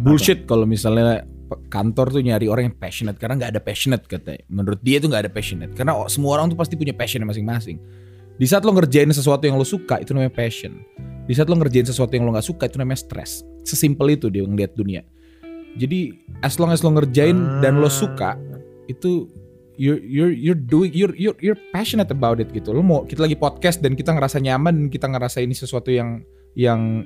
Bullshit 0.01 0.45
kalau 0.49 0.65
misalnya 0.65 1.25
kantor 1.71 2.11
tuh 2.11 2.21
nyari 2.21 2.51
orang 2.51 2.73
yang 2.73 2.77
passionate 2.77 3.15
karena 3.15 3.39
nggak 3.39 3.51
ada 3.55 3.61
passionate 3.63 4.03
katanya 4.03 4.43
menurut 4.51 4.83
dia 4.83 4.99
tuh 4.99 5.07
nggak 5.07 5.29
ada 5.29 5.31
passionate 5.31 5.71
karena 5.71 5.95
semua 6.11 6.35
orang 6.35 6.51
tuh 6.51 6.59
pasti 6.59 6.75
punya 6.75 6.93
passion 6.93 7.23
masing-masing. 7.23 7.77
Di 8.37 8.45
saat 8.45 8.61
lo 8.61 8.69
ngerjain 8.69 9.09
sesuatu 9.09 9.49
yang 9.49 9.57
lo 9.57 9.65
suka 9.65 9.97
itu 9.97 10.13
namanya 10.13 10.33
passion. 10.37 10.77
Di 11.25 11.33
saat 11.33 11.49
lo 11.49 11.57
ngerjain 11.57 11.89
sesuatu 11.89 12.13
yang 12.13 12.29
lo 12.29 12.37
nggak 12.37 12.45
suka 12.45 12.69
itu 12.69 12.77
namanya 12.77 13.01
stress. 13.01 13.41
Sesimpel 13.65 14.13
itu 14.13 14.29
dia 14.29 14.45
ngeliat 14.45 14.77
dunia 14.77 15.01
jadi 15.75 16.15
as 16.39 16.55
long 16.55 16.71
as 16.71 16.79
lo 16.85 16.95
ngerjain 16.95 17.59
dan 17.59 17.83
lo 17.83 17.91
suka 17.91 18.39
itu 18.87 19.27
you're 19.77 20.01
you're 20.01 20.33
you're 20.33 20.57
doing 20.57 20.89
you're 20.95 21.13
you're 21.13 21.37
you're 21.37 21.59
passionate 21.69 22.09
about 22.09 22.39
it 22.39 22.49
gitu. 22.55 22.71
Lo 22.73 22.81
mau 22.81 23.03
kita 23.05 23.27
lagi 23.27 23.37
podcast 23.37 23.83
dan 23.83 23.93
kita 23.93 24.15
ngerasa 24.15 24.39
nyaman 24.41 24.87
kita 24.89 25.05
ngerasa 25.11 25.43
ini 25.43 25.53
sesuatu 25.53 25.91
yang 25.93 26.23
yang 26.57 27.05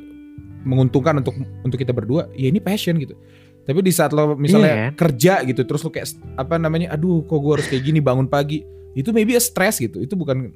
menguntungkan 0.63 1.19
untuk 1.19 1.35
untuk 1.65 1.75
kita 1.75 1.91
berdua, 1.91 2.29
ya 2.37 2.47
ini 2.47 2.61
passion 2.61 2.95
gitu. 3.01 3.17
Tapi 3.61 3.77
di 3.83 3.93
saat 3.93 4.13
lo 4.13 4.33
misalnya 4.39 4.73
Iya. 4.73 4.87
kerja 4.97 5.33
gitu 5.45 5.61
terus 5.65 5.81
lo 5.83 5.91
kayak 5.91 6.15
apa 6.37 6.55
namanya, 6.57 6.93
aduh 6.93 7.25
kok 7.25 7.37
gue 7.41 7.53
harus 7.59 7.67
kayak 7.67 7.83
gini 7.83 7.99
bangun 7.99 8.25
pagi, 8.29 8.63
itu 8.95 9.09
maybe 9.11 9.35
a 9.37 9.41
stress 9.41 9.77
gitu. 9.81 10.01
Itu 10.01 10.15
bukan 10.15 10.53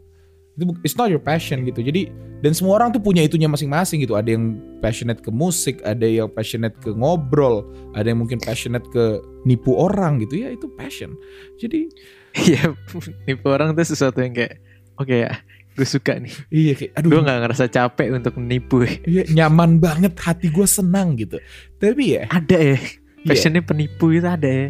itu 0.55 0.71
it's 0.81 0.95
not 0.95 1.11
your 1.11 1.19
passion 1.19 1.63
gitu. 1.63 1.83
Jadi 1.83 2.07
dan 2.39 2.51
semua 2.55 2.79
orang 2.79 2.91
tuh 2.91 2.99
punya 2.99 3.19
itunya 3.21 3.47
masing-masing 3.47 3.99
gitu. 4.01 4.15
Ada 4.15 4.35
yang 4.35 4.55
passionate 4.79 5.19
ke 5.19 5.27
musik, 5.29 5.83
ada 5.83 6.03
yang 6.03 6.27
passionate 6.27 6.75
ke 6.79 6.91
ngobrol, 6.91 7.67
ada 7.91 8.07
yang 8.07 8.23
mungkin 8.23 8.39
passionate 8.39 8.85
ke 8.89 9.19
nipu 9.43 9.75
orang 9.75 10.23
gitu 10.23 10.41
ya 10.41 10.51
itu 10.51 10.67
passion. 10.73 11.13
Jadi 11.59 11.91
Iya, 12.35 12.75
nipu 13.27 13.47
orang 13.47 13.71
tuh 13.71 13.87
sesuatu 13.87 14.19
yang 14.19 14.35
kayak 14.35 14.59
oke 14.99 15.15
ya, 15.15 15.39
gue 15.71 15.87
suka 15.87 16.19
nih. 16.19 16.35
iya 16.51 16.73
kayak 16.75 16.91
aduh 16.99 17.09
Gue 17.15 17.21
nggak 17.23 17.39
ngerasa 17.47 17.65
capek 17.71 18.07
untuk 18.11 18.35
menipu. 18.35 18.83
iya, 19.07 19.23
nyaman 19.31 19.79
banget 19.79 20.19
hati 20.19 20.51
gue 20.51 20.67
senang 20.67 21.15
gitu. 21.15 21.39
Tapi 21.79 22.19
ya, 22.19 22.27
Ada 22.27 22.57
ya, 22.59 22.75
iya, 22.75 22.79
passionnya 23.23 23.63
penipu 23.63 24.11
itu 24.11 24.27
ada 24.27 24.47
ya. 24.51 24.67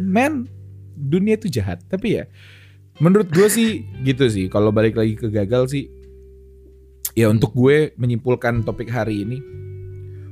man 0.00 0.48
dunia 0.96 1.36
itu 1.36 1.52
jahat. 1.52 1.84
Tapi 1.84 2.16
ya 2.16 2.24
menurut 3.02 3.28
gue 3.34 3.48
sih 3.50 3.82
gitu 4.06 4.30
sih. 4.30 4.46
Kalau 4.46 4.70
balik 4.70 4.94
lagi 4.94 5.18
ke 5.18 5.26
gagal 5.26 5.74
sih, 5.74 5.90
ya 7.18 7.26
untuk 7.26 7.50
gue 7.52 7.90
menyimpulkan 7.98 8.62
topik 8.62 8.86
hari 8.88 9.26
ini. 9.26 9.42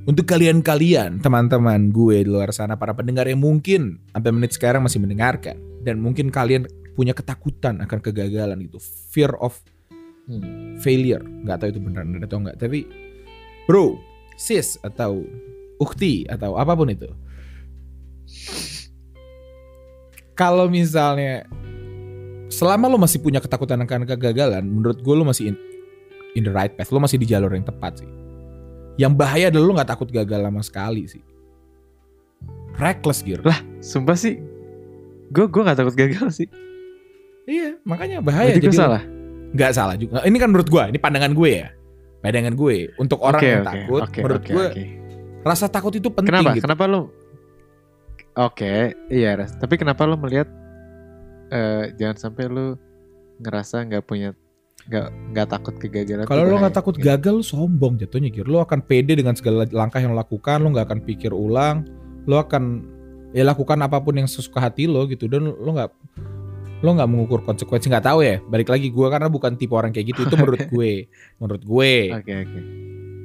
Untuk 0.06 0.24
kalian-kalian, 0.24 1.20
teman-teman 1.20 1.92
gue 1.92 2.24
di 2.24 2.30
luar 2.30 2.54
sana, 2.56 2.78
para 2.78 2.96
pendengar 2.96 3.28
yang 3.28 3.42
mungkin 3.42 4.00
sampai 4.14 4.32
menit 4.32 4.56
sekarang 4.56 4.80
masih 4.86 5.02
mendengarkan. 5.02 5.58
Dan 5.84 6.00
mungkin 6.00 6.32
kalian 6.32 6.64
punya 6.96 7.12
ketakutan 7.12 7.82
akan 7.84 7.98
kegagalan 8.00 8.64
gitu. 8.64 8.80
Fear 9.12 9.36
of 9.36 9.60
Hmm. 10.30 10.78
failure 10.78 11.26
nggak 11.42 11.58
tahu 11.58 11.68
itu 11.74 11.80
beneran 11.82 12.22
atau 12.22 12.38
enggak 12.38 12.54
tapi 12.62 12.86
bro 13.66 13.98
sis 14.38 14.78
atau 14.78 15.26
ukti 15.82 16.22
atau 16.30 16.54
apa 16.54 16.70
pun 16.78 16.86
itu 16.86 17.10
kalau 20.38 20.70
misalnya 20.70 21.50
selama 22.60 22.92
lo 22.92 23.00
masih 23.00 23.24
punya 23.24 23.40
ketakutan 23.40 23.80
akan 23.80 24.04
kegagalan 24.04 24.60
menurut 24.60 25.00
gue 25.00 25.14
lo 25.16 25.24
masih 25.24 25.52
in, 25.52 25.56
in 26.36 26.44
the 26.44 26.52
right 26.52 26.76
path 26.76 26.92
lo 26.92 27.00
masih 27.00 27.16
di 27.16 27.24
jalur 27.24 27.48
yang 27.56 27.64
tepat 27.64 28.04
sih 28.04 28.10
yang 29.00 29.16
bahaya 29.16 29.48
adalah 29.48 29.64
lo 29.64 29.72
nggak 29.80 29.90
takut 29.96 30.12
gagal 30.12 30.44
sama 30.44 30.60
sekali 30.60 31.08
sih 31.08 31.24
reckless 32.76 33.24
gitu 33.24 33.40
Lah, 33.40 33.56
sumpah 33.80 34.16
sih 34.20 34.36
gue 35.32 35.44
gue 35.48 35.62
gak 35.64 35.78
takut 35.80 35.96
gagal 35.96 36.44
sih 36.44 36.48
Iya, 37.50 37.82
makanya 37.82 38.22
bahaya. 38.22 38.54
Berarti 38.54 38.62
gue 38.62 38.70
Jadi 38.70 38.78
salah 38.78 39.02
Nggak 39.50 39.72
salah 39.74 39.94
juga. 39.98 40.22
Ini 40.22 40.36
kan 40.38 40.54
menurut 40.54 40.70
gue, 40.70 40.84
ini 40.94 40.98
pandangan 41.02 41.34
gue 41.34 41.50
ya. 41.50 41.68
Pandangan 42.22 42.54
gue. 42.54 42.76
Untuk 42.94 43.18
orang 43.18 43.42
Oke, 43.42 43.50
yang 43.50 43.62
oke, 43.64 43.70
takut, 43.74 44.00
oke, 44.06 44.18
menurut 44.22 44.42
oke, 44.44 44.52
gue 44.54 44.66
oke. 44.70 44.84
rasa 45.42 45.66
takut 45.66 45.92
itu 45.96 46.08
penting 46.12 46.30
kenapa 46.30 46.52
gitu. 46.52 46.64
kenapa 46.68 46.84
lu 46.84 47.02
oke 48.36 48.74
iya 49.08 49.40
Ras. 49.40 49.56
tapi 49.56 49.80
kenapa 49.80 50.04
lu 50.04 50.20
melihat 50.20 50.44
eh, 51.50 51.84
jangan 51.98 52.16
sampai 52.16 52.44
lu 52.48 52.78
ngerasa 53.40 53.84
nggak 53.88 54.04
punya 54.06 54.30
nggak 54.88 55.06
nggak 55.36 55.48
takut 55.50 55.74
kegagalan 55.76 56.24
Kalau 56.24 56.44
lo 56.48 56.56
nggak 56.56 56.74
takut 56.74 56.94
gitu. 56.96 57.04
gagal, 57.04 57.34
lo 57.42 57.44
sombong 57.44 58.00
jatuhnya 58.00 58.32
Gir. 58.32 58.48
Lo 58.48 58.64
akan 58.64 58.80
pede 58.80 59.12
dengan 59.12 59.36
segala 59.36 59.68
langkah 59.68 60.00
yang 60.00 60.16
lo 60.16 60.18
lakukan, 60.18 60.62
lo 60.62 60.72
nggak 60.72 60.86
akan 60.88 61.00
pikir 61.04 61.30
ulang, 61.36 61.84
lo 62.24 62.40
akan 62.40 62.86
ya 63.36 63.44
lakukan 63.46 63.78
apa 63.84 64.00
pun 64.00 64.16
yang 64.16 64.26
sesuka 64.26 64.58
hati 64.58 64.88
lo 64.88 65.04
gitu. 65.04 65.28
Dan 65.28 65.52
lo 65.52 65.70
nggak 65.76 65.90
lo 66.80 66.90
nggak 66.96 67.10
mengukur 67.12 67.44
konsekuensi 67.44 67.92
nggak 67.92 68.06
tahu 68.08 68.24
ya. 68.24 68.40
Balik 68.48 68.72
lagi 68.72 68.88
gue 68.88 69.06
karena 69.12 69.28
bukan 69.28 69.52
tipe 69.60 69.76
orang 69.76 69.92
kayak 69.92 70.16
gitu 70.16 70.24
itu 70.24 70.34
menurut 70.40 70.64
gue. 70.72 70.92
Menurut 71.36 71.62
gue. 71.62 71.94
Oke 72.16 72.32
oke. 72.32 72.60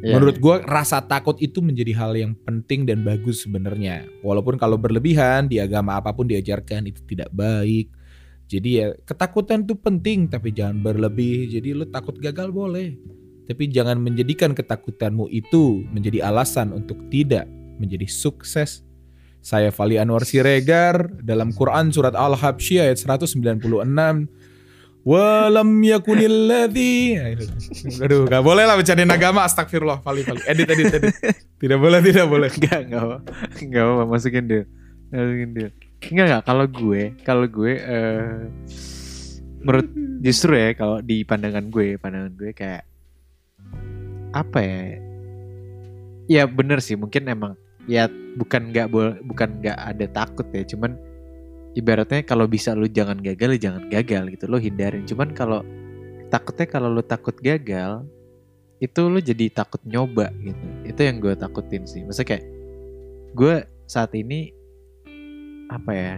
Iya, 0.06 0.22
menurut 0.22 0.38
iya. 0.38 0.44
gue 0.44 0.56
rasa 0.70 1.02
takut 1.02 1.40
itu 1.42 1.64
menjadi 1.64 1.96
hal 1.98 2.14
yang 2.14 2.38
penting 2.46 2.84
dan 2.86 3.02
bagus 3.02 3.48
sebenarnya. 3.48 4.06
Walaupun 4.22 4.60
kalau 4.60 4.76
berlebihan 4.76 5.48
di 5.48 5.58
agama 5.58 5.98
apa 5.98 6.12
pun 6.14 6.28
diajarkan 6.28 6.92
itu 6.92 7.02
tidak 7.08 7.32
baik 7.32 7.90
jadi 8.56 8.70
ya 8.72 8.88
ketakutan 9.04 9.68
itu 9.68 9.76
penting 9.76 10.32
tapi 10.32 10.56
jangan 10.56 10.80
berlebih. 10.80 11.52
Jadi 11.52 11.76
lo 11.76 11.84
takut 11.92 12.16
gagal 12.16 12.56
boleh. 12.56 12.96
Tapi 13.46 13.68
jangan 13.70 14.00
menjadikan 14.00 14.56
ketakutanmu 14.56 15.28
itu 15.30 15.84
menjadi 15.92 16.32
alasan 16.32 16.72
untuk 16.72 16.98
tidak 17.12 17.46
menjadi 17.78 18.08
sukses. 18.08 18.82
Saya 19.46 19.70
Fali 19.70 20.02
Anwar 20.02 20.26
Siregar 20.26 21.22
dalam 21.22 21.54
Quran 21.54 21.94
surat 21.94 22.18
Al-Habsyi 22.18 22.82
ayat 22.82 22.98
196 22.98 23.62
Walam 25.06 25.86
yakunil 25.86 26.50
ladzi. 26.50 27.14
Aduh 28.02 28.26
gak 28.26 28.42
boleh 28.42 28.66
lah 28.66 28.74
bercandain 28.74 29.12
agama. 29.14 29.46
Astagfirullah 29.46 30.02
Fali 30.02 30.26
Fali. 30.26 30.42
Edit 30.50 30.66
edit 30.66 30.98
edit. 30.98 31.14
Tidak 31.62 31.78
boleh 31.78 32.02
tidak 32.02 32.26
boleh. 32.26 32.50
Enggak, 32.50 32.90
enggak 32.90 33.02
apa. 33.06 33.18
Enggak 33.62 33.84
apa 33.86 34.04
masukin 34.10 34.44
dia. 34.50 34.64
Masukin 35.14 35.50
dia. 35.54 35.70
Enggak 36.04 36.26
enggak. 36.28 36.44
Kalau 36.46 36.66
gue, 36.68 37.02
kalau 37.24 37.46
gue 37.48 37.74
eh 37.80 38.38
menurut 39.64 39.88
justru 40.26 40.54
ya 40.58 40.76
kalau 40.76 41.00
di 41.02 41.24
pandangan 41.24 41.68
gue, 41.70 41.98
pandangan 41.98 42.34
gue 42.36 42.52
kayak 42.52 42.84
apa 44.36 44.60
ya? 44.62 44.80
Ya 46.26 46.44
bener 46.50 46.82
sih, 46.82 46.98
mungkin 46.98 47.30
emang 47.30 47.54
ya 47.86 48.10
bukan 48.36 48.74
nggak 48.74 48.90
bukan 49.24 49.50
nggak 49.62 49.78
ada 49.78 50.06
takut 50.10 50.50
ya, 50.50 50.66
cuman 50.66 50.98
ibaratnya 51.78 52.26
kalau 52.26 52.50
bisa 52.50 52.74
lu 52.74 52.90
jangan 52.90 53.20
gagal, 53.22 53.60
ya 53.60 53.70
jangan 53.70 53.84
gagal 53.92 54.24
gitu, 54.34 54.46
lo 54.50 54.58
hindarin. 54.58 55.06
Cuman 55.06 55.36
kalau 55.36 55.62
takutnya 56.32 56.66
kalau 56.66 56.90
lu 56.90 57.04
takut 57.06 57.36
gagal, 57.44 58.08
itu 58.80 59.02
lu 59.06 59.20
jadi 59.20 59.52
takut 59.52 59.84
nyoba 59.84 60.32
gitu. 60.40 60.66
Itu 60.88 61.02
yang 61.04 61.20
gue 61.20 61.36
takutin 61.36 61.84
sih. 61.84 62.02
Maksudnya 62.08 62.28
kayak 62.36 62.46
gue 63.36 63.56
saat 63.86 64.12
ini 64.16 64.55
apa 65.74 65.92
ya 65.92 66.14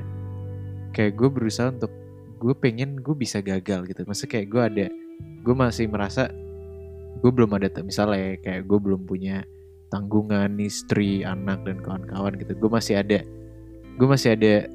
kayak 0.92 1.14
gue 1.16 1.30
berusaha 1.30 1.72
untuk 1.72 1.92
gue 2.38 2.54
pengen 2.58 3.02
gue 3.02 3.16
bisa 3.18 3.42
gagal 3.42 3.90
gitu. 3.90 4.02
Maksudnya 4.06 4.32
kayak 4.40 4.48
gue 4.50 4.62
ada 4.62 4.88
gue 5.18 5.56
masih 5.56 5.86
merasa 5.90 6.30
gue 7.18 7.32
belum 7.34 7.50
ada 7.58 7.70
misalnya 7.82 8.38
kayak 8.42 8.70
gue 8.70 8.80
belum 8.80 9.10
punya 9.10 9.42
tanggungan 9.90 10.60
istri 10.60 11.26
anak 11.26 11.66
dan 11.66 11.82
kawan-kawan 11.82 12.38
gitu. 12.38 12.54
Gue 12.58 12.70
masih 12.70 13.02
ada 13.02 13.20
gue 13.98 14.08
masih 14.08 14.38
ada 14.38 14.70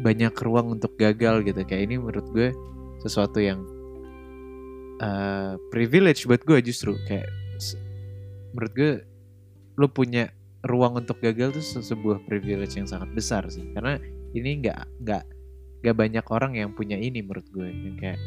banyak 0.00 0.32
ruang 0.40 0.76
untuk 0.80 0.96
gagal 0.96 1.44
gitu. 1.44 1.60
Kayak 1.64 1.82
ini 1.92 1.96
menurut 2.00 2.26
gue 2.32 2.48
sesuatu 3.00 3.40
yang 3.40 3.64
uh, 5.00 5.56
privilege 5.72 6.28
buat 6.28 6.44
gue 6.44 6.60
justru. 6.64 6.96
Kayak 7.08 7.28
menurut 8.52 8.72
gue 8.76 8.92
lo 9.80 9.88
punya 9.88 10.28
ruang 10.60 11.00
untuk 11.00 11.18
gagal 11.24 11.56
se- 11.60 11.80
sebuah 11.80 12.24
privilege 12.28 12.76
yang 12.76 12.88
sangat 12.88 13.10
besar 13.16 13.48
sih. 13.48 13.64
Karena 13.72 13.96
ini 14.36 14.60
nggak 14.60 15.00
nggak 15.04 15.24
nggak 15.80 15.96
banyak 15.96 16.26
orang 16.28 16.52
yang 16.56 16.70
punya 16.76 17.00
ini 17.00 17.24
menurut 17.24 17.48
gue. 17.48 17.68
Yang 17.68 17.96
kayak 17.96 18.18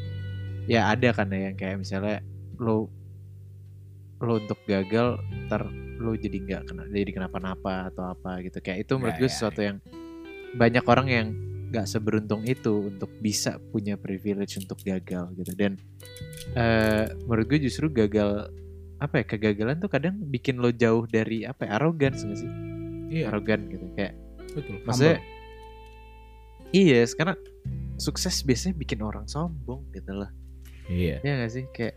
ya 0.66 0.90
ada 0.90 1.10
kan 1.14 1.30
ya 1.30 1.52
yang 1.52 1.58
kayak 1.60 1.78
misalnya 1.82 2.24
lo 2.58 2.90
lo 4.24 4.40
untuk 4.40 4.56
gagal 4.64 5.20
ntar 5.48 5.68
lo 6.00 6.16
jadi 6.16 6.40
nggak 6.40 6.62
kena 6.72 6.84
jadi 6.88 7.12
kenapa-napa 7.12 7.94
atau 7.94 8.14
apa 8.18 8.42
gitu. 8.42 8.58
Kayak 8.64 8.90
itu 8.90 8.94
menurut 8.98 9.16
Ya, 9.18 9.22
gue 9.22 9.30
ya, 9.30 9.34
sesuatu 9.36 9.60
yang 9.62 9.78
banyak 10.58 10.86
orang 10.86 11.08
yang 11.10 11.28
nggak 11.74 11.90
seberuntung 11.90 12.46
itu 12.46 12.94
untuk 12.94 13.10
bisa 13.18 13.58
punya 13.74 13.98
privilege 13.98 14.62
untuk 14.62 14.78
gagal 14.82 15.34
gitu. 15.38 15.54
Dan 15.54 15.78
eh 16.58 17.10
menurut 17.26 17.46
gue 17.50 17.60
justru 17.66 17.90
gagal 17.94 18.50
apa 19.04 19.20
ya 19.20 19.26
kegagalan 19.28 19.84
tuh 19.84 19.92
kadang 19.92 20.16
bikin 20.32 20.64
lo 20.64 20.72
jauh 20.72 21.04
dari 21.04 21.44
apa 21.44 21.68
ya, 21.68 21.76
arogan 21.76 22.16
nggak 22.16 22.40
sih? 22.40 22.52
Iya. 23.12 23.24
Arogan 23.30 23.68
gitu 23.68 23.86
kayak 24.00 24.16
betul 24.54 24.80
maksudnya 24.86 25.20
iya 26.72 27.04
karena 27.12 27.36
sukses 28.00 28.42
biasanya 28.42 28.76
bikin 28.80 29.04
orang 29.04 29.28
sombong 29.28 29.84
gitu 29.94 30.24
loh. 30.24 30.32
Iya. 30.90 31.20
Ya 31.24 31.32
gak 31.44 31.52
sih? 31.54 31.66
Kayak 31.72 31.96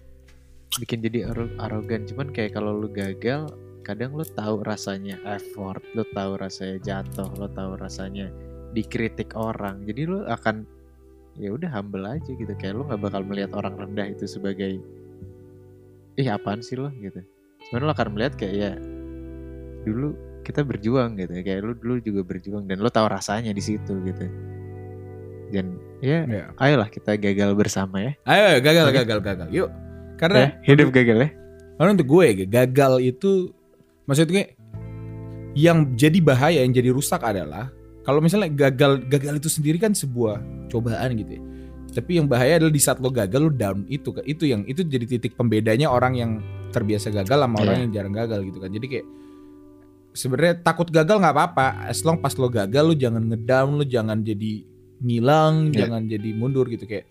bikin 0.79 1.03
jadi 1.03 1.33
aro- 1.33 1.57
arogan. 1.59 2.05
Cuman 2.07 2.31
kayak 2.31 2.55
kalau 2.55 2.77
lu 2.77 2.89
gagal 2.93 3.51
kadang 3.87 4.19
lu 4.19 4.27
tahu 4.27 4.67
rasanya 4.67 5.19
effort 5.31 5.83
lu 5.95 6.03
tahu 6.11 6.35
rasanya 6.39 6.77
jatuh 6.83 7.31
lu 7.39 7.49
tahu 7.55 7.79
rasanya 7.79 8.31
dikritik 8.77 9.33
orang. 9.35 9.83
Jadi 9.89 10.03
lu 10.07 10.23
akan 10.27 10.67
ya 11.41 11.53
udah 11.55 11.71
humble 11.73 12.05
aja 12.05 12.31
gitu. 12.31 12.53
Kayak 12.61 12.75
lu 12.77 12.83
nggak 12.87 13.01
bakal 13.03 13.23
melihat 13.25 13.51
orang 13.57 13.75
rendah 13.75 14.07
itu 14.13 14.29
sebagai 14.29 14.79
ih 16.17 16.29
apaan 16.29 16.61
sih 16.61 16.77
lo? 16.77 16.89
Gitu. 16.93 17.21
Sebenarnya 17.69 17.87
lu 17.87 17.93
akan 17.93 18.07
melihat 18.17 18.33
kayak 18.37 18.55
ya 18.55 18.71
dulu 19.87 20.09
kita 20.43 20.62
berjuang 20.62 21.19
gitu 21.19 21.33
kayak 21.43 21.61
lu 21.62 21.73
dulu 21.75 21.99
juga 22.03 22.21
berjuang 22.23 22.67
dan 22.71 22.79
lu 22.79 22.91
tahu 22.91 23.07
rasanya 23.11 23.51
di 23.55 23.62
situ 23.62 23.93
gitu. 24.03 24.27
Dan 25.51 25.79
ya 26.03 26.27
Iya. 26.27 26.45
ayolah 26.59 26.91
kita 26.91 27.14
gagal 27.17 27.55
bersama 27.55 28.03
ya. 28.03 28.12
Ayo 28.27 28.59
gagal 28.62 28.87
Oke. 28.91 28.97
gagal 29.03 29.19
gagal. 29.23 29.49
Yuk 29.55 29.71
Ya, 30.17 30.19
Karena 30.25 30.43
hidup 30.64 30.89
gagal 30.97 31.17
ya. 31.21 31.29
Karena 31.77 31.91
untuk 31.93 32.09
gue 32.09 32.49
gagal 32.49 32.93
itu 33.05 33.53
maksudnya 34.09 34.49
yang 35.53 35.93
jadi 35.93 36.19
bahaya 36.25 36.64
yang 36.64 36.73
jadi 36.73 36.89
rusak 36.89 37.21
adalah 37.21 37.69
kalau 38.01 38.25
misalnya 38.25 38.49
gagal 38.49 39.05
gagal 39.12 39.45
itu 39.45 39.49
sendiri 39.53 39.77
kan 39.77 39.93
sebuah 39.93 40.41
cobaan 40.73 41.21
gitu 41.21 41.37
ya. 41.37 41.43
Tapi 41.97 42.21
yang 42.21 42.29
bahaya 42.29 42.61
adalah 42.61 42.69
di 42.69 42.83
saat 42.85 43.01
lo 43.01 43.09
gagal 43.09 43.41
lo 43.41 43.49
down 43.49 43.89
itu 43.89 44.13
itu 44.29 44.45
yang 44.45 44.69
itu 44.69 44.85
jadi 44.85 45.09
titik 45.09 45.33
pembedanya 45.33 45.89
orang 45.89 46.13
yang 46.13 46.31
terbiasa 46.69 47.09
gagal 47.09 47.41
sama 47.41 47.57
orang 47.65 47.81
Iya. 47.81 47.83
yang 47.89 47.93
jarang 47.97 48.15
gagal 48.15 48.41
gitu 48.45 48.59
kan. 48.61 48.69
Jadi 48.69 48.87
kayak 48.87 49.07
sebenarnya 50.13 50.55
takut 50.61 50.89
gagal 50.93 51.17
nggak 51.17 51.33
apa-apa, 51.33 51.89
as 51.89 52.05
long 52.05 52.21
pas 52.21 52.37
lo 52.37 52.53
gagal 52.53 52.85
lo 52.85 52.93
jangan 52.93 53.25
ngedown, 53.25 53.81
lo 53.81 53.85
jangan 53.89 54.21
jadi 54.21 54.53
ngilang, 55.01 55.73
Iya. 55.73 55.89
jangan 55.89 56.03
jadi 56.05 56.31
mundur 56.37 56.69
gitu. 56.69 56.85
Kayak 56.85 57.09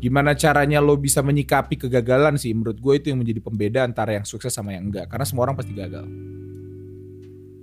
gimana 0.00 0.32
caranya 0.32 0.80
lo 0.80 0.96
bisa 0.96 1.20
menyikapi 1.20 1.76
kegagalan 1.76 2.40
sih? 2.40 2.56
Menurut 2.56 2.80
gue 2.80 2.94
itu 2.96 3.06
yang 3.12 3.20
menjadi 3.20 3.40
pembeda 3.44 3.84
antara 3.84 4.16
yang 4.16 4.24
sukses 4.24 4.52
sama 4.52 4.72
yang 4.72 4.88
enggak 4.88 5.12
karena 5.12 5.28
semua 5.28 5.44
orang 5.44 5.60
pasti 5.60 5.76
gagal. 5.76 6.08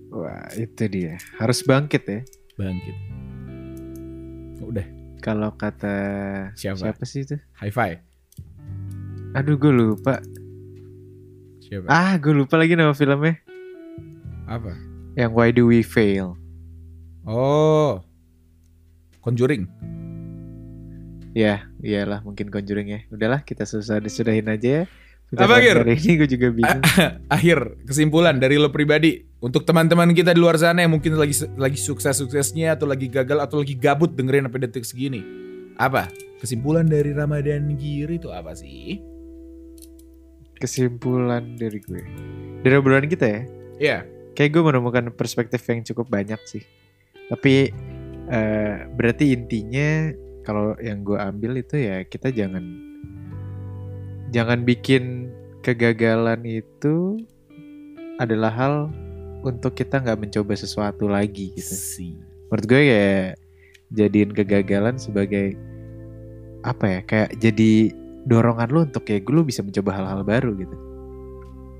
Wah 0.10 0.50
itu 0.54 0.84
dia. 0.90 1.18
Harus 1.38 1.62
bangkit 1.62 2.04
ya. 2.06 2.22
Bangkit. 2.58 2.96
Udah 4.66 4.99
kalau 5.20 5.54
kata 5.56 5.96
Siapa? 6.56 6.80
siapa 6.90 7.04
sih 7.04 7.28
itu? 7.28 7.36
High 7.60 7.76
five 7.76 8.00
aduh 9.34 9.56
gue 9.62 9.74
lupa. 9.74 10.22
Siapa? 11.62 11.86
Ah 11.86 12.18
gue 12.18 12.34
lupa 12.34 12.58
lagi 12.58 12.74
nama 12.74 12.98
filmnya. 12.98 13.38
Apa? 14.50 14.74
Yang 15.14 15.32
Why 15.38 15.50
Do 15.54 15.70
We 15.70 15.86
Fail? 15.86 16.34
Oh. 17.30 18.02
Conjuring. 19.22 19.70
Ya 21.38 21.70
iyalah 21.86 22.26
mungkin 22.26 22.50
Conjuring 22.50 22.88
ya. 22.90 23.00
Udahlah 23.14 23.46
kita 23.46 23.70
susah 23.70 24.02
disudahin 24.02 24.50
aja 24.50 24.84
ya 24.84 24.84
Apa, 25.30 25.62
Gir? 25.62 25.86
hari 25.86 25.94
ini 25.94 26.14
gue 26.18 26.30
juga 26.30 26.48
bingung. 26.50 26.82
Akhir 27.36 27.78
kesimpulan 27.86 28.42
dari 28.42 28.58
lo 28.58 28.74
pribadi 28.74 29.22
untuk 29.38 29.62
teman-teman 29.62 30.10
kita 30.18 30.34
di 30.34 30.42
luar 30.42 30.58
sana 30.58 30.82
yang 30.82 30.98
mungkin 30.98 31.14
lagi 31.14 31.38
lagi 31.54 31.78
sukses-suksesnya 31.78 32.74
atau 32.74 32.90
lagi 32.90 33.06
gagal 33.06 33.38
atau 33.38 33.62
lagi 33.62 33.78
gabut 33.78 34.10
dengerin 34.18 34.50
sampai 34.50 34.62
detik 34.66 34.86
segini 34.90 35.22
apa? 35.78 36.10
Kesimpulan 36.42 36.90
dari 36.90 37.16
Ramadan 37.16 37.78
Giri 37.78 38.18
itu 38.18 38.34
apa 38.34 38.58
sih? 38.58 39.00
Kesimpulan 40.58 41.56
dari 41.56 41.78
gue. 41.78 42.04
Dari 42.66 42.74
obrolan 42.76 43.08
kita 43.08 43.26
ya? 43.30 43.42
Iya. 43.80 43.98
Kayak 44.34 44.50
gue 44.60 44.64
menemukan 44.66 45.06
perspektif 45.16 45.64
yang 45.70 45.86
cukup 45.86 46.12
banyak 46.12 46.42
sih. 46.44 46.66
Tapi 47.30 47.70
eh, 48.28 48.76
berarti 48.92 49.32
intinya 49.32 50.12
kalau 50.42 50.74
yang 50.82 51.06
gue 51.06 51.16
ambil 51.16 51.62
itu 51.62 51.78
ya 51.80 52.04
kita 52.04 52.34
jangan 52.34 52.89
jangan 54.30 54.64
bikin 54.64 55.30
kegagalan 55.62 56.42
itu 56.46 57.20
adalah 58.20 58.52
hal 58.52 58.76
untuk 59.42 59.74
kita 59.74 60.04
nggak 60.04 60.20
mencoba 60.20 60.54
sesuatu 60.54 61.08
lagi 61.08 61.56
gitu. 61.56 61.74
Si. 61.76 62.10
Menurut 62.50 62.66
gue 62.68 62.82
ya 62.84 63.08
jadiin 63.90 64.36
kegagalan 64.36 65.00
sebagai 65.00 65.56
apa 66.62 66.86
ya 66.86 67.02
kayak 67.08 67.40
jadi 67.40 67.96
dorongan 68.28 68.70
lu 68.70 68.80
untuk 68.84 69.08
kayak 69.08 69.24
lu 69.32 69.48
bisa 69.48 69.64
mencoba 69.64 69.96
hal-hal 69.96 70.22
baru 70.28 70.52
gitu. 70.60 70.76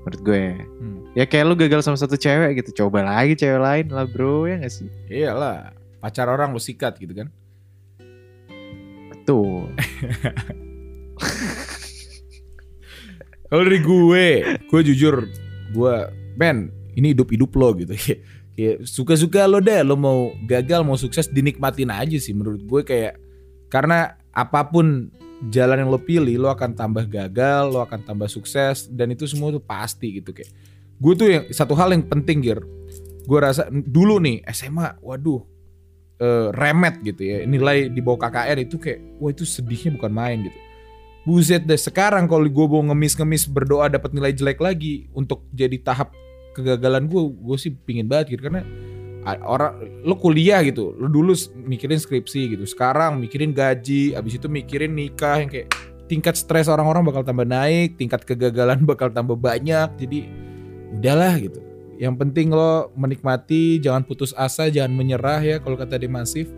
Menurut 0.00 0.20
gue 0.24 0.42
Hmm. 0.80 0.98
ya 1.12 1.28
kayak 1.28 1.44
lu 1.44 1.54
gagal 1.58 1.84
sama 1.84 2.00
satu 2.00 2.16
cewek 2.16 2.64
gitu 2.64 2.84
coba 2.84 3.04
lagi 3.04 3.36
cewek 3.36 3.60
lain 3.60 3.86
lah 3.92 4.08
bro 4.08 4.48
ya 4.48 4.56
gak 4.56 4.72
sih? 4.72 4.88
Iyalah, 5.12 5.76
pacar 6.00 6.24
orang 6.32 6.56
lo 6.56 6.60
sikat 6.62 6.96
gitu 6.96 7.12
kan. 7.12 7.28
betul 9.12 9.68
Kalau 13.50 13.66
dari 13.66 13.82
gue, 13.82 14.26
gue 14.70 14.80
jujur, 14.94 15.26
gue, 15.74 15.94
Ben, 16.38 16.70
ini 16.94 17.10
hidup-hidup 17.10 17.50
lo 17.58 17.74
gitu. 17.74 17.98
Kayak 18.54 18.86
suka-suka 18.86 19.50
lo 19.50 19.58
deh, 19.58 19.82
lo 19.82 19.98
mau 19.98 20.30
gagal, 20.46 20.86
mau 20.86 20.94
sukses, 20.94 21.26
dinikmatin 21.26 21.90
aja 21.90 22.14
sih 22.22 22.30
menurut 22.30 22.62
gue 22.62 22.82
kayak. 22.86 23.18
Karena 23.70 24.14
apa 24.30 24.66
pun 24.68 25.08
jalan 25.48 25.82
yang 25.82 25.90
lo 25.90 25.98
pilih, 25.98 26.36
lo 26.38 26.52
akan 26.52 26.78
tambah 26.78 27.08
gagal, 27.10 27.74
lo 27.74 27.82
akan 27.82 28.06
tambah 28.06 28.30
sukses, 28.30 28.86
dan 28.86 29.10
itu 29.10 29.26
semua 29.26 29.50
tuh 29.50 29.62
pasti 29.62 30.20
gitu 30.22 30.30
kayak. 30.30 30.50
Gue 31.00 31.16
tuh 31.16 31.26
yang 31.32 31.44
satu 31.48 31.72
hal 31.74 31.96
yang 31.96 32.04
penting 32.04 32.44
Gir, 32.44 32.60
gue 33.24 33.38
rasa 33.40 33.66
dulu 33.72 34.20
nih 34.20 34.44
SMA, 34.52 35.00
waduh, 35.00 35.40
eh, 36.20 36.52
remet 36.52 37.00
gitu 37.00 37.22
ya, 37.24 37.36
nilai 37.48 37.88
di 37.88 37.98
bawah 38.04 38.28
KKR 38.28 38.58
itu 38.60 38.76
kayak, 38.76 39.00
wah 39.16 39.32
itu 39.32 39.48
sedihnya 39.48 39.96
bukan 39.96 40.12
main 40.12 40.38
gitu. 40.44 40.58
Buset 41.30 41.62
deh 41.62 41.78
sekarang 41.78 42.26
kalau 42.26 42.42
gue 42.42 42.66
mau 42.66 42.82
ngemis-ngemis 42.90 43.46
berdoa 43.46 43.86
dapat 43.86 44.10
nilai 44.10 44.34
jelek 44.34 44.58
lagi 44.58 45.06
untuk 45.14 45.46
jadi 45.54 45.78
tahap 45.78 46.10
kegagalan 46.58 47.06
gue, 47.06 47.22
gue 47.22 47.54
sih 47.54 47.70
pingin 47.70 48.10
banget 48.10 48.34
gitu 48.34 48.50
karena 48.50 48.66
orang 49.46 50.02
lo 50.02 50.18
kuliah 50.18 50.58
gitu, 50.66 50.90
lo 50.98 51.06
dulu 51.06 51.30
mikirin 51.54 52.02
skripsi 52.02 52.58
gitu, 52.58 52.66
sekarang 52.66 53.22
mikirin 53.22 53.54
gaji, 53.54 54.18
abis 54.18 54.42
itu 54.42 54.50
mikirin 54.50 54.90
nikah 54.90 55.38
yang 55.38 55.46
kayak 55.46 55.70
tingkat 56.10 56.34
stres 56.34 56.66
orang-orang 56.66 57.06
bakal 57.06 57.22
tambah 57.22 57.46
naik, 57.46 57.94
tingkat 57.94 58.26
kegagalan 58.26 58.82
bakal 58.90 59.06
tambah 59.14 59.38
banyak, 59.38 59.86
jadi 60.02 60.26
udahlah 60.98 61.38
gitu. 61.38 61.62
Yang 62.02 62.14
penting 62.16 62.48
lo 62.50 62.90
menikmati, 62.98 63.78
jangan 63.78 64.02
putus 64.02 64.34
asa, 64.34 64.66
jangan 64.66 64.90
menyerah 64.90 65.38
ya 65.44 65.56
kalau 65.62 65.78
kata 65.78 66.00
Demasif 66.00 66.50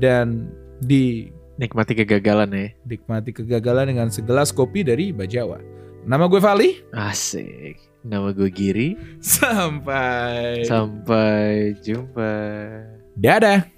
dan 0.00 0.50
di 0.82 1.30
nikmati 1.58 1.92
kegagalan 1.98 2.48
ya 2.54 2.66
nikmati 2.86 3.34
kegagalan 3.34 3.90
dengan 3.90 4.08
segelas 4.08 4.54
kopi 4.54 4.86
dari 4.86 5.10
Bajawa. 5.10 5.58
Nama 6.08 6.24
gue 6.30 6.40
Vali. 6.40 6.70
asik 6.94 7.76
nama 8.06 8.30
gue 8.32 8.48
Giri 8.48 8.94
Sampai. 9.20 10.64
sampai 10.64 11.74
jumpa 11.82 12.30
Dadah. 13.18 13.77